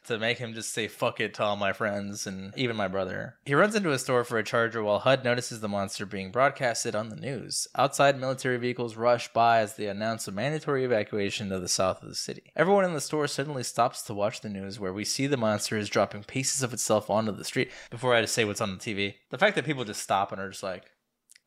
To 0.05 0.17
make 0.19 0.37
him 0.37 0.53
just 0.53 0.73
say 0.73 0.87
fuck 0.87 1.19
it 1.19 1.33
to 1.35 1.43
all 1.43 1.55
my 1.55 1.73
friends 1.73 2.27
and 2.27 2.53
even 2.57 2.75
my 2.75 2.87
brother. 2.87 3.35
He 3.45 3.55
runs 3.55 3.75
into 3.75 3.91
a 3.91 3.99
store 3.99 4.23
for 4.23 4.37
a 4.37 4.43
charger 4.43 4.83
while 4.83 4.99
HUD 4.99 5.23
notices 5.23 5.59
the 5.61 5.69
monster 5.69 6.05
being 6.05 6.31
broadcasted 6.31 6.95
on 6.95 7.09
the 7.09 7.15
news. 7.15 7.67
Outside, 7.75 8.19
military 8.19 8.57
vehicles 8.57 8.95
rush 8.95 9.31
by 9.33 9.59
as 9.59 9.75
they 9.75 9.87
announce 9.87 10.27
a 10.27 10.31
mandatory 10.31 10.83
evacuation 10.83 11.49
to 11.49 11.59
the 11.59 11.67
south 11.67 12.01
of 12.03 12.09
the 12.09 12.15
city. 12.15 12.51
Everyone 12.55 12.85
in 12.85 12.93
the 12.93 13.01
store 13.01 13.27
suddenly 13.27 13.63
stops 13.63 14.01
to 14.03 14.13
watch 14.13 14.41
the 14.41 14.49
news 14.49 14.79
where 14.79 14.93
we 14.93 15.05
see 15.05 15.27
the 15.27 15.37
monster 15.37 15.77
is 15.77 15.89
dropping 15.89 16.23
pieces 16.23 16.63
of 16.63 16.73
itself 16.73 17.09
onto 17.09 17.31
the 17.31 17.45
street. 17.45 17.71
Before 17.89 18.13
I 18.13 18.21
just 18.21 18.33
say 18.33 18.45
what's 18.45 18.61
on 18.61 18.77
the 18.77 18.77
TV, 18.77 19.15
the 19.29 19.37
fact 19.37 19.55
that 19.55 19.65
people 19.65 19.85
just 19.85 20.01
stop 20.03 20.31
and 20.31 20.41
are 20.41 20.49
just 20.49 20.63
like, 20.63 20.85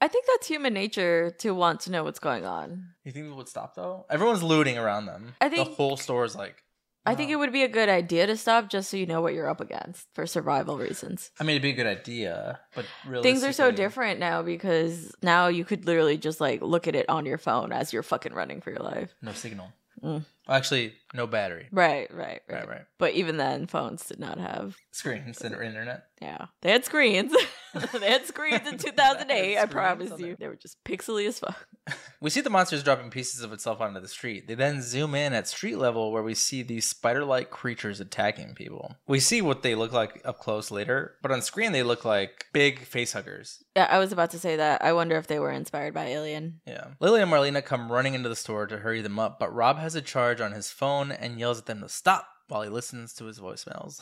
I 0.00 0.08
think 0.08 0.26
that's 0.26 0.46
human 0.46 0.74
nature 0.74 1.30
to 1.38 1.52
want 1.52 1.80
to 1.80 1.90
know 1.90 2.04
what's 2.04 2.18
going 2.18 2.44
on. 2.44 2.88
you 3.04 3.12
think 3.12 3.24
people 3.24 3.38
would 3.38 3.48
stop 3.48 3.74
though? 3.74 4.04
Everyone's 4.10 4.42
looting 4.42 4.76
around 4.76 5.06
them. 5.06 5.34
I 5.40 5.48
think 5.48 5.68
the 5.68 5.74
whole 5.74 5.96
store 5.96 6.24
is 6.24 6.36
like, 6.36 6.62
I 7.06 7.14
think 7.14 7.30
it 7.30 7.36
would 7.36 7.52
be 7.52 7.62
a 7.62 7.68
good 7.68 7.88
idea 7.88 8.26
to 8.26 8.36
stop 8.36 8.68
just 8.68 8.90
so 8.90 8.96
you 8.96 9.06
know 9.06 9.20
what 9.20 9.34
you're 9.34 9.48
up 9.48 9.60
against 9.60 10.06
for 10.14 10.26
survival 10.26 10.76
reasons. 10.78 11.30
I 11.38 11.44
mean, 11.44 11.56
it'd 11.56 11.62
be 11.62 11.70
a 11.70 11.74
good 11.74 11.86
idea, 11.86 12.60
but 12.74 12.84
really, 13.06 13.22
Things 13.22 13.44
are 13.44 13.52
so 13.52 13.70
different 13.70 14.18
now 14.20 14.42
because 14.42 15.14
now 15.22 15.46
you 15.48 15.64
could 15.64 15.86
literally 15.86 16.18
just 16.18 16.40
like 16.40 16.62
look 16.62 16.88
at 16.88 16.94
it 16.94 17.08
on 17.08 17.26
your 17.26 17.38
phone 17.38 17.72
as 17.72 17.92
you're 17.92 18.02
fucking 18.02 18.32
running 18.32 18.60
for 18.60 18.70
your 18.70 18.80
life. 18.80 19.14
No 19.22 19.32
signal. 19.32 19.68
Mm. 20.02 20.24
Actually, 20.48 20.94
no 21.14 21.26
battery. 21.26 21.68
Right, 21.72 22.12
right, 22.14 22.42
right. 22.48 22.56
Right, 22.56 22.68
right. 22.68 22.82
But 22.98 23.14
even 23.14 23.36
then, 23.36 23.66
phones 23.66 24.04
did 24.04 24.20
not 24.20 24.38
have. 24.38 24.76
Screens 24.92 25.40
and 25.40 25.54
internet. 25.54 26.04
Yeah, 26.22 26.46
they 26.62 26.70
had 26.70 26.84
screens. 26.84 27.34
they 27.92 28.10
had 28.10 28.26
screens 28.26 28.66
in 28.66 28.78
2008. 28.78 29.58
I 29.58 29.66
promise 29.66 30.18
you, 30.18 30.36
they 30.38 30.48
were 30.48 30.56
just 30.56 30.82
pixely 30.84 31.26
as 31.26 31.38
fuck. 31.38 31.66
We 32.18 32.30
see 32.30 32.40
the 32.40 32.50
monsters 32.50 32.82
dropping 32.82 33.10
pieces 33.10 33.42
of 33.42 33.52
itself 33.52 33.80
onto 33.80 34.00
the 34.00 34.08
street. 34.08 34.48
They 34.48 34.54
then 34.54 34.80
zoom 34.80 35.14
in 35.14 35.34
at 35.34 35.46
street 35.46 35.76
level 35.76 36.10
where 36.10 36.22
we 36.22 36.34
see 36.34 36.62
these 36.62 36.88
spider 36.88 37.24
like 37.24 37.50
creatures 37.50 38.00
attacking 38.00 38.54
people. 38.54 38.96
We 39.06 39.20
see 39.20 39.42
what 39.42 39.62
they 39.62 39.74
look 39.74 39.92
like 39.92 40.22
up 40.24 40.38
close 40.38 40.70
later, 40.70 41.16
but 41.22 41.30
on 41.30 41.42
screen 41.42 41.72
they 41.72 41.82
look 41.82 42.06
like 42.06 42.46
big 42.54 42.80
face 42.80 43.12
huggers. 43.12 43.62
Yeah, 43.76 43.86
I 43.90 43.98
was 43.98 44.12
about 44.12 44.30
to 44.30 44.38
say 44.38 44.56
that. 44.56 44.82
I 44.82 44.94
wonder 44.94 45.16
if 45.16 45.26
they 45.26 45.38
were 45.38 45.50
inspired 45.52 45.92
by 45.92 46.06
Alien. 46.06 46.60
Yeah. 46.66 46.86
Lily 47.00 47.20
and 47.20 47.30
Marlena 47.30 47.62
come 47.62 47.92
running 47.92 48.14
into 48.14 48.30
the 48.30 48.34
store 48.34 48.66
to 48.66 48.78
hurry 48.78 49.02
them 49.02 49.18
up, 49.18 49.38
but 49.38 49.54
Rob 49.54 49.78
has 49.78 49.94
a 49.94 50.02
charge 50.02 50.35
on 50.40 50.52
his 50.52 50.70
phone 50.70 51.10
and 51.10 51.38
yells 51.38 51.58
at 51.58 51.66
them 51.66 51.80
to 51.80 51.88
stop 51.88 52.28
while 52.48 52.62
he 52.62 52.68
listens 52.68 53.12
to 53.14 53.24
his 53.24 53.38
voicemails. 53.40 54.00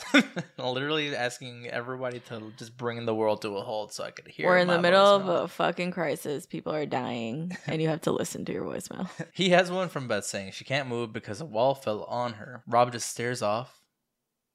Literally 0.58 1.14
asking 1.16 1.68
everybody 1.68 2.20
to 2.28 2.52
just 2.58 2.76
bring 2.76 3.04
the 3.06 3.14
world 3.14 3.42
to 3.42 3.56
a 3.56 3.62
halt 3.62 3.92
so 3.92 4.04
I 4.04 4.10
could 4.10 4.28
hear 4.28 4.46
We're 4.46 4.58
in 4.58 4.68
the 4.68 4.80
middle 4.80 5.04
of 5.04 5.28
a 5.28 5.48
fucking 5.48 5.92
crisis. 5.92 6.46
People 6.46 6.74
are 6.74 6.86
dying, 6.86 7.56
and 7.66 7.80
you 7.80 7.88
have 7.88 8.02
to 8.02 8.12
listen 8.12 8.44
to 8.44 8.52
your 8.52 8.64
voicemail. 8.64 9.08
He 9.32 9.50
has 9.50 9.70
one 9.70 9.88
from 9.88 10.06
Beth 10.06 10.24
saying 10.24 10.52
she 10.52 10.64
can't 10.64 10.88
move 10.88 11.12
because 11.12 11.40
a 11.40 11.44
wall 11.44 11.74
fell 11.74 12.04
on 12.04 12.34
her. 12.34 12.62
Rob 12.66 12.92
just 12.92 13.10
stares 13.10 13.42
off 13.42 13.80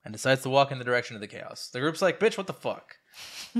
and 0.05 0.13
decides 0.13 0.43
to 0.43 0.49
walk 0.49 0.71
in 0.71 0.79
the 0.79 0.85
direction 0.85 1.15
of 1.15 1.21
the 1.21 1.27
chaos. 1.27 1.69
The 1.71 1.79
group's 1.79 2.01
like, 2.01 2.19
bitch, 2.19 2.37
what 2.37 2.47
the 2.47 2.53
fuck? 2.53 2.95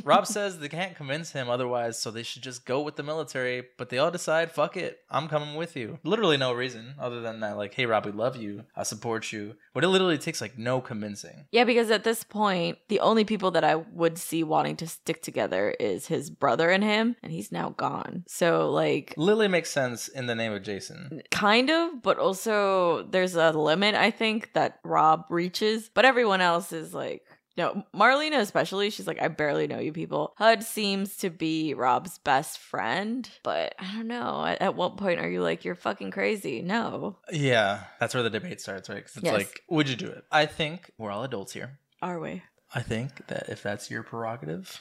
Rob 0.03 0.27
says 0.27 0.59
they 0.59 0.69
can't 0.69 0.95
convince 0.95 1.31
him 1.31 1.49
otherwise, 1.49 1.99
so 1.99 2.11
they 2.11 2.23
should 2.23 2.43
just 2.43 2.65
go 2.65 2.81
with 2.81 2.95
the 2.95 3.03
military, 3.03 3.63
but 3.77 3.89
they 3.89 3.97
all 3.97 4.11
decide, 4.11 4.51
fuck 4.51 4.77
it, 4.77 4.99
I'm 5.09 5.27
coming 5.27 5.55
with 5.55 5.75
you. 5.75 5.99
Literally 6.03 6.37
no 6.37 6.53
reason 6.53 6.93
other 6.99 7.21
than 7.21 7.39
that, 7.39 7.57
like, 7.57 7.73
hey, 7.73 7.85
Rob, 7.85 8.05
we 8.05 8.11
love 8.11 8.35
you, 8.35 8.65
I 8.75 8.83
support 8.83 9.31
you. 9.31 9.55
But 9.73 9.83
it 9.83 9.87
literally 9.87 10.17
takes 10.17 10.41
like 10.41 10.57
no 10.57 10.81
convincing. 10.81 11.45
Yeah, 11.51 11.63
because 11.63 11.89
at 11.91 12.03
this 12.03 12.23
point, 12.23 12.77
the 12.87 12.99
only 12.99 13.25
people 13.25 13.51
that 13.51 13.63
I 13.63 13.75
would 13.75 14.17
see 14.17 14.43
wanting 14.43 14.75
to 14.77 14.87
stick 14.87 15.21
together 15.23 15.75
is 15.79 16.07
his 16.07 16.29
brother 16.29 16.69
and 16.69 16.83
him, 16.83 17.15
and 17.23 17.31
he's 17.31 17.51
now 17.51 17.69
gone. 17.69 18.23
So, 18.27 18.69
like, 18.69 19.13
Lily 19.17 19.47
makes 19.47 19.71
sense 19.71 20.07
in 20.07 20.27
the 20.27 20.35
name 20.35 20.53
of 20.53 20.63
Jason. 20.63 21.21
kind 21.31 21.69
of, 21.69 22.01
but 22.01 22.17
also 22.19 23.03
there's 23.03 23.35
a 23.35 23.51
limit, 23.51 23.95
I 23.95 24.11
think, 24.11 24.53
that 24.53 24.79
Rob 24.83 25.25
reaches. 25.29 25.89
But 25.93 26.05
everyone 26.05 26.41
else 26.41 26.71
is 26.71 26.93
like, 26.93 27.23
no, 27.57 27.83
Marlena 27.93 28.39
especially, 28.39 28.89
she's 28.89 29.07
like, 29.07 29.21
I 29.21 29.27
barely 29.27 29.67
know 29.67 29.79
you 29.79 29.91
people. 29.91 30.33
HUD 30.37 30.63
seems 30.63 31.17
to 31.17 31.29
be 31.29 31.73
Rob's 31.73 32.17
best 32.19 32.57
friend, 32.59 33.29
but 33.43 33.75
I 33.79 33.91
don't 33.95 34.07
know. 34.07 34.45
At, 34.45 34.61
at 34.61 34.75
what 34.75 34.97
point 34.97 35.19
are 35.19 35.29
you 35.29 35.41
like, 35.41 35.65
you're 35.65 35.75
fucking 35.75 36.11
crazy? 36.11 36.61
No. 36.61 37.17
Yeah, 37.31 37.81
that's 37.99 38.13
where 38.13 38.23
the 38.23 38.29
debate 38.29 38.61
starts, 38.61 38.87
right? 38.89 39.03
'Cause 39.05 39.17
it's 39.17 39.25
Yes. 39.25 39.33
like, 39.33 39.61
would 39.69 39.89
you 39.89 39.95
do 39.95 40.07
it? 40.07 40.23
I 40.31 40.45
think 40.45 40.91
we're 40.97 41.11
all 41.11 41.23
adults 41.23 41.51
here. 41.53 41.79
Are 42.01 42.19
we? 42.19 42.43
I 42.73 42.81
think 42.81 43.27
that 43.27 43.49
if 43.49 43.61
that's 43.63 43.89
your 43.91 44.03
prerogative, 44.03 44.79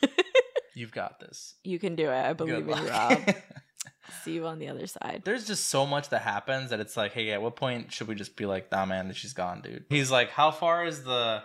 you've 0.74 0.92
got 0.92 1.20
this. 1.20 1.54
You 1.64 1.78
can 1.78 1.94
do 1.96 2.10
it. 2.10 2.24
I 2.24 2.32
believe 2.32 2.68
in 2.68 2.78
you. 2.78 2.88
Rob. 2.88 3.34
See 4.24 4.32
you 4.32 4.46
on 4.46 4.58
the 4.58 4.68
other 4.68 4.86
side. 4.86 5.22
There's 5.24 5.46
just 5.46 5.66
so 5.66 5.84
much 5.84 6.08
that 6.10 6.22
happens 6.22 6.70
that 6.70 6.80
it's 6.80 6.96
like, 6.96 7.12
hey, 7.12 7.30
at 7.32 7.42
what 7.42 7.56
point 7.56 7.92
should 7.92 8.08
we 8.08 8.14
just 8.14 8.36
be 8.36 8.46
like, 8.46 8.72
nah, 8.72 8.86
man, 8.86 9.12
she's 9.12 9.34
gone, 9.34 9.60
dude? 9.60 9.84
He's 9.90 10.10
like, 10.10 10.30
how 10.30 10.50
far 10.50 10.86
is 10.86 11.04
the 11.04 11.42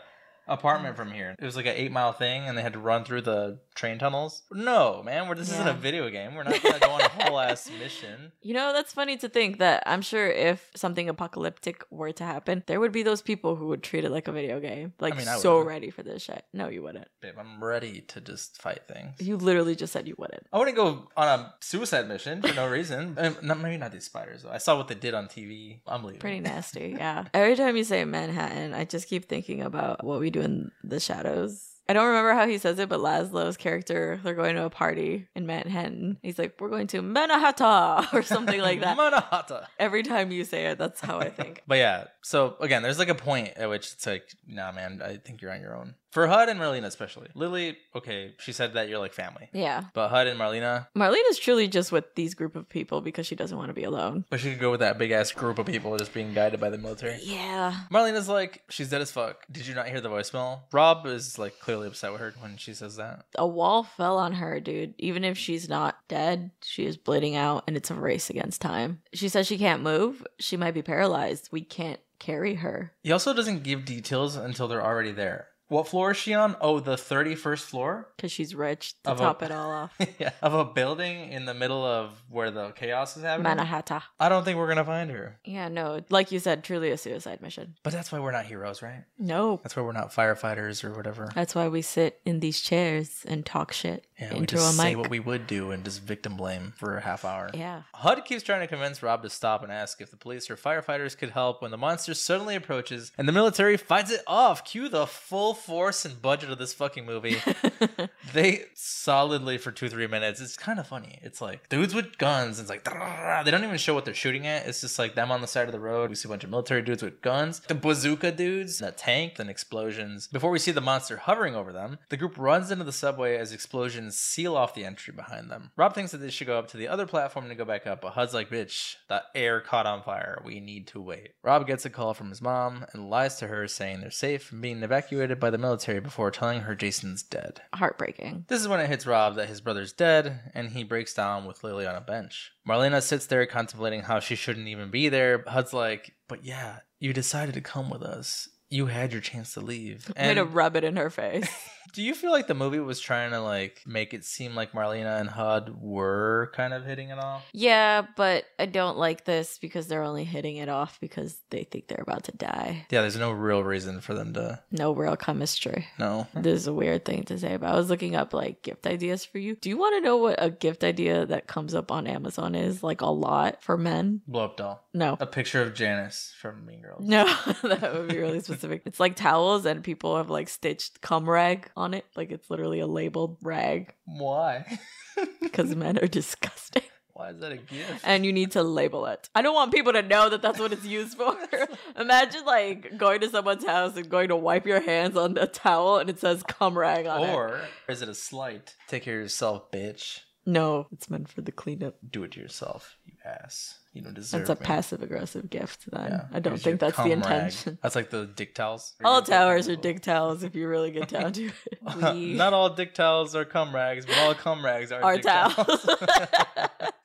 apartment 0.48 0.96
from 0.96 1.12
here? 1.12 1.36
It 1.40 1.46
was 1.46 1.56
like 1.56 1.66
an 1.66 1.76
eight 1.76 1.92
mile 1.92 2.14
thing, 2.14 2.48
and 2.48 2.58
they 2.58 2.62
had 2.62 2.74
to 2.74 2.80
run 2.80 3.04
through 3.04 3.22
the 3.22 3.60
train 3.76 4.00
tunnels. 4.00 4.44
No, 4.52 5.02
man, 5.04 5.28
we're, 5.28 5.36
this 5.36 5.52
isn't 5.52 5.68
a 5.68 5.74
video 5.74 6.10
game. 6.10 6.36
We're 6.36 6.44
not 6.44 6.62
gonna 6.62 6.80
go 6.80 6.92
on 6.92 7.02
a 7.02 7.10
whole 7.10 7.40
ass 7.40 7.70
mission. 7.80 8.32
You 8.42 8.54
know, 8.54 8.74
that's 8.74 8.94
funny 8.94 9.18
to 9.18 9.30
think 9.30 9.60
that 9.60 9.84
I'm 9.86 10.02
sure 10.02 10.30
if 10.30 10.70
something 10.76 11.10
apocalyptic 11.10 11.84
were 11.90 12.12
to 12.14 12.24
happen, 12.24 12.64
there 12.68 12.80
would 12.80 12.92
be 12.92 13.04
those 13.04 13.22
people 13.22 13.56
who 13.56 13.68
would 13.68 13.84
treat 13.84 14.04
it 14.06 14.12
like 14.12 14.28
a 14.28 14.32
video 14.32 14.60
game. 14.60 14.94
Like, 15.00 15.18
mean, 15.18 15.28
I 15.28 15.38
so 15.38 15.60
would. 15.60 15.68
ready 15.68 15.90
for 15.90 16.04
this 16.04 16.24
shit. 16.24 16.46
No, 16.54 16.68
you 16.68 16.84
wouldn't. 16.84 17.08
Babe, 17.22 17.36
I'm 17.40 17.64
ready 17.64 18.02
to 18.02 18.22
just 18.22 18.62
fight 18.62 18.82
things. 18.88 19.20
You 19.20 19.38
literally 19.38 19.76
just 19.76 19.94
said 19.94 20.08
you 20.08 20.16
wouldn't. 20.18 20.46
I 20.52 20.58
wouldn't 20.60 20.76
go 20.78 21.10
on 21.18 21.28
a 21.28 21.54
suicide 21.60 22.08
mission 22.08 22.42
for 22.42 22.54
no 22.54 22.68
reason. 22.68 23.18
Um, 23.24 23.38
not, 23.42 23.60
maybe 23.62 23.78
not 23.78 23.94
these 23.94 24.04
spiders 24.04 24.44
though. 24.44 24.50
I 24.50 24.58
saw 24.58 24.76
what 24.76 24.90
they 24.90 24.96
did 24.96 25.14
on 25.14 25.28
TV. 25.28 25.80
I'm 25.88 26.04
leaving. 26.04 26.20
Pretty 26.20 26.42
nasty, 26.42 26.94
yeah. 26.98 27.24
Every 27.34 27.56
time 27.56 27.78
you 27.78 27.86
say 27.86 28.04
Manhattan, 28.04 28.74
I 28.74 28.84
just 28.84 29.08
keep 29.08 29.30
thinking 29.30 29.62
about 29.62 30.04
what 30.04 30.20
we 30.20 30.30
do 30.34 30.42
in 30.42 30.72
the 30.84 31.00
shadows. 31.00 31.70
I 31.88 31.94
don't 31.94 32.08
remember 32.08 32.34
how 32.34 32.48
he 32.48 32.58
says 32.58 32.80
it, 32.80 32.88
but 32.88 33.02
Laszlo's 33.02 33.58
character, 33.58 34.20
they're 34.24 34.34
going 34.36 34.56
to 34.56 34.64
a 34.64 34.70
party 34.70 35.28
in 35.36 35.46
Manhattan. 35.46 36.18
He's 36.22 36.40
like, 36.40 36.56
we're 36.60 36.70
going 36.70 36.88
to 36.88 37.02
Manhattan 37.02 38.08
or 38.14 38.24
something 38.24 38.62
like 38.62 38.80
that. 38.80 38.98
Manahata. 38.98 39.66
Every 39.78 40.02
time 40.02 40.32
you 40.32 40.46
say 40.46 40.68
it, 40.68 40.78
that's 40.78 41.02
how 41.02 41.20
I 41.20 41.30
think. 41.30 41.62
But 41.68 41.80
yeah, 41.80 42.06
so 42.22 42.56
again, 42.62 42.84
there's 42.84 43.00
like 43.00 43.10
a 43.10 43.16
point 43.16 43.50
at 43.58 43.70
which 43.70 43.92
it's 43.94 44.06
like, 44.06 44.30
nah, 44.48 44.72
man, 44.72 45.02
I 45.04 45.18
think 45.18 45.42
you're 45.42 45.52
on 45.52 45.62
your 45.62 45.76
own. 45.76 45.96
For 46.14 46.28
HUD 46.28 46.48
and 46.50 46.60
Marlena 46.60 46.86
especially. 46.86 47.28
Lily, 47.34 47.76
okay, 47.96 48.36
she 48.38 48.52
said 48.54 48.74
that 48.76 48.88
you're 48.88 49.00
like 49.00 49.14
family. 49.14 49.50
Yeah. 49.52 49.86
But 49.96 50.10
HUD 50.10 50.28
and 50.28 50.40
Marlena, 50.40 50.88
Marlena's 50.96 51.40
truly 51.40 51.68
just 51.68 51.92
with 51.92 52.06
these 52.14 52.36
group 52.36 52.56
of 52.56 52.70
people 52.70 53.02
because 53.02 53.26
she 53.26 53.36
doesn't 53.36 53.58
want 53.58 53.70
to 53.70 53.74
be 53.74 53.84
alone. 53.84 54.24
but 54.30 54.40
she 54.40 54.52
could 54.52 54.60
go 54.60 54.70
with 54.70 54.82
that 54.82 55.00
big 55.00 55.10
ass 55.10 55.32
group 55.32 55.58
of 55.58 55.66
people 55.66 55.98
just 55.98 56.14
being 56.14 56.32
guided 56.36 56.60
by 56.60 56.70
the 56.70 56.78
military. 56.78 57.18
Yeah. 57.24 57.74
Marlena's 57.92 58.30
like, 58.30 58.62
she's 58.70 58.92
dead 58.92 59.02
as 59.02 59.12
fuck. 59.12 59.44
Did 59.52 59.66
you 59.66 59.74
not 59.74 59.88
hear 59.88 60.02
the 60.02 60.10
voicemail? 60.10 60.60
Rob 60.72 61.08
is 61.08 61.40
like 61.40 61.60
clearly 61.60 61.88
upset 61.88 62.12
with 62.12 62.22
her 62.22 62.32
when 62.40 62.58
she 62.58 62.76
says 62.76 62.98
that. 62.98 63.26
A 63.36 63.48
wall 63.48 63.82
fell 63.82 64.20
on 64.20 64.34
her, 64.34 64.60
dude. 64.60 64.94
Even 65.00 65.24
if 65.24 65.36
she's 65.36 65.68
not 65.68 65.98
dead, 66.08 66.52
she 66.62 66.86
is 66.86 66.96
bleeding 66.96 67.36
out 67.36 67.64
and 67.68 67.76
it's 67.76 67.90
a 67.90 67.96
race 67.96 68.30
against 68.30 68.62
time. 68.62 69.02
She 69.14 69.30
says 69.30 69.48
she 69.48 69.58
can't 69.58 69.82
move. 69.82 70.24
She 70.40 70.58
might 70.58 70.76
be 70.76 70.84
paralyzed. 70.84 71.50
We 71.52 71.62
can't 71.62 72.00
carry 72.20 72.54
her. 72.56 72.94
He 73.02 73.12
also 73.12 73.34
doesn't 73.34 73.64
give 73.64 73.84
details 73.84 74.36
until 74.36 74.68
they're 74.68 74.86
already 74.86 75.12
there. 75.12 75.48
What 75.70 75.88
floor 75.88 76.12
is 76.12 76.18
she 76.18 76.34
on? 76.34 76.56
Oh, 76.62 76.80
the 76.80 76.96
31st 76.96 77.60
floor? 77.62 78.10
because 78.16 78.32
she's 78.32 78.54
rich 78.54 78.94
to 79.04 79.12
Of 79.12 79.20
a- 79.20 79.24
top 79.24 79.44
it 79.44 79.52
all 79.60 79.72
off. 79.72 79.96
yeah. 80.20 80.32
Of 80.42 80.54
a 80.54 80.66
building 80.66 81.32
in 81.32 81.46
the 81.46 81.54
middle 81.54 81.84
of 81.84 82.12
where 82.30 82.52
the 82.52 82.72
chaos 82.72 83.18
is 83.18 83.24
happening? 83.24 83.56
Manhattan. 83.56 84.02
I 84.20 84.30
don't 84.30 84.44
think 84.44 84.58
we're 84.58 84.68
gonna 84.68 84.84
find 84.86 85.10
her. 85.12 85.40
Yeah, 85.46 85.70
no, 85.70 86.02
like 86.10 86.32
you 86.32 86.40
said, 86.40 86.64
truly 86.64 86.92
a 86.92 86.98
suicide 86.98 87.42
mission. 87.42 87.76
But 87.84 87.94
that's 87.94 88.12
why 88.12 88.20
we're 88.20 88.32
not 88.32 88.46
heroes, 88.46 88.82
right? 88.82 89.04
No, 89.18 89.60
That's 89.64 89.76
why 89.76 89.84
we're 89.84 89.94
not 89.94 90.12
firefighters 90.14 90.84
or 90.84 90.94
whatever. 90.94 91.30
that's 91.34 91.56
why 91.56 91.68
we 91.70 91.82
sit 91.82 92.20
in 92.26 92.40
these 92.40 92.62
chairs 92.62 93.24
and 93.28 93.46
talk 93.46 93.72
shit 93.74 94.06
Yeah, 94.20 94.34
we 94.34 94.40
into 94.40 94.56
just 94.56 94.74
a 94.74 94.78
say 94.78 94.90
mic. 94.96 94.98
what 94.98 95.10
we 95.10 95.20
would 95.20 95.48
do 95.48 95.72
and 95.72 95.84
just 95.84 96.02
victim 96.04 96.36
blame 96.38 96.74
for 96.78 96.98
a 96.98 97.02
half 97.02 97.26
hour. 97.26 97.50
yeah, 97.54 97.84
HUD 97.96 98.26
keeps 98.26 98.44
trying 98.44 98.62
to 98.62 98.68
convince 98.68 99.02
Rob 99.02 99.24
to 99.24 99.30
stop 99.30 99.64
and 99.64 99.72
ask 99.72 100.02
if 100.02 100.12
the 100.12 100.18
police 100.18 100.50
or 100.52 100.56
firefighters 100.56 101.18
could 101.18 101.32
help 101.32 101.62
when 101.62 101.72
the 101.72 101.78
monster 101.78 102.14
suddenly 102.14 102.56
approaches 102.56 103.12
and 103.18 103.28
the 103.28 103.32
military 103.34 103.78
fights 103.78 104.12
it 104.12 104.22
off. 104.28 104.64
Cue 104.66 104.88
the 104.90 105.08
full 105.08 105.53
force 105.54 106.06
and 106.06 106.22
budget 106.22 106.50
of 106.50 106.58
this 106.58 106.74
fucking 106.74 107.06
movie. 107.06 107.38
they 108.34 108.66
solidly 108.74 109.58
for 109.58 109.72
two, 109.72 109.90
three 109.90 110.08
minutes. 110.08 110.42
It's 110.42 110.58
kind 110.58 110.80
of 110.80 110.88
funny. 110.88 111.20
It's 111.22 111.42
like 111.42 111.70
dudes 111.70 111.94
with 111.94 112.18
guns. 112.18 112.60
It's 112.60 112.70
like 112.70 112.84
they 112.84 113.52
don't 113.52 113.64
even 113.64 113.78
show 113.78 113.94
what 113.94 114.06
they're 114.06 114.14
shooting 114.14 114.48
at. 114.48 114.68
It's 114.68 114.82
just 114.82 115.00
like 115.00 115.16
them 115.16 115.32
on 115.32 115.42
the 115.42 115.48
side 115.48 115.68
of 115.68 115.72
the 115.72 115.80
road. 115.80 116.10
We 116.10 116.16
see 116.16 116.28
a 116.28 116.30
bunch 116.30 116.44
of 116.44 116.50
military 116.50 116.82
dudes 116.82 117.04
with 117.04 117.22
guns, 117.22 117.60
the 117.62 117.76
bazooka 117.76 118.32
dudes, 118.32 118.80
the 118.80 118.92
tank, 118.92 119.36
then 119.36 119.50
explosions. 119.50 120.28
Before 120.28 120.52
we 120.52 120.60
see 120.60 120.72
the 120.72 120.82
monster 120.82 121.18
hovering 121.18 121.56
over 121.56 121.72
them, 121.72 122.00
the 122.10 122.18
group 122.18 122.38
runs 122.38 122.72
into 122.72 122.84
the 122.84 122.92
subway 122.92 123.38
as 123.38 123.52
explosions 123.52 124.18
seal 124.18 124.56
off 124.56 124.74
the 124.74 124.86
entry 124.86 125.14
behind 125.14 125.50
them. 125.50 125.72
Rob 125.76 125.94
thinks 125.94 126.12
that 126.12 126.20
they 126.20 126.30
should 126.30 126.48
go 126.48 126.58
up 126.58 126.68
to 126.70 126.78
the 126.78 126.88
other 126.88 127.06
platform 127.06 127.50
to 127.50 127.56
go 127.56 127.66
back 127.66 127.88
up, 127.88 128.02
but 128.02 128.14
HUD's 128.14 128.34
like, 128.34 128.50
bitch, 128.50 128.96
the 129.08 129.24
air 129.36 129.62
caught 129.62 129.86
on 129.86 130.04
fire. 130.04 130.42
We 130.46 130.60
need 130.60 130.88
to 130.88 131.02
wait. 131.02 131.32
Rob 131.44 131.68
gets 131.68 131.86
a 131.86 131.90
call 131.90 132.14
from 132.14 132.30
his 132.30 132.42
mom 132.42 132.86
and 132.94 133.10
lies 133.10 133.38
to 133.38 133.48
her 133.48 133.68
saying 133.68 134.02
they're 134.02 134.12
safe 134.12 134.44
from 134.44 134.62
being 134.62 134.84
evacuated 134.84 135.40
by 135.44 135.50
the 135.50 135.58
military 135.58 136.00
before 136.00 136.32
telling 136.32 136.62
her 136.62 136.74
Jason's 136.74 137.22
dead. 137.22 137.60
heartbreaking. 137.76 138.46
This 138.48 138.62
is 138.62 138.68
when 138.70 138.80
it 138.80 138.88
hits 138.88 139.06
Rob 139.06 139.36
that 139.36 139.50
his 139.50 139.60
brother's 139.60 139.92
dead, 139.92 140.40
and 140.54 140.70
he 140.70 140.86
breaks 140.86 141.14
down 141.14 141.44
with 141.44 141.66
Lily 141.66 141.86
on 141.86 141.96
a 141.96 142.02
bench. 142.02 142.54
Marlena 142.66 143.02
sits 143.04 143.26
there 143.26 143.46
contemplating 143.46 144.04
how 144.04 144.22
she 144.22 144.36
shouldn't 144.36 144.70
even 144.70 144.90
be 144.90 145.10
there. 145.10 145.44
HUD's 145.46 145.74
like, 145.74 146.16
but 146.30 146.46
yeah, 146.46 146.78
you 147.02 147.12
decided 147.12 147.56
to 147.56 147.62
come 147.62 147.90
with 147.90 148.04
us. 148.04 148.48
You 148.70 148.86
had 148.86 149.12
your 149.12 149.20
chance 149.20 149.54
to 149.56 149.60
leave. 149.60 150.08
Way 150.18 150.34
to 150.34 150.42
And 150.44 150.56
rub 150.56 150.78
it 150.78 150.86
in 150.86 150.96
her 150.96 151.10
face. 151.10 151.50
do 151.92 152.02
you 152.02 152.14
feel 152.16 152.32
like 152.32 152.48
the 152.48 152.54
movie 152.54 152.80
was 152.80 153.00
trying 153.00 153.32
to 153.32 153.42
like 153.42 153.82
make 153.86 154.14
it 154.14 154.24
seem 154.24 154.56
like 154.56 154.72
Marlena 154.72 155.20
and 155.20 155.30
HUD 155.30 155.76
were 155.82 156.52
kind 156.56 156.74
of 156.74 156.86
hitting 156.86 157.10
it 157.10 157.20
off? 157.20 157.44
yeah, 157.54 158.04
but 158.16 158.46
I 158.58 158.66
don't 158.66 158.98
like 158.98 159.26
this 159.26 159.58
because 159.58 159.88
they're 159.88 160.04
only 160.04 160.24
hitting 160.24 160.58
it 160.58 160.70
off 160.70 161.00
because 161.00 161.38
they 161.50 161.64
think 161.64 161.88
they're 161.88 162.02
about 162.02 162.24
to 162.26 162.32
die. 162.32 162.86
Yeah, 162.90 163.02
there's 163.02 163.18
no 163.18 163.32
real 163.32 163.64
reason 163.64 164.02
for 164.02 164.14
them 164.14 164.34
to 164.34 164.62
No 164.72 164.94
real 164.94 165.16
chemistry. 165.16 165.88
No. 166.00 166.28
This 166.34 166.62
is 166.62 166.68
a 166.68 166.74
weird 166.74 167.06
thing 167.06 167.24
to 167.24 167.38
say, 167.38 167.58
but 167.58 167.70
I 167.70 167.76
was 167.76 167.90
looking 167.90 168.16
up 168.16 168.34
like 168.34 168.62
gift 168.62 168.88
ideas 168.88 169.26
for 169.26 169.38
you. 169.38 169.56
Do 169.56 169.70
you 169.70 169.78
want 169.78 169.96
to 169.96 170.02
know 170.02 170.18
what 170.18 170.36
a 170.42 170.50
gift 170.50 170.84
idea 170.84 171.26
that 171.26 171.48
comes 171.48 171.74
up 171.76 171.92
on 171.92 172.08
Amazon 172.08 172.56
is? 172.56 172.84
Like 172.84 173.02
a 173.02 173.08
lot 173.08 173.64
for 173.64 173.78
men? 173.78 174.22
Blow 174.28 174.46
up 174.46 174.58
doll. 174.58 174.88
No. 174.94 175.18
A 175.20 175.26
picture 175.28 175.62
of 175.62 175.74
Janice 175.74 176.34
from 176.40 176.66
Mean 176.66 176.82
Girls. 176.82 177.04
No, 177.06 177.26
that 177.64 177.94
would 177.94 178.10
be 178.10 178.18
really 178.18 178.40
specific. 178.42 178.84
It's 178.86 179.00
like 179.00 179.16
towels, 179.16 179.66
and 179.66 179.84
people 179.84 180.18
have 180.18 180.30
like 180.30 180.50
stitched 180.50 181.02
cum 181.02 181.30
rag 181.30 181.70
on 181.76 181.94
it. 181.94 182.06
Like 182.16 182.32
it's 182.32 182.50
literally 182.50 182.80
a 182.80 182.88
labeled 182.88 183.38
rag 183.42 183.94
Why? 184.06 184.80
because 185.42 185.76
men 185.76 185.98
are 186.00 186.08
disgusting. 186.08 186.84
Why 187.14 187.30
is 187.30 187.40
that 187.40 187.52
a 187.52 187.58
gift? 187.58 188.02
And 188.04 188.26
you 188.26 188.34
need 188.34 188.52
to 188.52 188.64
label 188.64 189.06
it. 189.06 189.30
I 189.36 189.44
don't 189.44 189.54
want 189.54 189.72
people 189.72 189.94
to 189.94 190.02
know 190.02 190.30
that 190.30 190.42
that's 190.42 190.60
what 190.60 190.74
it's 190.74 190.86
used 190.86 191.16
for. 191.16 191.38
Imagine 191.96 192.44
like 192.44 192.98
going 192.98 193.22
to 193.22 193.30
someone's 193.30 193.66
house 193.66 193.96
and 193.96 194.10
going 194.10 194.30
to 194.30 194.36
wipe 194.36 194.66
your 194.66 194.82
hands 194.82 195.16
on 195.16 195.38
a 195.38 195.46
towel 195.46 196.00
and 196.00 196.10
it 196.10 196.20
says 196.20 196.42
cum 196.42 196.76
rag 196.78 197.06
on 197.06 197.22
it. 197.22 197.34
Or 197.34 197.62
is 197.88 198.02
it 198.02 198.10
a 198.10 198.16
slight? 198.16 198.76
Take 198.88 199.04
care 199.04 199.18
of 199.18 199.22
yourself, 199.24 199.72
bitch. 199.72 200.22
No, 200.46 200.88
it's 200.92 201.10
meant 201.10 201.30
for 201.30 201.42
the 201.42 201.52
cleanup. 201.52 201.98
Do 202.10 202.24
it 202.24 202.32
to 202.32 202.40
yourself, 202.40 202.98
you 203.06 203.14
ass. 203.24 203.80
You 203.94 204.02
don't 204.02 204.16
deserve 204.16 204.48
That's 204.48 204.60
a 204.60 204.64
passive 204.64 205.04
aggressive 205.04 205.52
gift 205.52 205.92
then. 205.92 206.10
Yeah, 206.10 206.26
I 206.34 206.40
don't 206.40 206.54
here's 206.54 206.64
think 206.64 206.80
that's 206.80 206.98
the 206.98 207.04
cum 207.04 207.10
rag. 207.12 207.18
intention. 207.18 207.78
That's 207.84 207.96
like 207.96 208.10
the 208.10 208.26
dick 208.26 208.56
towels. 208.56 208.96
All 209.04 209.22
towers 209.22 209.70
are 209.70 209.76
dick 209.76 210.02
towels 210.02 210.44
if 210.44 210.56
you 210.56 210.68
really 210.68 210.90
get 210.90 211.10
down 211.10 211.32
to 211.34 211.52
it. 211.68 212.16
Not 212.36 212.54
all 212.54 212.72
dick 212.72 212.96
towels 212.96 213.36
are 213.36 213.46
cum 213.46 213.74
rags, 213.74 214.08
but 214.08 214.18
all 214.18 214.34
cum 214.34 214.66
rags 214.66 214.92
are 214.92 215.04
are 215.04 215.16
dick 215.16 215.26
towels. 215.26 215.88
Ew. 215.88 216.88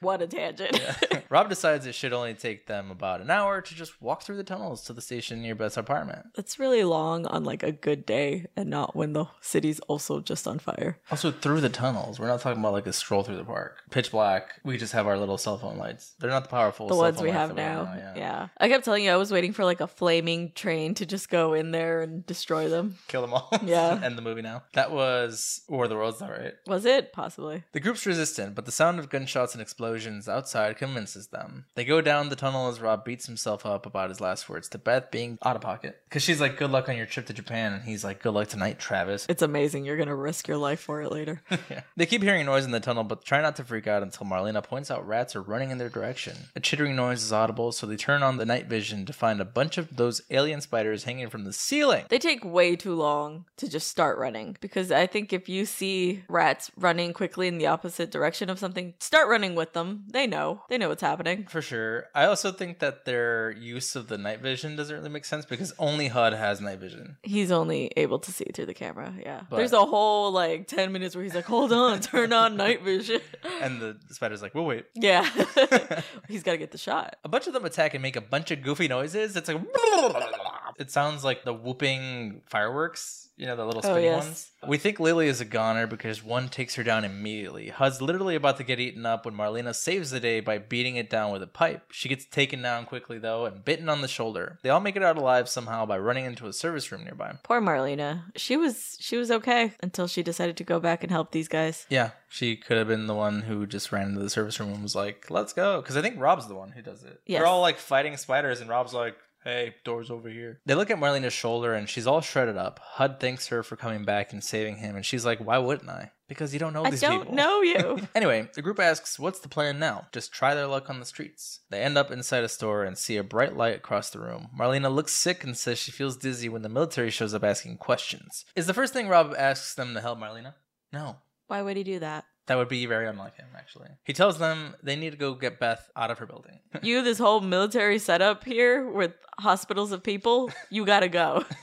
What 0.00 0.22
a 0.22 0.26
tangent. 0.26 0.80
Rob 1.30 1.48
decides 1.48 1.86
it 1.86 1.94
should 1.94 2.12
only 2.12 2.34
take 2.34 2.66
them 2.66 2.90
about 2.90 3.20
an 3.20 3.30
hour 3.30 3.60
to 3.60 3.74
just 3.74 4.00
walk 4.00 4.22
through 4.22 4.36
the 4.36 4.44
tunnels 4.44 4.82
to 4.84 4.92
the 4.92 5.00
station 5.00 5.42
near 5.42 5.54
Beth's 5.54 5.76
apartment. 5.76 6.26
It's 6.36 6.58
really 6.58 6.84
long 6.84 7.26
on 7.26 7.44
like 7.44 7.62
a 7.62 7.72
good 7.72 8.06
day 8.06 8.46
and 8.56 8.70
not 8.70 8.94
when 8.96 9.12
the 9.12 9.26
city's 9.40 9.80
also 9.80 10.20
just 10.20 10.46
on 10.46 10.58
fire. 10.58 10.98
Also, 11.10 11.30
through 11.30 11.60
the 11.60 11.68
tunnels. 11.68 12.18
We're 12.18 12.28
not 12.28 12.40
talking 12.40 12.60
about 12.60 12.72
like 12.72 12.86
a 12.86 12.92
stroll 12.92 13.22
through 13.22 13.36
the 13.36 13.44
park. 13.44 13.82
Pitch 13.90 14.10
black. 14.10 14.60
We 14.64 14.78
just 14.78 14.92
have 14.92 15.06
our 15.06 15.18
little 15.18 15.38
cell 15.38 15.58
phone 15.58 15.76
lights. 15.78 16.14
They're 16.18 16.30
not 16.30 16.44
the 16.44 16.48
powerful 16.50 16.86
The 16.88 16.96
ones 16.96 17.20
we 17.20 17.30
have 17.30 17.50
that 17.50 17.56
now. 17.56 17.92
yeah. 17.96 18.12
yeah. 18.16 18.48
I 18.58 18.68
kept 18.68 18.84
telling 18.84 19.04
you 19.04 19.10
I 19.10 19.16
was 19.16 19.32
waiting 19.32 19.52
for 19.52 19.64
like 19.64 19.80
a 19.80 19.86
flaming 19.86 20.52
train 20.54 20.94
to 20.94 21.06
just 21.06 21.28
go 21.28 21.52
in 21.54 21.72
there 21.72 22.00
and 22.02 22.24
destroy 22.26 22.68
them. 22.68 22.96
Kill 23.08 23.22
them 23.22 23.34
all. 23.34 23.50
Yeah. 23.64 24.00
End 24.02 24.16
the 24.16 24.22
movie 24.22 24.40
now. 24.40 24.62
That 24.74 24.92
was 24.92 25.62
War 25.68 25.84
of 25.84 25.90
the 25.90 25.96
Worlds, 25.96 26.22
all 26.22 26.30
right. 26.30 26.54
Was 26.66 26.84
it? 26.86 27.12
Possibly. 27.12 27.64
The 27.72 27.80
group's 27.80 28.06
resistant, 28.06 28.54
but 28.54 28.64
the 28.64 28.72
sound 28.72 28.98
of 28.98 29.10
gunshots 29.10 29.52
and 29.54 29.60
explosions 29.60 29.87
outside 30.28 30.76
convinces 30.76 31.28
them. 31.28 31.64
They 31.74 31.84
go 31.84 32.00
down 32.00 32.28
the 32.28 32.36
tunnel 32.36 32.68
as 32.68 32.80
Rob 32.80 33.04
beats 33.04 33.26
himself 33.26 33.64
up 33.64 33.86
about 33.86 34.10
his 34.10 34.20
last 34.20 34.48
words 34.48 34.68
to 34.70 34.78
Beth 34.78 35.10
being 35.10 35.38
out 35.44 35.56
of 35.56 35.62
pocket. 35.62 36.00
Because 36.08 36.22
she's 36.22 36.40
like, 36.40 36.56
good 36.56 36.70
luck 36.70 36.88
on 36.88 36.96
your 36.96 37.06
trip 37.06 37.26
to 37.26 37.32
Japan. 37.32 37.72
And 37.72 37.84
he's 37.84 38.04
like, 38.04 38.22
good 38.22 38.34
luck 38.34 38.48
tonight, 38.48 38.78
Travis. 38.78 39.26
It's 39.28 39.42
amazing. 39.42 39.84
You're 39.84 39.96
going 39.96 40.08
to 40.08 40.14
risk 40.14 40.48
your 40.48 40.56
life 40.56 40.80
for 40.80 41.02
it 41.02 41.12
later. 41.12 41.42
Yeah. 41.68 41.82
They 41.96 42.06
keep 42.06 42.22
hearing 42.22 42.46
noise 42.46 42.64
in 42.64 42.70
the 42.70 42.80
tunnel, 42.80 43.04
but 43.04 43.24
try 43.24 43.42
not 43.42 43.56
to 43.56 43.64
freak 43.64 43.86
out 43.86 44.02
until 44.02 44.26
Marlena 44.26 44.62
points 44.62 44.90
out 44.90 45.06
rats 45.06 45.36
are 45.36 45.42
running 45.42 45.70
in 45.70 45.76
their 45.76 45.90
direction. 45.90 46.34
A 46.56 46.60
chittering 46.60 46.96
noise 46.96 47.22
is 47.22 47.32
audible, 47.32 47.72
so 47.72 47.86
they 47.86 47.96
turn 47.96 48.22
on 48.22 48.36
the 48.36 48.46
night 48.46 48.66
vision 48.66 49.04
to 49.04 49.12
find 49.12 49.40
a 49.40 49.44
bunch 49.44 49.76
of 49.76 49.96
those 49.96 50.22
alien 50.30 50.60
spiders 50.60 51.04
hanging 51.04 51.28
from 51.28 51.44
the 51.44 51.52
ceiling. 51.52 52.04
They 52.08 52.18
take 52.18 52.44
way 52.44 52.76
too 52.76 52.94
long 52.94 53.44
to 53.56 53.68
just 53.68 53.88
start 53.88 54.18
running 54.18 54.56
because 54.60 54.90
I 54.90 55.06
think 55.06 55.32
if 55.32 55.48
you 55.48 55.66
see 55.66 56.22
rats 56.28 56.70
running 56.76 57.12
quickly 57.12 57.48
in 57.48 57.58
the 57.58 57.66
opposite 57.66 58.10
direction 58.10 58.48
of 58.48 58.58
something, 58.58 58.94
start 58.98 59.28
running 59.28 59.54
with 59.54 59.72
them. 59.72 59.77
They 60.08 60.26
know. 60.26 60.62
They 60.68 60.78
know 60.78 60.88
what's 60.88 61.02
happening. 61.02 61.46
For 61.48 61.62
sure. 61.62 62.06
I 62.14 62.24
also 62.26 62.52
think 62.52 62.78
that 62.80 63.04
their 63.04 63.50
use 63.50 63.96
of 63.96 64.08
the 64.08 64.18
night 64.18 64.40
vision 64.40 64.76
doesn't 64.76 64.94
really 64.96 65.08
make 65.08 65.24
sense 65.24 65.44
because 65.44 65.72
only 65.78 66.08
HUD 66.08 66.32
has 66.34 66.60
night 66.60 66.78
vision. 66.78 67.16
He's 67.22 67.50
only 67.50 67.92
able 67.96 68.18
to 68.20 68.32
see 68.32 68.46
through 68.54 68.66
the 68.66 68.74
camera. 68.74 69.14
Yeah. 69.20 69.42
But- 69.48 69.56
There's 69.58 69.72
a 69.72 69.84
whole 69.84 70.30
like 70.32 70.66
10 70.68 70.92
minutes 70.92 71.14
where 71.14 71.24
he's 71.24 71.34
like, 71.34 71.44
hold 71.46 71.72
on, 71.72 72.00
turn 72.12 72.32
on 72.32 72.56
night 72.56 72.82
vision. 72.82 73.20
And 73.62 73.80
the 73.80 73.96
spider's 74.10 74.42
like, 74.42 74.54
we'll 74.54 74.64
wait. 74.66 74.86
yeah. 74.94 75.24
he's 76.28 76.42
got 76.42 76.52
to 76.52 76.58
get 76.58 76.70
the 76.72 76.78
shot. 76.78 77.16
A 77.24 77.28
bunch 77.28 77.46
of 77.46 77.52
them 77.52 77.64
attack 77.64 77.94
and 77.94 78.02
make 78.02 78.16
a 78.16 78.20
bunch 78.20 78.50
of 78.50 78.62
goofy 78.62 78.88
noises. 78.88 79.36
It's 79.36 79.48
like 79.48 79.60
it 80.78 80.90
sounds 80.90 81.24
like 81.24 81.44
the 81.44 81.52
whooping 81.52 82.42
fireworks. 82.46 83.27
You 83.38 83.46
know, 83.46 83.54
the 83.54 83.64
little 83.64 83.80
Oh, 83.84 83.96
yes. 83.96 84.24
ones. 84.24 84.50
We 84.66 84.78
think 84.78 84.98
Lily 84.98 85.28
is 85.28 85.40
a 85.40 85.44
goner 85.44 85.86
because 85.86 86.24
one 86.24 86.48
takes 86.48 86.74
her 86.74 86.82
down 86.82 87.04
immediately. 87.04 87.68
HUD's 87.68 88.02
literally 88.02 88.34
about 88.34 88.56
to 88.56 88.64
get 88.64 88.80
eaten 88.80 89.06
up 89.06 89.24
when 89.24 89.34
Marlena 89.36 89.72
saves 89.74 90.10
the 90.10 90.18
day 90.18 90.40
by 90.40 90.58
beating 90.58 90.96
it 90.96 91.08
down 91.08 91.30
with 91.30 91.42
a 91.44 91.46
pipe. 91.46 91.84
She 91.92 92.08
gets 92.08 92.24
taken 92.24 92.60
down 92.62 92.84
quickly 92.84 93.16
though 93.18 93.46
and 93.46 93.64
bitten 93.64 93.88
on 93.88 94.00
the 94.00 94.08
shoulder. 94.08 94.58
They 94.64 94.70
all 94.70 94.80
make 94.80 94.96
it 94.96 95.04
out 95.04 95.16
alive 95.16 95.48
somehow 95.48 95.86
by 95.86 95.98
running 95.98 96.24
into 96.24 96.48
a 96.48 96.52
service 96.52 96.90
room 96.90 97.04
nearby. 97.04 97.36
Poor 97.44 97.60
Marlena. 97.60 98.24
She 98.34 98.56
was 98.56 98.96
she 98.98 99.16
was 99.16 99.30
okay 99.30 99.72
until 99.80 100.08
she 100.08 100.24
decided 100.24 100.56
to 100.56 100.64
go 100.64 100.80
back 100.80 101.04
and 101.04 101.12
help 101.12 101.30
these 101.30 101.46
guys. 101.46 101.86
Yeah, 101.88 102.10
she 102.28 102.56
could 102.56 102.76
have 102.76 102.88
been 102.88 103.06
the 103.06 103.14
one 103.14 103.42
who 103.42 103.66
just 103.68 103.92
ran 103.92 104.08
into 104.08 104.20
the 104.20 104.30
service 104.30 104.58
room 104.58 104.72
and 104.72 104.82
was 104.82 104.96
like, 104.96 105.30
"Let's 105.30 105.52
go," 105.52 105.80
because 105.80 105.96
I 105.96 106.02
think 106.02 106.16
Rob's 106.18 106.48
the 106.48 106.56
one 106.56 106.72
who 106.72 106.82
does 106.82 107.04
it. 107.04 107.20
Yes. 107.24 107.38
They're 107.38 107.46
all 107.46 107.60
like 107.60 107.78
fighting 107.78 108.16
spiders, 108.16 108.60
and 108.60 108.68
Rob's 108.68 108.92
like, 108.94 109.14
"Hey, 109.48 109.74
doors 109.84 110.10
over 110.10 110.28
here." 110.28 110.60
They 110.66 110.74
look 110.74 110.90
at 110.90 110.98
Marlena's 110.98 111.32
shoulder, 111.32 111.74
and 111.74 111.88
she's 111.88 112.06
all 112.06 112.20
shredded 112.20 112.56
up. 112.56 112.80
Hud 112.82 113.18
thanks 113.18 113.48
her 113.48 113.62
for 113.62 113.76
coming 113.76 114.04
back 114.04 114.32
and 114.32 114.42
saving 114.44 114.76
him, 114.76 114.96
and 114.96 115.04
she's 115.06 115.24
like, 115.24 115.38
"Why 115.38 115.58
wouldn't 115.58 115.88
I?" 115.90 116.12
Because 116.28 116.52
you 116.52 116.60
don't 116.60 116.74
know 116.74 116.84
I 116.84 116.90
these 116.90 117.00
don't 117.00 117.20
people. 117.20 117.34
know 117.34 117.62
you. 117.62 118.00
Anyway, 118.14 118.48
the 118.54 118.60
group 118.60 118.78
asks, 118.78 119.18
What's 119.18 119.40
the 119.40 119.48
plan 119.48 119.78
now? 119.78 120.08
Just 120.12 120.30
try 120.30 120.54
their 120.54 120.66
luck 120.66 120.90
on 120.90 121.00
the 121.00 121.06
streets. 121.06 121.60
They 121.70 121.80
end 121.80 121.96
up 121.96 122.10
inside 122.10 122.44
a 122.44 122.48
store 122.50 122.84
and 122.84 122.98
see 122.98 123.16
a 123.16 123.24
bright 123.24 123.56
light 123.56 123.76
across 123.76 124.10
the 124.10 124.20
room. 124.20 124.48
Marlena 124.58 124.94
looks 124.94 125.12
sick 125.14 125.42
and 125.42 125.56
says 125.56 125.78
she 125.78 125.90
feels 125.90 126.18
dizzy 126.18 126.50
when 126.50 126.60
the 126.60 126.68
military 126.68 127.10
shows 127.10 127.32
up 127.32 127.44
asking 127.44 127.78
questions. 127.78 128.44
Is 128.54 128.66
the 128.66 128.74
first 128.74 128.92
thing 128.92 129.08
Rob 129.08 129.34
asks 129.38 129.74
them 129.74 129.94
to 129.94 130.02
help 130.02 130.18
Marlena? 130.18 130.54
No. 130.92 131.16
Why 131.46 131.62
would 131.62 131.78
he 131.78 131.82
do 131.84 131.98
that? 132.00 132.26
That 132.48 132.56
would 132.56 132.68
be 132.68 132.84
very 132.86 133.06
unlike 133.06 133.36
him, 133.36 133.48
actually. 133.56 133.88
He 134.04 134.12
tells 134.12 134.38
them 134.38 134.74
they 134.82 134.96
need 134.96 135.10
to 135.10 135.16
go 135.16 135.34
get 135.34 135.60
Beth 135.60 135.90
out 135.94 136.10
of 136.10 136.18
her 136.18 136.26
building. 136.26 136.60
You, 136.82 137.02
this 137.02 137.18
whole 137.18 137.40
military 137.40 137.98
setup 137.98 138.44
here 138.44 138.88
with 138.88 139.12
hospitals 139.38 139.90
of 139.92 140.02
people, 140.02 140.50
you 140.70 140.84
gotta 140.84 141.08
go. 141.08 141.44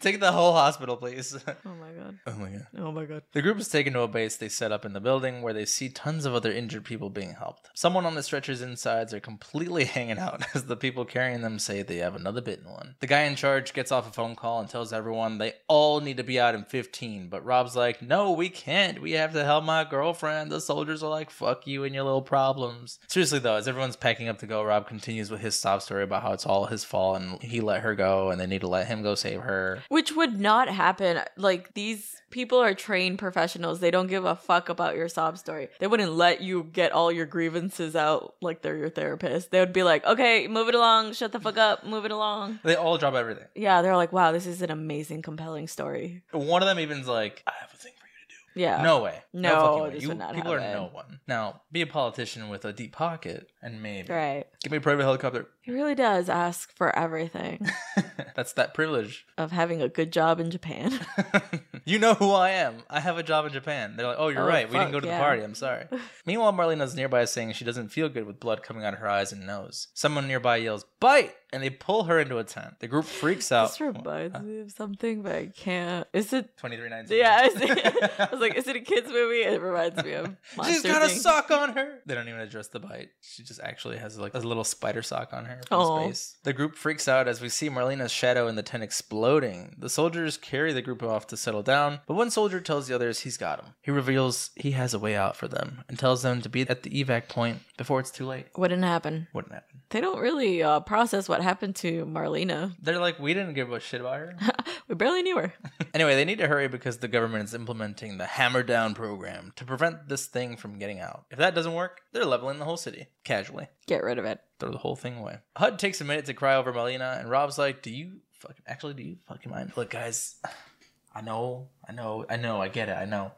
Take 0.00 0.20
the 0.20 0.30
whole 0.32 0.52
hospital, 0.52 0.96
please. 0.96 1.36
Oh 1.66 1.74
my 1.74 1.90
god. 1.90 2.18
oh 2.26 2.34
my 2.36 2.50
god. 2.50 2.66
Oh 2.78 2.92
my 2.92 3.04
god. 3.04 3.22
The 3.32 3.42
group 3.42 3.58
is 3.58 3.68
taken 3.68 3.92
to 3.94 4.02
a 4.02 4.08
base 4.08 4.36
they 4.36 4.48
set 4.48 4.72
up 4.72 4.84
in 4.84 4.92
the 4.92 5.00
building 5.00 5.42
where 5.42 5.52
they 5.52 5.64
see 5.64 5.88
tons 5.88 6.24
of 6.24 6.34
other 6.34 6.52
injured 6.52 6.84
people 6.84 7.10
being 7.10 7.34
helped. 7.34 7.68
Someone 7.74 8.06
on 8.06 8.14
the 8.14 8.22
stretcher's 8.22 8.62
insides 8.62 9.12
are 9.12 9.20
completely 9.20 9.84
hanging 9.84 10.18
out 10.18 10.44
as 10.54 10.64
the 10.64 10.76
people 10.76 11.04
carrying 11.04 11.40
them 11.40 11.58
say 11.58 11.82
they 11.82 11.96
have 11.96 12.14
another 12.14 12.40
bitten 12.40 12.70
one. 12.70 12.94
The 13.00 13.06
guy 13.06 13.22
in 13.22 13.36
charge 13.36 13.72
gets 13.72 13.92
off 13.92 14.08
a 14.08 14.12
phone 14.12 14.36
call 14.36 14.60
and 14.60 14.68
tells 14.68 14.92
everyone 14.92 15.38
they 15.38 15.54
all 15.68 16.00
need 16.00 16.16
to 16.18 16.24
be 16.24 16.40
out 16.40 16.54
in 16.54 16.64
15, 16.64 17.28
but 17.28 17.44
Rob's 17.44 17.76
like, 17.76 18.00
no, 18.02 18.32
we 18.32 18.48
can't. 18.48 19.00
We 19.00 19.12
have 19.12 19.32
to 19.32 19.44
help 19.44 19.64
my 19.64 19.79
girlfriend. 19.88 20.50
The 20.50 20.60
soldiers 20.60 21.02
are 21.02 21.08
like, 21.08 21.30
fuck 21.30 21.66
you 21.66 21.84
and 21.84 21.94
your 21.94 22.04
little 22.04 22.20
problems. 22.20 22.98
Seriously 23.08 23.38
though, 23.38 23.54
as 23.56 23.66
everyone's 23.68 23.96
packing 23.96 24.28
up 24.28 24.38
to 24.40 24.46
go, 24.46 24.62
Rob 24.62 24.86
continues 24.86 25.30
with 25.30 25.40
his 25.40 25.54
sob 25.56 25.80
story 25.80 26.02
about 26.02 26.22
how 26.22 26.32
it's 26.32 26.44
all 26.44 26.66
his 26.66 26.84
fault 26.84 27.20
and 27.20 27.42
he 27.42 27.60
let 27.62 27.80
her 27.82 27.94
go 27.94 28.30
and 28.30 28.38
they 28.40 28.46
need 28.46 28.60
to 28.60 28.68
let 28.68 28.88
him 28.88 29.02
go 29.02 29.14
save 29.14 29.40
her. 29.40 29.82
Which 29.88 30.12
would 30.12 30.38
not 30.38 30.68
happen. 30.68 31.20
Like 31.36 31.72
these 31.74 32.20
people 32.30 32.58
are 32.58 32.74
trained 32.74 33.18
professionals. 33.18 33.80
They 33.80 33.90
don't 33.90 34.06
give 34.08 34.24
a 34.24 34.36
fuck 34.36 34.68
about 34.68 34.96
your 34.96 35.08
sob 35.08 35.38
story. 35.38 35.68
They 35.78 35.86
wouldn't 35.86 36.12
let 36.12 36.40
you 36.40 36.64
get 36.72 36.92
all 36.92 37.10
your 37.10 37.26
grievances 37.26 37.96
out 37.96 38.34
like 38.42 38.62
they're 38.62 38.76
your 38.76 38.90
therapist. 38.90 39.50
They 39.50 39.60
would 39.60 39.72
be 39.72 39.82
like, 39.82 40.04
"Okay, 40.04 40.46
move 40.48 40.68
it 40.68 40.74
along. 40.74 41.14
Shut 41.14 41.32
the 41.32 41.40
fuck 41.40 41.56
up. 41.56 41.84
Move 41.84 42.04
it 42.04 42.10
along." 42.10 42.60
They 42.62 42.74
all 42.76 42.98
drop 42.98 43.14
everything. 43.14 43.46
Yeah, 43.54 43.82
they're 43.82 43.96
like, 43.96 44.12
"Wow, 44.12 44.32
this 44.32 44.46
is 44.46 44.62
an 44.62 44.70
amazing, 44.70 45.22
compelling 45.22 45.66
story." 45.68 46.22
One 46.32 46.62
of 46.62 46.68
them 46.68 46.78
even's 46.78 47.08
like, 47.08 47.42
I 47.46 47.52
have 47.60 47.72
a 47.72 47.76
thing 47.76 47.92
for 47.98 48.06
you 48.06 48.12
to 48.26 48.28
do. 48.28 48.49
Yeah. 48.60 48.82
No 48.82 49.02
way. 49.02 49.22
No, 49.32 49.48
fucking 49.54 49.82
way. 49.82 49.90
this 49.90 50.02
You, 50.02 50.08
would 50.08 50.18
not 50.18 50.34
people 50.34 50.52
are 50.52 50.60
no 50.60 50.90
one. 50.92 51.20
Now, 51.26 51.62
be 51.72 51.80
a 51.80 51.86
politician 51.86 52.48
with 52.48 52.64
a 52.64 52.72
deep 52.72 52.92
pocket, 52.92 53.50
and 53.62 53.82
maybe 53.82 54.12
Right. 54.12 54.44
give 54.62 54.70
me 54.72 54.78
a 54.78 54.80
private 54.80 55.04
helicopter. 55.04 55.46
He 55.62 55.72
really 55.72 55.94
does 55.94 56.28
ask 56.28 56.74
for 56.76 56.94
everything 56.98 57.66
That's 58.36 58.52
that 58.54 58.74
privilege. 58.74 59.24
of 59.38 59.52
having 59.52 59.80
a 59.82 59.88
good 59.88 60.12
job 60.12 60.40
in 60.40 60.50
Japan. 60.50 60.98
you 61.84 61.98
know 61.98 62.14
who 62.14 62.30
I 62.32 62.50
am. 62.50 62.76
I 62.88 63.00
have 63.00 63.18
a 63.18 63.22
job 63.22 63.46
in 63.46 63.52
Japan. 63.52 63.94
They're 63.96 64.06
like, 64.06 64.16
oh, 64.18 64.28
you're 64.28 64.42
Oh, 64.42 64.46
right. 64.46 64.68
We 64.70 64.78
didn't 64.78 64.92
go 64.92 65.00
to 65.00 65.06
yeah. 65.06 65.18
the 65.18 65.22
party. 65.24 65.42
I'm 65.42 65.54
sorry. 65.54 65.86
Meanwhile, 66.26 66.52
Marlena's 66.52 66.94
nearby 66.94 67.24
saying 67.24 67.52
she 67.52 67.64
doesn't 67.64 67.88
feel 67.90 68.08
good 68.08 68.26
with 68.26 68.40
blood 68.40 68.62
coming 68.62 68.84
out 68.84 68.94
of 68.94 69.00
her 69.00 69.08
eyes 69.08 69.32
and 69.32 69.46
nose. 69.46 69.88
Someone 69.94 70.26
nearby 70.28 70.56
yells, 70.56 70.84
bite! 71.00 71.34
And 71.52 71.62
they 71.62 71.70
pull 71.70 72.04
her 72.04 72.18
into 72.20 72.38
a 72.38 72.44
tent. 72.44 72.74
The 72.80 72.86
group 72.88 73.04
freaks 73.04 73.50
out. 73.50 73.70
this 73.70 73.80
reminds 73.80 74.40
me 74.40 74.60
of 74.60 74.70
something, 74.70 75.22
but 75.22 75.32
I 75.34 75.46
can't. 75.46 76.06
Is 76.12 76.32
it? 76.32 76.56
2319. 76.58 77.18
Yeah, 77.18 77.46
is 77.46 77.56
I 78.18 78.28
was 78.30 78.40
like, 78.40 78.54
is 78.56 78.68
it 78.68 78.76
a 78.76 78.80
kids 78.80 79.08
movie? 79.08 79.42
It 79.42 79.60
reminds 79.60 80.02
me 80.04 80.12
of. 80.12 80.36
She's 80.66 80.82
got 80.82 81.02
a 81.02 81.08
sock 81.08 81.50
on 81.50 81.70
her. 81.74 81.98
They 82.06 82.14
don't 82.14 82.28
even 82.28 82.40
address 82.40 82.68
the 82.68 82.80
bite. 82.80 83.10
She 83.20 83.42
just 83.42 83.60
actually 83.60 83.98
has 83.98 84.18
like 84.18 84.34
a 84.34 84.38
little 84.38 84.64
spider 84.64 85.02
sock 85.02 85.32
on 85.32 85.44
her 85.44 85.60
from 85.68 86.04
space. 86.04 86.36
The 86.44 86.52
group 86.52 86.74
freaks 86.74 87.06
out 87.08 87.28
as 87.28 87.40
we 87.40 87.48
see 87.48 87.68
Marlena's 87.68 88.10
shadow 88.10 88.48
in 88.48 88.56
the 88.56 88.62
tent 88.62 88.82
exploding. 88.82 89.74
The 89.78 89.88
soldiers 89.90 90.36
carry 90.36 90.72
the 90.72 90.82
group 90.82 91.02
off 91.02 91.26
to 91.28 91.36
settle 91.36 91.62
down, 91.62 92.00
but 92.06 92.14
one 92.14 92.30
soldier 92.30 92.60
tells 92.60 92.86
the 92.88 92.94
others 92.94 93.20
he's 93.20 93.36
got 93.36 93.62
them. 93.62 93.74
He 93.80 93.90
reveals 93.90 94.50
he 94.56 94.70
has 94.72 94.94
a 94.94 94.98
way 94.98 95.14
out 95.16 95.36
for 95.36 95.48
them 95.48 95.84
and 95.88 95.98
tells 95.98 96.22
them 96.22 96.40
to 96.42 96.48
be 96.48 96.62
at 96.68 96.82
the 96.84 96.90
evac 96.90 97.28
point 97.28 97.58
before 97.76 98.00
it's 98.00 98.10
too 98.10 98.26
late. 98.26 98.46
Wouldn't 98.56 98.84
happen. 98.84 99.28
Wouldn't 99.32 99.52
happen. 99.54 99.80
They 99.90 100.00
don't 100.00 100.20
really 100.20 100.62
uh, 100.62 100.80
process 100.80 101.28
what 101.28 101.39
happened 101.42 101.76
to 101.76 102.04
Marlena. 102.06 102.74
They're 102.80 102.98
like, 102.98 103.18
we 103.18 103.34
didn't 103.34 103.54
give 103.54 103.72
a 103.72 103.80
shit 103.80 104.00
about 104.00 104.16
her. 104.18 104.36
We 104.90 104.96
barely 104.96 105.22
knew 105.22 105.38
her. 105.38 105.54
anyway, 105.94 106.16
they 106.16 106.24
need 106.24 106.38
to 106.38 106.48
hurry 106.48 106.66
because 106.66 106.98
the 106.98 107.06
government 107.06 107.44
is 107.44 107.54
implementing 107.54 108.18
the 108.18 108.26
Hammer 108.26 108.64
Down 108.64 108.92
program 108.92 109.52
to 109.54 109.64
prevent 109.64 110.08
this 110.08 110.26
thing 110.26 110.56
from 110.56 110.80
getting 110.80 110.98
out. 110.98 111.26
If 111.30 111.38
that 111.38 111.54
doesn't 111.54 111.74
work, 111.74 112.00
they're 112.10 112.24
leveling 112.24 112.58
the 112.58 112.64
whole 112.64 112.76
city 112.76 113.06
casually. 113.22 113.68
Get 113.86 114.02
rid 114.02 114.18
of 114.18 114.24
it. 114.24 114.40
throw 114.58 114.72
the 114.72 114.78
whole 114.78 114.96
thing 114.96 115.16
away. 115.18 115.38
Hud 115.56 115.78
takes 115.78 116.00
a 116.00 116.04
minute 116.04 116.24
to 116.24 116.34
cry 116.34 116.56
over 116.56 116.72
Marlena, 116.72 117.20
and 117.20 117.30
Rob's 117.30 117.56
like, 117.56 117.82
"Do 117.82 117.90
you 117.92 118.18
fucking 118.32 118.64
actually? 118.66 118.94
Do 118.94 119.04
you 119.04 119.18
fucking 119.28 119.52
mind? 119.52 119.72
Look, 119.76 119.90
guys, 119.90 120.34
I 121.14 121.20
know, 121.20 121.68
I 121.88 121.92
know, 121.92 122.24
I 122.28 122.36
know, 122.36 122.60
I 122.60 122.66
get 122.66 122.88
it, 122.88 122.96
I 122.96 123.04
know, 123.04 123.30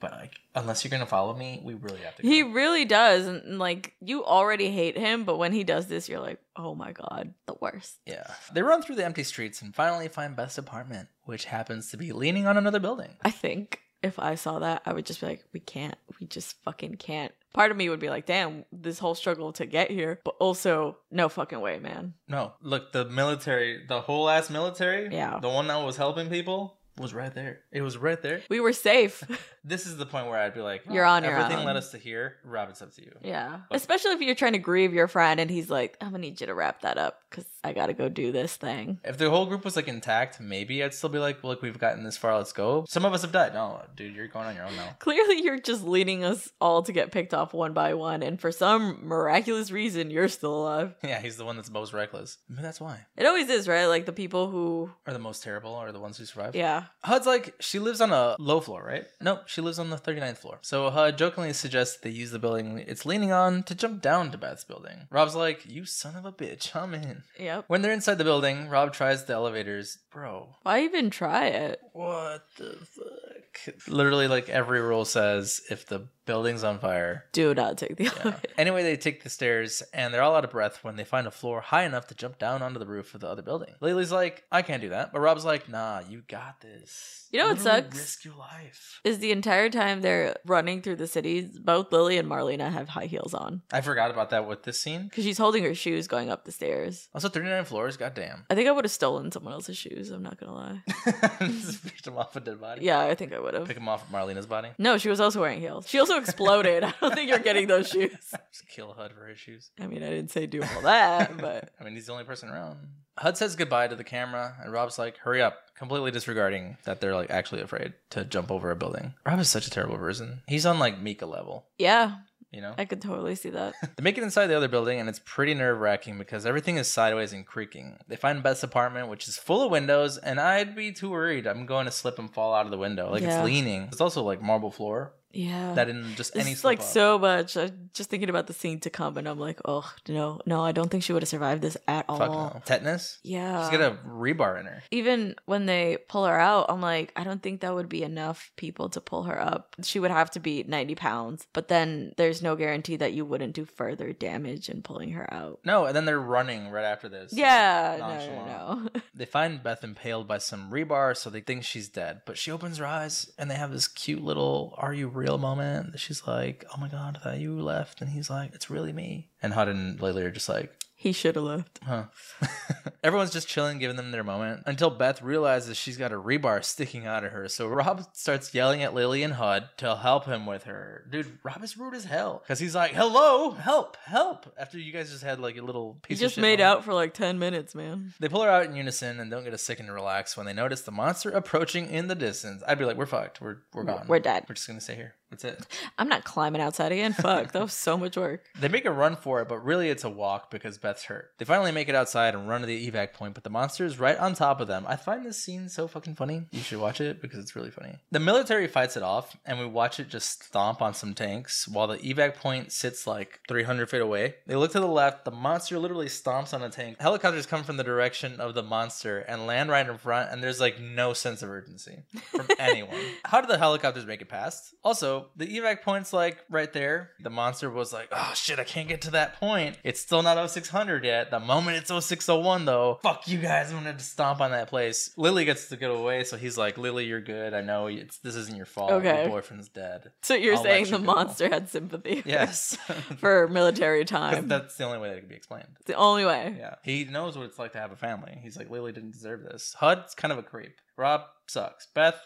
but 0.00 0.12
like, 0.12 0.34
unless 0.54 0.84
you're 0.84 0.90
gonna 0.90 1.06
follow 1.06 1.34
me, 1.34 1.60
we 1.64 1.74
really 1.74 2.00
have 2.00 2.16
to." 2.16 2.22
Go. 2.22 2.28
He 2.28 2.42
really 2.42 2.84
does. 2.84 3.26
And, 3.26 3.58
like, 3.58 3.94
you 4.00 4.24
already 4.24 4.70
hate 4.70 4.96
him, 4.98 5.24
but 5.24 5.38
when 5.38 5.52
he 5.52 5.64
does 5.64 5.86
this, 5.86 6.08
you're 6.08 6.20
like, 6.20 6.40
oh 6.56 6.74
my 6.74 6.92
God, 6.92 7.34
the 7.46 7.54
worst. 7.60 7.98
yeah, 8.06 8.26
they 8.52 8.62
run 8.62 8.82
through 8.82 8.96
the 8.96 9.04
empty 9.04 9.24
streets 9.24 9.62
and 9.62 9.74
finally 9.74 10.08
find 10.08 10.34
Beth's 10.36 10.58
apartment, 10.58 11.08
which 11.24 11.44
happens 11.46 11.90
to 11.90 11.96
be 11.96 12.12
leaning 12.12 12.46
on 12.46 12.56
another 12.56 12.80
building. 12.80 13.16
I 13.22 13.30
think 13.30 13.80
if 14.02 14.18
I 14.18 14.34
saw 14.36 14.60
that, 14.60 14.82
I 14.86 14.92
would 14.92 15.06
just 15.06 15.20
be 15.20 15.26
like, 15.26 15.44
we 15.52 15.60
can't. 15.60 15.96
We 16.20 16.26
just 16.26 16.56
fucking 16.62 16.96
can't. 16.96 17.32
Part 17.54 17.70
of 17.72 17.76
me 17.76 17.88
would 17.88 17.98
be 17.98 18.10
like, 18.10 18.26
damn, 18.26 18.64
this 18.70 18.98
whole 19.00 19.14
struggle 19.16 19.52
to 19.54 19.66
get 19.66 19.90
here. 19.90 20.20
But 20.24 20.34
also, 20.38 20.98
no 21.10 21.28
fucking 21.28 21.60
way, 21.60 21.78
man. 21.80 22.14
No, 22.28 22.52
look, 22.60 22.92
the 22.92 23.06
military, 23.06 23.84
the 23.88 24.00
whole 24.00 24.28
ass 24.28 24.50
military, 24.50 25.08
Yeah. 25.12 25.38
the 25.40 25.48
one 25.48 25.66
that 25.68 25.84
was 25.84 25.96
helping 25.96 26.28
people, 26.28 26.77
was 26.98 27.14
right 27.14 27.32
there. 27.34 27.60
It 27.72 27.82
was 27.82 27.96
right 27.96 28.20
there. 28.20 28.42
We 28.48 28.60
were 28.60 28.72
safe. 28.72 29.22
This 29.64 29.84
is 29.86 29.98
the 29.98 30.06
point 30.06 30.28
where 30.28 30.38
I'd 30.38 30.54
be 30.54 30.62
like, 30.62 30.84
You're 30.90 31.04
on 31.04 31.24
your 31.24 31.34
everything 31.34 31.58
own. 31.58 31.66
led 31.66 31.76
us 31.76 31.90
to 31.90 31.98
here. 31.98 32.36
Rob, 32.42 32.70
it's 32.70 32.80
up 32.80 32.94
to 32.94 33.02
you. 33.02 33.12
yeah. 33.22 33.58
Especially 33.70 34.12
if 34.12 34.22
you're 34.22 34.34
trying 34.34 34.54
to 34.54 34.58
grieve 34.58 34.94
your 34.94 35.08
friend 35.08 35.38
and 35.38 35.50
he's 35.50 35.68
like, 35.68 35.98
I'm 36.00 36.08
gonna 36.12 36.20
need 36.20 36.40
you 36.40 36.46
to 36.46 36.54
wrap 36.54 36.80
that 36.82 36.96
up 36.96 37.20
because 37.28 37.44
I 37.62 37.74
gotta 37.74 37.92
go 37.92 38.08
do 38.08 38.32
this 38.32 38.56
thing. 38.56 38.98
If 39.04 39.18
the 39.18 39.28
whole 39.28 39.44
group 39.44 39.66
was 39.66 39.76
like 39.76 39.86
intact, 39.86 40.40
maybe 40.40 40.82
I'd 40.82 40.94
still 40.94 41.10
be 41.10 41.18
like, 41.18 41.44
look, 41.44 41.60
we've 41.60 41.78
gotten 41.78 42.02
this 42.02 42.16
far. 42.16 42.34
Let's 42.38 42.54
go. 42.54 42.86
Some 42.88 43.04
of 43.04 43.12
us 43.12 43.20
have 43.20 43.32
died. 43.32 43.52
No, 43.52 43.82
dude, 43.94 44.14
you're 44.16 44.28
going 44.28 44.46
on 44.46 44.54
your 44.56 44.64
own 44.64 44.74
now. 44.76 44.88
Clearly, 45.00 45.42
you're 45.42 45.60
just 45.60 45.84
leading 45.84 46.24
us 46.24 46.50
all 46.62 46.82
to 46.84 46.92
get 46.92 47.12
picked 47.12 47.34
off 47.34 47.52
one 47.52 47.74
by 47.74 47.92
one, 47.92 48.22
and 48.22 48.40
for 48.40 48.50
some 48.50 49.06
miraculous 49.06 49.70
reason, 49.70 50.10
you're 50.10 50.28
still 50.28 50.62
alive. 50.62 50.94
Yeah, 51.04 51.20
he's 51.20 51.36
the 51.36 51.44
one 51.44 51.56
that's 51.56 51.70
most 51.70 51.92
reckless. 51.92 52.38
Maybe 52.48 52.62
that's 52.62 52.80
why. 52.80 53.04
It 53.18 53.26
always 53.26 53.50
is, 53.50 53.68
right? 53.68 53.84
Like 53.86 54.06
the 54.06 54.12
people 54.14 54.48
who, 54.50 54.90
Are 55.06 55.12
the 55.12 55.18
most 55.18 55.42
terrible, 55.42 55.74
are 55.74 55.92
the 55.92 56.00
ones 56.00 56.16
who 56.16 56.24
survive. 56.24 56.56
yeah, 56.56 56.84
HUD's 57.04 57.26
like, 57.26 57.54
she 57.60 57.78
lives 57.78 58.00
on 58.00 58.12
a 58.12 58.36
low 58.38 58.60
floor, 58.60 58.82
right? 58.84 59.04
Nope, 59.20 59.42
she 59.46 59.60
lives 59.60 59.78
on 59.78 59.90
the 59.90 59.96
39th 59.96 60.38
floor. 60.38 60.58
So 60.62 60.90
HUD 60.90 61.16
jokingly 61.18 61.52
suggests 61.52 61.98
they 61.98 62.10
use 62.10 62.30
the 62.30 62.38
building 62.38 62.78
it's 62.86 63.06
leaning 63.06 63.32
on 63.32 63.62
to 63.64 63.74
jump 63.74 64.02
down 64.02 64.30
to 64.32 64.38
Beth's 64.38 64.64
building. 64.64 65.06
Rob's 65.10 65.34
like, 65.34 65.64
you 65.66 65.84
son 65.84 66.16
of 66.16 66.24
a 66.24 66.32
bitch, 66.32 66.74
I'm 66.80 66.94
in. 66.94 67.22
yep. 67.38 67.64
When 67.68 67.82
they're 67.82 67.92
inside 67.92 68.18
the 68.18 68.24
building, 68.24 68.68
Rob 68.68 68.92
tries 68.92 69.24
the 69.24 69.32
elevators. 69.34 69.98
Bro, 70.10 70.56
Why 70.62 70.82
even 70.82 71.10
try 71.10 71.46
it? 71.48 71.80
what 71.92 72.44
the 72.56 72.76
fuck? 72.80 73.76
Literally, 73.88 74.28
like 74.28 74.48
every 74.48 74.80
rule 74.80 75.04
says, 75.04 75.60
if 75.70 75.86
the 75.86 76.08
building's 76.28 76.62
on 76.62 76.78
fire, 76.78 77.24
Do 77.32 77.54
not 77.54 77.78
take 77.78 77.96
the 77.96 78.04
Yeah. 78.04 78.34
Anyway, 78.58 78.82
they 78.82 78.96
take 78.96 79.22
the 79.24 79.30
stairs 79.30 79.82
and 79.94 80.12
they're 80.12 80.22
all 80.22 80.36
out 80.36 80.44
of 80.44 80.50
breath 80.50 80.84
when 80.84 80.96
they 80.96 81.04
find 81.04 81.26
a 81.26 81.30
floor 81.30 81.60
high 81.62 81.84
enough 81.84 82.06
to 82.08 82.14
jump 82.14 82.38
down 82.38 82.60
onto 82.62 82.78
the 82.78 82.86
roof 82.86 83.14
of 83.14 83.20
the 83.22 83.28
other 83.28 83.42
building. 83.42 83.74
Lily's 83.80 84.12
like, 84.12 84.44
I 84.52 84.62
can't 84.62 84.82
do 84.82 84.90
that. 84.90 85.12
But 85.12 85.20
Rob's 85.20 85.44
like, 85.44 85.68
nah, 85.68 86.00
you 86.08 86.22
got 86.28 86.60
this. 86.60 87.26
You 87.30 87.38
know 87.40 87.48
what 87.48 87.58
Literally 87.58 87.82
sucks? 87.82 87.98
Risk 87.98 88.24
your 88.24 88.34
life. 88.36 89.00
Is 89.04 89.18
the 89.18 89.32
entire 89.32 89.68
time 89.70 90.00
they're 90.00 90.36
running 90.46 90.80
through 90.82 90.96
the 90.96 91.06
cities, 91.06 91.58
both 91.58 91.90
Lily 91.92 92.16
and 92.18 92.28
Marlena 92.28 92.70
have 92.72 92.88
high 92.90 93.06
heels 93.06 93.34
on 93.34 93.62
I 93.72 93.80
forgot 93.80 94.10
about 94.10 94.30
that 94.30 94.46
with 94.46 94.62
this 94.64 94.80
scene. 94.80 95.04
because 95.04 95.24
she's 95.24 95.38
holding 95.38 95.62
her 95.64 95.74
shoes 95.74 96.08
going 96.08 96.30
up 96.30 96.44
the 96.44 96.52
stairs. 96.52 97.08
Also, 97.14 97.28
39 97.28 97.64
floors, 97.64 97.96
goddamn. 97.96 98.44
I 98.50 98.54
think 98.54 98.68
I 98.68 98.72
would 98.72 98.84
have 98.84 98.92
stolen 98.92 99.30
someone 99.32 99.52
else's 99.54 99.76
shoes. 99.76 100.10
I'm 100.10 100.22
not 100.22 100.38
gonna 100.38 100.54
lie. 100.54 100.82
Just 101.40 101.84
picked 101.84 102.06
him 102.06 102.16
off 102.18 102.34
a 102.36 102.40
dead 102.40 102.60
body. 102.60 102.84
Yeah, 102.84 103.00
I 103.00 103.14
think 103.14 103.32
I 103.32 103.38
would 103.38 103.54
have. 103.54 103.66
Pick 103.66 103.76
him 103.76 103.88
off 103.88 104.10
Marlena's 104.10 104.46
body. 104.46 104.68
No, 104.78 104.98
she 104.98 105.08
was 105.08 105.20
also 105.20 105.40
wearing 105.40 105.60
heels. 105.60 105.88
She 105.88 105.98
also 105.98 106.17
exploded. 106.18 106.84
I 106.84 106.92
don't 107.00 107.14
think 107.14 107.28
you're 107.30 107.38
getting 107.38 107.66
those 107.66 107.88
shoes. 107.88 108.10
Just 108.52 108.68
kill 108.68 108.92
HUD 108.92 109.12
for 109.12 109.26
his 109.26 109.38
shoes. 109.38 109.70
I 109.80 109.86
mean, 109.86 110.02
I 110.02 110.10
didn't 110.10 110.30
say 110.30 110.46
do 110.46 110.62
all 110.62 110.82
that, 110.82 111.36
but 111.40 111.70
I 111.80 111.84
mean, 111.84 111.94
he's 111.94 112.06
the 112.06 112.12
only 112.12 112.24
person 112.24 112.48
around. 112.48 112.78
HUD 113.18 113.36
says 113.36 113.56
goodbye 113.56 113.88
to 113.88 113.96
the 113.96 114.04
camera, 114.04 114.56
and 114.62 114.72
Rob's 114.72 114.98
like, 114.98 115.16
hurry 115.18 115.42
up, 115.42 115.56
completely 115.76 116.10
disregarding 116.10 116.76
that 116.84 117.00
they're 117.00 117.14
like 117.16 117.30
actually 117.30 117.62
afraid 117.62 117.94
to 118.10 118.24
jump 118.24 118.50
over 118.50 118.70
a 118.70 118.76
building. 118.76 119.14
Rob 119.26 119.40
is 119.40 119.48
such 119.48 119.66
a 119.66 119.70
terrible 119.70 119.98
person. 119.98 120.42
He's 120.46 120.66
on 120.66 120.78
like 120.78 121.00
Mika 121.00 121.26
level, 121.26 121.66
yeah, 121.78 122.18
you 122.52 122.60
know? 122.60 122.74
I 122.78 122.84
could 122.84 123.02
totally 123.02 123.34
see 123.34 123.50
that. 123.50 123.74
They 123.96 124.04
make 124.04 124.16
it 124.16 124.22
inside 124.22 124.46
the 124.46 124.56
other 124.56 124.68
building, 124.68 125.00
and 125.00 125.08
it's 125.08 125.20
pretty 125.24 125.52
nerve 125.54 125.80
wracking 125.80 126.16
because 126.16 126.46
everything 126.46 126.76
is 126.76 126.86
sideways 126.86 127.32
and 127.32 127.44
creaking. 127.44 127.98
They 128.06 128.14
find 128.14 128.40
Beth's 128.40 128.62
apartment, 128.62 129.08
which 129.08 129.26
is 129.26 129.36
full 129.36 129.62
of 129.64 129.72
windows, 129.72 130.16
and 130.16 130.38
I'd 130.38 130.76
be 130.76 130.92
too 130.92 131.10
worried. 131.10 131.48
I'm 131.48 131.66
going 131.66 131.86
to 131.86 131.90
slip 131.92 132.20
and 132.20 132.32
fall 132.32 132.54
out 132.54 132.66
of 132.66 132.70
the 132.70 132.78
window. 132.78 133.10
Like 133.10 133.22
Yeah. 133.22 133.38
it's 133.40 133.44
leaning. 133.44 133.82
It's 133.90 134.00
also 134.00 134.22
like 134.22 134.40
marble 134.40 134.70
floor 134.70 135.12
Yeah. 135.38 135.74
that 135.74 135.88
in 135.88 136.14
just 136.16 136.36
any 136.36 136.50
It's 136.50 136.64
like 136.64 136.82
so 136.82 137.16
much. 137.16 137.56
I'm 137.56 137.90
just 137.94 138.10
thinking 138.10 138.28
about 138.28 138.48
the 138.48 138.52
scene 138.52 138.80
to 138.80 138.90
come, 138.90 139.16
and 139.16 139.28
I'm 139.28 139.38
like, 139.38 139.60
oh 139.64 139.88
no, 140.08 140.40
no, 140.46 140.64
I 140.64 140.72
don't 140.72 140.90
think 140.90 141.04
she 141.04 141.12
would 141.12 141.22
have 141.22 141.28
survived 141.28 141.62
this 141.62 141.76
at 141.86 142.04
all. 142.08 142.18
Fuck 142.18 142.30
no. 142.30 142.62
Tetanus. 142.64 143.18
Yeah. 143.22 143.62
She's 143.62 143.78
got 143.78 143.92
a 143.92 143.98
rebar 144.04 144.58
in 144.58 144.66
her. 144.66 144.82
Even 144.90 145.36
when 145.46 145.66
they 145.66 145.98
pull 146.08 146.26
her 146.26 146.38
out, 146.40 146.66
I'm 146.68 146.80
like, 146.80 147.12
I 147.14 147.22
don't 147.22 147.40
think 147.40 147.60
that 147.60 147.72
would 147.72 147.88
be 147.88 148.02
enough 148.02 148.50
people 148.56 148.88
to 148.90 149.00
pull 149.00 149.22
her 149.24 149.40
up. 149.40 149.76
She 149.84 150.00
would 150.00 150.10
have 150.10 150.30
to 150.32 150.40
be 150.40 150.64
90 150.66 150.96
pounds, 150.96 151.46
but 151.52 151.68
then 151.68 152.14
there's 152.16 152.42
no 152.42 152.56
guarantee 152.56 152.96
that 152.96 153.12
you 153.12 153.24
wouldn't 153.24 153.54
do 153.54 153.64
further 153.64 154.12
damage 154.12 154.68
in 154.68 154.82
pulling 154.82 155.12
her 155.12 155.32
out. 155.32 155.60
No, 155.64 155.84
and 155.86 155.94
then 155.94 156.04
they're 156.04 156.18
running 156.18 156.70
right 156.70 156.84
after 156.84 157.08
this. 157.08 157.32
Yeah, 157.32 157.96
no, 158.00 158.08
no, 158.08 158.84
no. 158.84 159.00
They 159.14 159.24
find 159.24 159.62
Beth 159.62 159.82
impaled 159.82 160.26
by 160.28 160.38
some 160.38 160.70
rebar, 160.70 161.16
so 161.16 161.28
they 161.30 161.40
think 161.40 161.64
she's 161.64 161.88
dead. 161.88 162.22
But 162.26 162.38
she 162.38 162.50
opens 162.50 162.78
her 162.78 162.86
eyes, 162.86 163.30
and 163.38 163.50
they 163.50 163.56
have 163.56 163.72
this 163.72 163.88
cute 163.88 164.22
little 164.22 164.74
"Are 164.78 164.94
you 164.94 165.08
real?" 165.08 165.27
Moment. 165.36 165.98
She's 165.98 166.26
like, 166.26 166.64
"Oh 166.74 166.80
my 166.80 166.88
god, 166.88 167.18
thought 167.22 167.38
you 167.38 167.60
left," 167.60 168.00
and 168.00 168.10
he's 168.10 168.30
like, 168.30 168.54
"It's 168.54 168.70
really 168.70 168.92
me." 168.92 169.28
And 169.42 169.52
Hud 169.52 169.68
and 169.68 169.98
Layla 169.98 170.24
are 170.24 170.30
just 170.30 170.48
like, 170.48 170.72
he 171.00 171.12
should 171.12 171.36
have 171.36 171.44
left. 171.44 171.78
Huh. 171.84 172.06
Everyone's 173.04 173.30
just 173.30 173.46
chilling, 173.46 173.78
giving 173.78 173.94
them 173.96 174.10
their 174.10 174.24
moment 174.24 174.64
until 174.66 174.90
Beth 174.90 175.22
realizes 175.22 175.76
she's 175.76 175.96
got 175.96 176.10
a 176.10 176.16
rebar 176.16 176.64
sticking 176.64 177.06
out 177.06 177.22
of 177.24 177.30
her. 177.30 177.46
So 177.48 177.68
Rob 177.68 178.04
starts 178.14 178.52
yelling 178.52 178.82
at 178.82 178.94
Lily 178.94 179.22
and 179.22 179.34
Hud 179.34 179.68
to 179.76 179.94
help 179.94 180.24
him 180.26 180.44
with 180.44 180.64
her. 180.64 181.06
Dude, 181.08 181.38
Rob 181.44 181.62
is 181.62 181.78
rude 181.78 181.94
as 181.94 182.04
hell 182.04 182.42
because 182.42 182.58
he's 182.58 182.74
like, 182.74 182.90
"Hello, 182.92 183.52
help, 183.52 183.96
help!" 184.04 184.52
After 184.58 184.76
you 184.76 184.92
guys 184.92 185.10
just 185.12 185.22
had 185.22 185.38
like 185.38 185.56
a 185.56 185.62
little 185.62 185.98
He 186.08 186.14
piece. 186.14 186.18
just 186.20 186.32
of 186.32 186.40
shit 186.40 186.42
made 186.42 186.60
out 186.60 186.84
for 186.84 186.92
like 186.92 187.14
10 187.14 187.38
minutes, 187.38 187.76
man. 187.76 188.12
They 188.18 188.28
pull 188.28 188.42
her 188.42 188.50
out 188.50 188.66
in 188.66 188.74
unison 188.74 189.20
and 189.20 189.30
don't 189.30 189.44
get 189.44 189.54
a 189.54 189.58
second 189.58 189.86
to 189.86 189.92
relax 189.92 190.36
when 190.36 190.46
they 190.46 190.52
notice 190.52 190.80
the 190.80 190.90
monster 190.90 191.30
approaching 191.30 191.88
in 191.88 192.08
the 192.08 192.16
distance. 192.16 192.64
I'd 192.66 192.78
be 192.78 192.84
like, 192.84 192.96
"We're 192.96 193.06
fucked. 193.06 193.40
We're 193.40 193.58
we're 193.72 193.84
gone. 193.84 194.06
We're 194.08 194.18
dead. 194.18 194.46
We're 194.48 194.56
just 194.56 194.66
gonna 194.66 194.80
stay 194.80 194.96
here. 194.96 195.14
That's 195.30 195.44
it." 195.44 195.66
I'm 195.98 196.08
not 196.08 196.24
climbing 196.24 196.60
outside 196.60 196.92
again. 196.92 197.12
Fuck, 197.12 197.52
that 197.52 197.62
was 197.62 197.72
so 197.72 197.96
much 197.96 198.16
work. 198.16 198.44
They 198.60 198.68
make 198.68 198.86
a 198.86 198.90
run 198.90 199.14
for 199.16 199.40
it, 199.40 199.48
but 199.48 199.64
really 199.64 199.88
it's 199.88 200.02
a 200.04 200.10
walk 200.10 200.50
because 200.50 200.78
Beth's 200.78 201.04
hurt. 201.04 201.30
They 201.38 201.44
finally 201.44 201.70
make 201.70 201.88
it 201.88 201.94
outside 201.94 202.34
and 202.34 202.48
run 202.48 202.60
to 202.62 202.66
the 202.66 202.90
evac 202.90 203.12
point, 203.12 203.34
but 203.34 203.44
the 203.44 203.50
monster 203.50 203.84
is 203.84 204.00
right 204.00 204.16
on 204.18 204.34
top 204.34 204.60
of 204.60 204.66
them. 204.66 204.84
I 204.88 204.96
find 204.96 205.24
this 205.24 205.36
scene 205.38 205.68
so 205.68 205.86
fucking 205.86 206.16
funny. 206.16 206.46
You 206.50 206.60
should 206.60 206.80
watch 206.80 207.00
it 207.00 207.22
because 207.22 207.38
it's 207.38 207.54
really 207.54 207.70
funny. 207.70 207.94
The 208.10 208.20
military 208.20 208.66
fights 208.66 208.96
it 208.96 209.02
off, 209.02 209.36
and 209.46 209.58
we 209.58 209.66
watch 209.66 210.00
it 210.00 210.08
just 210.08 210.42
stomp 210.42 210.82
on 210.82 210.92
some 210.94 211.14
tanks 211.14 211.68
while 211.68 211.86
the 211.86 211.98
evac 211.98 212.34
point 212.36 212.72
sits 212.72 213.06
like 213.06 213.40
300 213.48 213.88
feet 213.88 214.00
away. 214.00 214.34
They 214.46 214.56
look 214.56 214.72
to 214.72 214.80
the 214.80 214.88
left, 214.88 215.24
the 215.24 215.30
monster 215.30 215.78
literally 215.78 216.06
stomps 216.06 216.52
on 216.52 216.62
a 216.62 216.70
tank. 216.70 216.96
Helicopters 217.00 217.46
come 217.46 217.64
from 217.64 217.76
the 217.76 217.84
direction 217.84 218.40
of 218.40 218.54
the 218.54 218.62
monster 218.62 219.20
and 219.20 219.46
land 219.46 219.70
right 219.70 219.88
in 219.88 219.98
front, 219.98 220.30
and 220.30 220.42
there's 220.42 220.60
like 220.60 220.80
no 220.80 221.12
sense 221.12 221.42
of 221.42 221.50
urgency 221.50 222.02
from 222.30 222.46
anyone. 222.58 223.00
How 223.24 223.40
did 223.40 223.50
the 223.50 223.58
helicopters 223.58 224.06
make 224.06 224.20
it 224.22 224.28
past? 224.28 224.74
Also, 224.82 225.17
the 225.36 225.46
evac 225.46 225.82
point's 225.82 226.12
like 226.12 226.38
right 226.50 226.72
there. 226.72 227.10
The 227.20 227.30
monster 227.30 227.70
was 227.70 227.92
like, 227.92 228.08
oh 228.12 228.32
shit, 228.34 228.58
I 228.58 228.64
can't 228.64 228.88
get 228.88 229.02
to 229.02 229.10
that 229.12 229.38
point. 229.40 229.78
It's 229.84 230.00
still 230.00 230.22
not 230.22 230.50
0600 230.50 231.04
yet. 231.04 231.30
The 231.30 231.40
moment 231.40 231.76
it's 231.76 231.90
0601 231.90 232.64
though, 232.64 232.98
fuck 233.02 233.28
you 233.28 233.38
guys, 233.38 233.70
I'm 233.72 233.82
gonna 233.82 233.98
stomp 233.98 234.40
on 234.40 234.50
that 234.52 234.68
place. 234.68 235.10
Lily 235.16 235.44
gets 235.44 235.68
to 235.68 235.76
get 235.76 235.90
away, 235.90 236.24
so 236.24 236.36
he's 236.36 236.56
like, 236.58 236.78
Lily, 236.78 237.06
you're 237.06 237.20
good. 237.20 237.54
I 237.54 237.60
know 237.60 237.86
it's, 237.86 238.18
this 238.18 238.34
isn't 238.34 238.56
your 238.56 238.66
fault. 238.66 238.90
Okay. 238.92 239.22
Your 239.22 239.30
boyfriend's 239.30 239.68
dead. 239.68 240.12
So 240.22 240.34
you're 240.34 240.56
I'll 240.56 240.62
saying 240.62 240.86
you 240.86 240.92
the 240.92 240.98
go. 240.98 241.04
monster 241.04 241.48
had 241.48 241.68
sympathy? 241.68 242.22
Yes. 242.28 242.76
For 243.18 243.48
military 243.48 244.04
time. 244.04 244.48
that's 244.48 244.76
the 244.76 244.84
only 244.84 244.98
way 244.98 245.08
that 245.08 245.16
it 245.16 245.20
can 245.20 245.28
be 245.28 245.34
explained. 245.34 245.68
It's 245.80 245.86
the 245.86 245.94
only 245.94 246.24
way. 246.24 246.56
Yeah. 246.58 246.74
He 246.82 247.04
knows 247.04 247.36
what 247.36 247.46
it's 247.46 247.58
like 247.58 247.72
to 247.72 247.78
have 247.78 247.90
a 247.92 247.96
family. 247.96 248.38
He's 248.42 248.56
like, 248.56 248.70
Lily 248.70 248.92
didn't 248.92 249.12
deserve 249.12 249.42
this. 249.42 249.74
Hud's 249.78 250.14
kind 250.14 250.32
of 250.32 250.38
a 250.38 250.42
creep. 250.42 250.76
Rob 250.96 251.22
sucks. 251.46 251.86
Beth, 251.94 252.20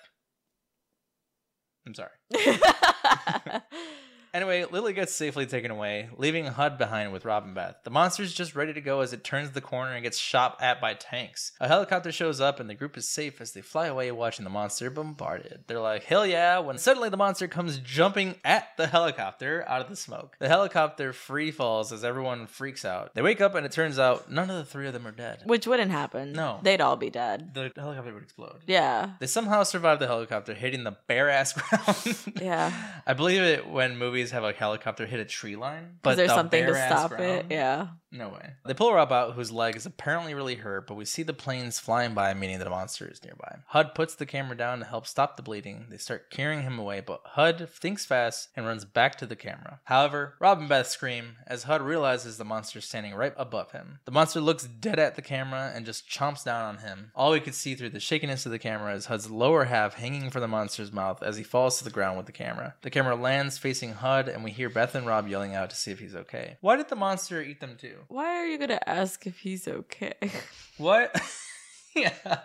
I'm 1.86 1.94
sorry. 1.94 2.10
Anyway, 4.34 4.64
Lily 4.70 4.94
gets 4.94 5.14
safely 5.14 5.44
taken 5.44 5.70
away, 5.70 6.08
leaving 6.16 6.46
Hud 6.46 6.78
behind 6.78 7.12
with 7.12 7.26
Rob 7.26 7.44
and 7.44 7.54
Beth. 7.54 7.76
The 7.84 7.90
monster's 7.90 8.32
just 8.32 8.54
ready 8.54 8.72
to 8.72 8.80
go 8.80 9.00
as 9.00 9.12
it 9.12 9.24
turns 9.24 9.50
the 9.50 9.60
corner 9.60 9.92
and 9.92 10.02
gets 10.02 10.16
shot 10.18 10.56
at 10.60 10.80
by 10.80 10.94
tanks. 10.94 11.52
A 11.60 11.68
helicopter 11.68 12.10
shows 12.10 12.40
up 12.40 12.58
and 12.58 12.70
the 12.70 12.74
group 12.74 12.96
is 12.96 13.06
safe 13.06 13.42
as 13.42 13.52
they 13.52 13.60
fly 13.60 13.86
away 13.86 14.10
watching 14.10 14.44
the 14.44 14.50
monster 14.50 14.88
bombarded. 14.88 15.64
They're 15.66 15.80
like, 15.80 16.04
hell 16.04 16.24
yeah, 16.26 16.60
when 16.60 16.78
suddenly 16.78 17.10
the 17.10 17.16
monster 17.18 17.46
comes 17.46 17.76
jumping 17.76 18.36
at 18.42 18.68
the 18.78 18.86
helicopter 18.86 19.64
out 19.68 19.82
of 19.82 19.88
the 19.90 19.96
smoke. 19.96 20.36
The 20.38 20.48
helicopter 20.48 21.12
free 21.12 21.50
falls 21.50 21.92
as 21.92 22.02
everyone 22.02 22.46
freaks 22.46 22.86
out. 22.86 23.14
They 23.14 23.20
wake 23.22 23.42
up 23.42 23.54
and 23.54 23.66
it 23.66 23.72
turns 23.72 23.98
out 23.98 24.30
none 24.30 24.48
of 24.48 24.56
the 24.56 24.64
three 24.64 24.86
of 24.86 24.94
them 24.94 25.06
are 25.06 25.12
dead. 25.12 25.42
Which 25.44 25.66
wouldn't 25.66 25.90
happen. 25.90 26.32
No. 26.32 26.58
They'd 26.62 26.80
all 26.80 26.96
be 26.96 27.10
dead. 27.10 27.52
The 27.52 27.70
helicopter 27.76 28.14
would 28.14 28.22
explode. 28.22 28.60
Yeah. 28.66 29.10
They 29.20 29.26
somehow 29.26 29.64
survive 29.64 29.98
the 29.98 30.06
helicopter 30.06 30.54
hitting 30.54 30.84
the 30.84 30.96
bare 31.06 31.28
ass 31.28 31.52
ground. 31.52 32.16
Yeah. 32.40 32.72
I 33.06 33.12
believe 33.12 33.42
it 33.42 33.68
when 33.68 33.98
movies 34.22 34.32
have 34.32 34.44
a 34.44 34.52
helicopter 34.52 35.06
hit 35.06 35.20
a 35.20 35.24
tree 35.24 35.56
line. 35.56 35.98
But 36.02 36.16
there's 36.16 36.30
the 36.30 36.36
something 36.36 36.64
to 36.64 36.74
stop 36.74 37.12
it. 37.12 37.16
ground? 37.16 37.46
Yeah. 37.50 37.88
No 38.12 38.28
way. 38.28 38.50
They 38.66 38.74
pull 38.74 38.92
Rob 38.92 39.10
out, 39.10 39.32
whose 39.32 39.50
leg 39.50 39.74
is 39.74 39.86
apparently 39.86 40.34
really 40.34 40.56
hurt, 40.56 40.86
but 40.86 40.96
we 40.96 41.06
see 41.06 41.22
the 41.22 41.32
planes 41.32 41.78
flying 41.78 42.12
by, 42.12 42.34
meaning 42.34 42.58
that 42.58 42.66
a 42.66 42.70
monster 42.70 43.08
is 43.10 43.24
nearby. 43.24 43.60
Hud 43.68 43.94
puts 43.94 44.14
the 44.14 44.26
camera 44.26 44.54
down 44.54 44.80
to 44.80 44.84
help 44.84 45.06
stop 45.06 45.36
the 45.36 45.42
bleeding. 45.42 45.86
They 45.88 45.96
start 45.96 46.30
carrying 46.30 46.62
him 46.62 46.78
away, 46.78 47.00
but 47.00 47.22
Hud 47.24 47.70
thinks 47.70 48.04
fast 48.04 48.50
and 48.54 48.66
runs 48.66 48.84
back 48.84 49.16
to 49.16 49.26
the 49.26 49.34
camera. 49.34 49.80
However, 49.84 50.34
Rob 50.40 50.58
and 50.58 50.68
Beth 50.68 50.88
scream 50.88 51.36
as 51.46 51.62
Hud 51.62 51.80
realizes 51.80 52.36
the 52.36 52.44
monster 52.44 52.80
is 52.80 52.84
standing 52.84 53.14
right 53.14 53.32
above 53.38 53.72
him. 53.72 54.00
The 54.04 54.12
monster 54.12 54.42
looks 54.42 54.64
dead 54.64 54.98
at 54.98 55.16
the 55.16 55.22
camera 55.22 55.72
and 55.74 55.86
just 55.86 56.06
chomps 56.06 56.44
down 56.44 56.62
on 56.62 56.78
him. 56.78 57.12
All 57.14 57.32
we 57.32 57.40
could 57.40 57.54
see 57.54 57.74
through 57.74 57.90
the 57.90 58.00
shakiness 58.00 58.44
of 58.44 58.52
the 58.52 58.58
camera 58.58 58.94
is 58.94 59.06
Hud's 59.06 59.30
lower 59.30 59.64
half 59.64 59.94
hanging 59.94 60.28
from 60.28 60.42
the 60.42 60.48
monster's 60.48 60.92
mouth 60.92 61.22
as 61.22 61.38
he 61.38 61.42
falls 61.42 61.78
to 61.78 61.84
the 61.84 61.90
ground 61.90 62.18
with 62.18 62.26
the 62.26 62.32
camera. 62.32 62.74
The 62.82 62.90
camera 62.90 63.16
lands 63.16 63.56
facing 63.56 63.94
Hud, 63.94 64.28
and 64.28 64.44
we 64.44 64.50
hear 64.50 64.68
Beth 64.68 64.94
and 64.94 65.06
Rob 65.06 65.28
yelling 65.28 65.54
out 65.54 65.70
to 65.70 65.76
see 65.76 65.90
if 65.90 65.98
he's 65.98 66.14
okay. 66.14 66.58
Why 66.60 66.76
did 66.76 66.90
the 66.90 66.96
monster 66.96 67.40
eat 67.40 67.60
them 67.60 67.76
too? 67.80 68.00
Why 68.08 68.26
are 68.38 68.46
you 68.46 68.58
to 68.66 68.88
ask 68.88 69.26
if 69.26 69.38
he's 69.38 69.68
okay? 69.68 70.14
What? 70.78 71.14
yeah. 71.94 72.38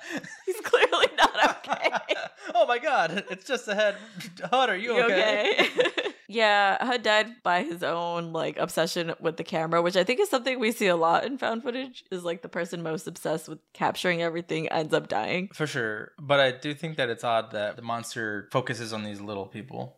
he's 0.45 0.60
clearly 0.62 1.08
not 1.18 1.58
okay. 1.58 1.89
Oh 2.55 2.66
my 2.66 2.80
god, 2.80 3.26
it's 3.30 3.45
just 3.45 3.68
a 3.68 3.76
head. 3.76 3.95
Hud, 4.41 4.70
are 4.70 4.76
you, 4.78 4.95
You 4.95 5.03
okay? 5.03 5.53
okay? 5.60 5.91
yeah, 6.28 6.84
Hud 6.84 7.03
died 7.03 7.43
by 7.43 7.64
his 7.64 7.84
own 7.84 8.32
like 8.32 8.58
obsession 8.58 9.14
with 9.20 9.36
the 9.38 9.43
camera, 9.43 9.82
which 9.82 9.97
I 9.97 10.03
think 10.05 10.22
is 10.22 10.30
something 10.30 10.58
we 10.60 10.72
see 10.72 10.88
a 10.88 10.95
lot 10.95 11.26
in 11.26 11.38
found 11.38 11.64
footage. 11.64 12.05
Is 12.10 12.24
like 12.24 12.41
the 12.41 12.49
person 12.49 12.82
most 12.84 13.05
obsessed 13.05 13.49
with 13.49 13.60
capturing 13.74 14.22
everything 14.22 14.70
ends 14.70 14.93
up 14.93 15.08
dying. 15.10 15.49
For 15.53 15.68
sure. 15.68 16.14
But 16.20 16.39
I 16.39 16.51
do 16.51 16.74
think 16.74 16.97
that 16.97 17.10
it's 17.10 17.24
odd 17.24 17.51
that 17.51 17.76
the 17.76 17.82
monster 17.82 18.47
focuses 18.51 18.93
on 18.93 19.03
these 19.03 19.20
little 19.22 19.45
people. 19.45 19.97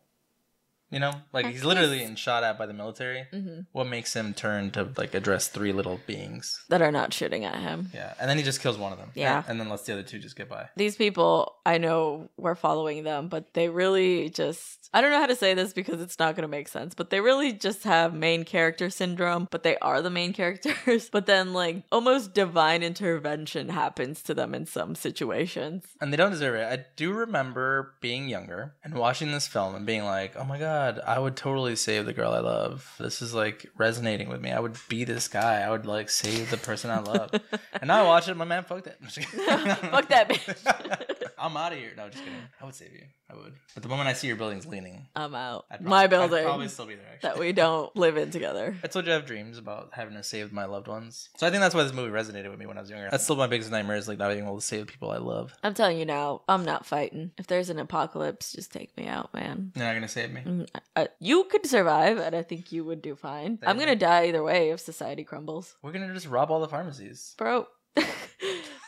You 0.91 0.99
know? 0.99 1.13
Like 1.33 1.47
he's 1.47 1.63
literally 1.63 1.99
getting 1.99 2.15
shot 2.15 2.43
at 2.43 2.57
by 2.57 2.65
the 2.65 2.73
military. 2.73 3.27
Mm-hmm. 3.31 3.61
What 3.71 3.87
makes 3.87 4.15
him 4.15 4.33
turn 4.33 4.71
to 4.71 4.89
like 4.97 5.13
address 5.13 5.47
three 5.47 5.71
little 5.71 5.99
beings? 6.07 6.63
That 6.69 6.81
are 6.81 6.91
not 6.91 7.13
shooting 7.13 7.45
at 7.45 7.55
him. 7.55 7.89
Yeah. 7.93 8.13
And 8.19 8.29
then 8.29 8.37
he 8.37 8.43
just 8.43 8.61
kills 8.61 8.77
one 8.77 8.91
of 8.91 8.97
them. 8.97 9.11
Yeah. 9.15 9.39
And, 9.39 9.49
and 9.49 9.59
then 9.59 9.69
lets 9.69 9.83
the 9.83 9.93
other 9.93 10.03
two 10.03 10.19
just 10.19 10.35
get 10.35 10.49
by. 10.49 10.69
These 10.75 10.95
people, 10.95 11.55
I 11.65 11.77
know 11.77 12.29
we're 12.37 12.55
following 12.55 13.03
them, 13.03 13.27
but 13.27 13.53
they 13.53 13.69
really 13.69 14.29
just. 14.29 14.89
I 14.93 15.01
don't 15.01 15.11
know 15.11 15.19
how 15.19 15.27
to 15.27 15.35
say 15.35 15.53
this 15.53 15.73
because 15.73 16.01
it's 16.01 16.17
not 16.17 16.35
going 16.35 16.41
to 16.41 16.47
make 16.47 16.67
sense, 16.67 16.95
but 16.95 17.11
they 17.11 17.21
really 17.21 17.53
just 17.53 17.83
have 17.83 18.13
main 18.13 18.43
character 18.43 18.89
syndrome, 18.89 19.47
but 19.51 19.61
they 19.63 19.77
are 19.77 20.01
the 20.01 20.09
main 20.09 20.33
characters. 20.39 21.09
But 21.09 21.27
then, 21.27 21.53
like, 21.53 21.83
almost 21.91 22.33
divine 22.33 22.81
intervention 22.81 23.69
happens 23.69 24.23
to 24.23 24.33
them 24.33 24.55
in 24.55 24.65
some 24.65 24.95
situations. 24.95 25.85
And 26.01 26.11
they 26.11 26.17
don't 26.17 26.31
deserve 26.31 26.55
it. 26.55 26.63
I 26.63 26.85
do 26.95 27.13
remember 27.13 27.93
being 28.01 28.27
younger 28.27 28.73
and 28.83 28.95
watching 28.95 29.31
this 29.31 29.47
film 29.47 29.75
and 29.75 29.85
being 29.85 30.03
like, 30.03 30.35
oh 30.35 30.43
my 30.43 30.57
God, 30.57 30.78
I 30.79 31.19
would 31.19 31.35
totally 31.35 31.75
save 31.75 32.05
the 32.05 32.13
girl 32.13 32.31
I 32.31 32.39
love. 32.39 32.95
This 32.99 33.21
is 33.21 33.33
like 33.33 33.65
resonating 33.77 34.29
with 34.29 34.41
me. 34.41 34.51
I 34.51 34.59
would 34.59 34.77
be 34.87 35.03
this 35.03 35.27
guy. 35.27 35.61
I 35.61 35.69
would 35.69 35.85
like 35.85 36.09
save 36.09 36.49
the 36.49 36.57
person 36.57 36.89
I 36.91 36.99
love. 36.99 37.31
and 37.73 37.87
now 37.87 38.03
I 38.03 38.07
watch 38.07 38.27
it, 38.27 38.35
my 38.35 38.45
man, 38.45 38.63
fuck 38.63 38.83
that. 38.83 38.99
Fuck 39.91 40.09
that 40.09 40.29
bitch. 40.29 41.29
I'm 41.37 41.55
out 41.55 41.71
of 41.71 41.79
here. 41.79 41.91
No, 41.95 42.09
just 42.09 42.23
kidding. 42.23 42.39
I 42.61 42.65
would 42.65 42.75
save 42.75 42.91
you. 42.93 43.03
I 43.31 43.35
would. 43.35 43.53
But 43.73 43.83
the 43.83 43.89
moment 43.89 44.09
I 44.09 44.13
see 44.13 44.27
your 44.27 44.35
buildings 44.35 44.65
leaning, 44.65 45.07
I'm 45.15 45.35
out. 45.35 45.65
I'd 45.71 45.81
My 45.81 46.07
building. 46.07 46.39
I'd 46.39 46.45
probably 46.45 46.67
still 46.67 46.85
be 46.85 46.95
there. 46.95 47.05
Actually. 47.13 47.29
that 47.29 47.39
we 47.39 47.53
don't 47.53 47.95
live 47.95 48.17
in 48.17 48.31
together. 48.31 48.75
I 48.83 48.87
told 48.87 49.05
you 49.05 49.11
I 49.11 49.15
have 49.15 49.25
dreams 49.25 49.57
about 49.57 49.89
having 49.93 50.15
to 50.15 50.23
save 50.23 50.51
my 50.51 50.65
loved 50.65 50.87
ones. 50.87 51.29
So 51.37 51.45
I 51.45 51.51
think 51.51 51.61
that's 51.61 51.75
why 51.75 51.83
this 51.83 51.93
movie 51.93 52.11
resonated 52.11 52.49
with 52.49 52.59
me 52.59 52.65
when 52.65 52.77
I 52.77 52.81
was 52.81 52.89
younger. 52.89 53.09
That's 53.11 53.23
still 53.23 53.35
my 53.35 53.47
biggest 53.47 53.71
nightmare 53.71 53.97
is 53.97 54.07
like 54.07 54.17
not 54.17 54.29
being 54.29 54.43
able 54.43 54.59
to 54.59 54.65
save 54.65 54.87
the 54.87 54.91
people 54.91 55.11
I 55.11 55.17
love. 55.17 55.53
I'm 55.63 55.73
telling 55.73 55.99
you 55.99 56.05
now, 56.05 56.41
I'm 56.49 56.65
not 56.65 56.85
fighting. 56.85 57.31
If 57.37 57.47
there's 57.47 57.69
an 57.69 57.79
apocalypse, 57.79 58.53
just 58.53 58.71
take 58.71 58.95
me 58.97 59.07
out, 59.07 59.33
man. 59.33 59.71
You're 59.75 59.85
not 59.85 59.93
gonna 59.93 60.07
save 60.07 60.31
me. 60.31 60.65
I- 60.95 61.07
you 61.19 61.45
could 61.45 61.65
survive, 61.65 62.17
and 62.17 62.35
I 62.35 62.43
think 62.43 62.71
you 62.71 62.83
would 62.85 63.01
do 63.01 63.15
fine. 63.15 63.59
I'm 63.65 63.77
gonna 63.79 63.95
die 63.95 64.27
either 64.27 64.43
way 64.43 64.69
if 64.71 64.79
society 64.79 65.23
crumbles, 65.23 65.75
We're 65.81 65.91
gonna 65.91 66.13
just 66.13 66.27
rob 66.27 66.51
all 66.51 66.59
the 66.61 66.67
pharmacies. 66.67 67.33
bro. 67.37 67.67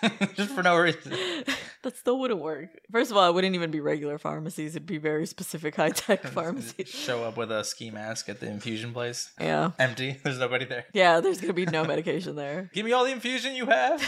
just 0.35 0.51
for 0.51 0.63
no 0.63 0.77
reason. 0.77 1.11
that 1.83 1.95
still 1.97 2.19
wouldn't 2.19 2.39
work. 2.41 2.69
First 2.91 3.11
of 3.11 3.17
all, 3.17 3.29
it 3.29 3.33
wouldn't 3.35 3.53
even 3.55 3.69
be 3.71 3.79
regular 3.79 4.17
pharmacies. 4.17 4.75
It'd 4.75 4.85
be 4.87 4.97
very 4.97 5.25
specific 5.27 5.75
high 5.75 5.89
tech 5.89 6.23
pharmacies. 6.23 6.87
Show 6.89 7.23
up 7.23 7.37
with 7.37 7.51
a 7.51 7.63
ski 7.63 7.91
mask 7.91 8.29
at 8.29 8.39
the 8.39 8.47
infusion 8.47 8.93
place. 8.93 9.31
Yeah. 9.39 9.71
Empty. 9.77 10.17
There's 10.23 10.39
nobody 10.39 10.65
there. 10.65 10.85
Yeah, 10.93 11.19
there's 11.19 11.39
gonna 11.41 11.53
be 11.53 11.65
no 11.65 11.83
medication 11.83 12.35
there. 12.35 12.69
Give 12.73 12.85
me 12.85 12.93
all 12.93 13.05
the 13.05 13.11
infusion 13.11 13.53
you 13.55 13.65
have. 13.67 14.01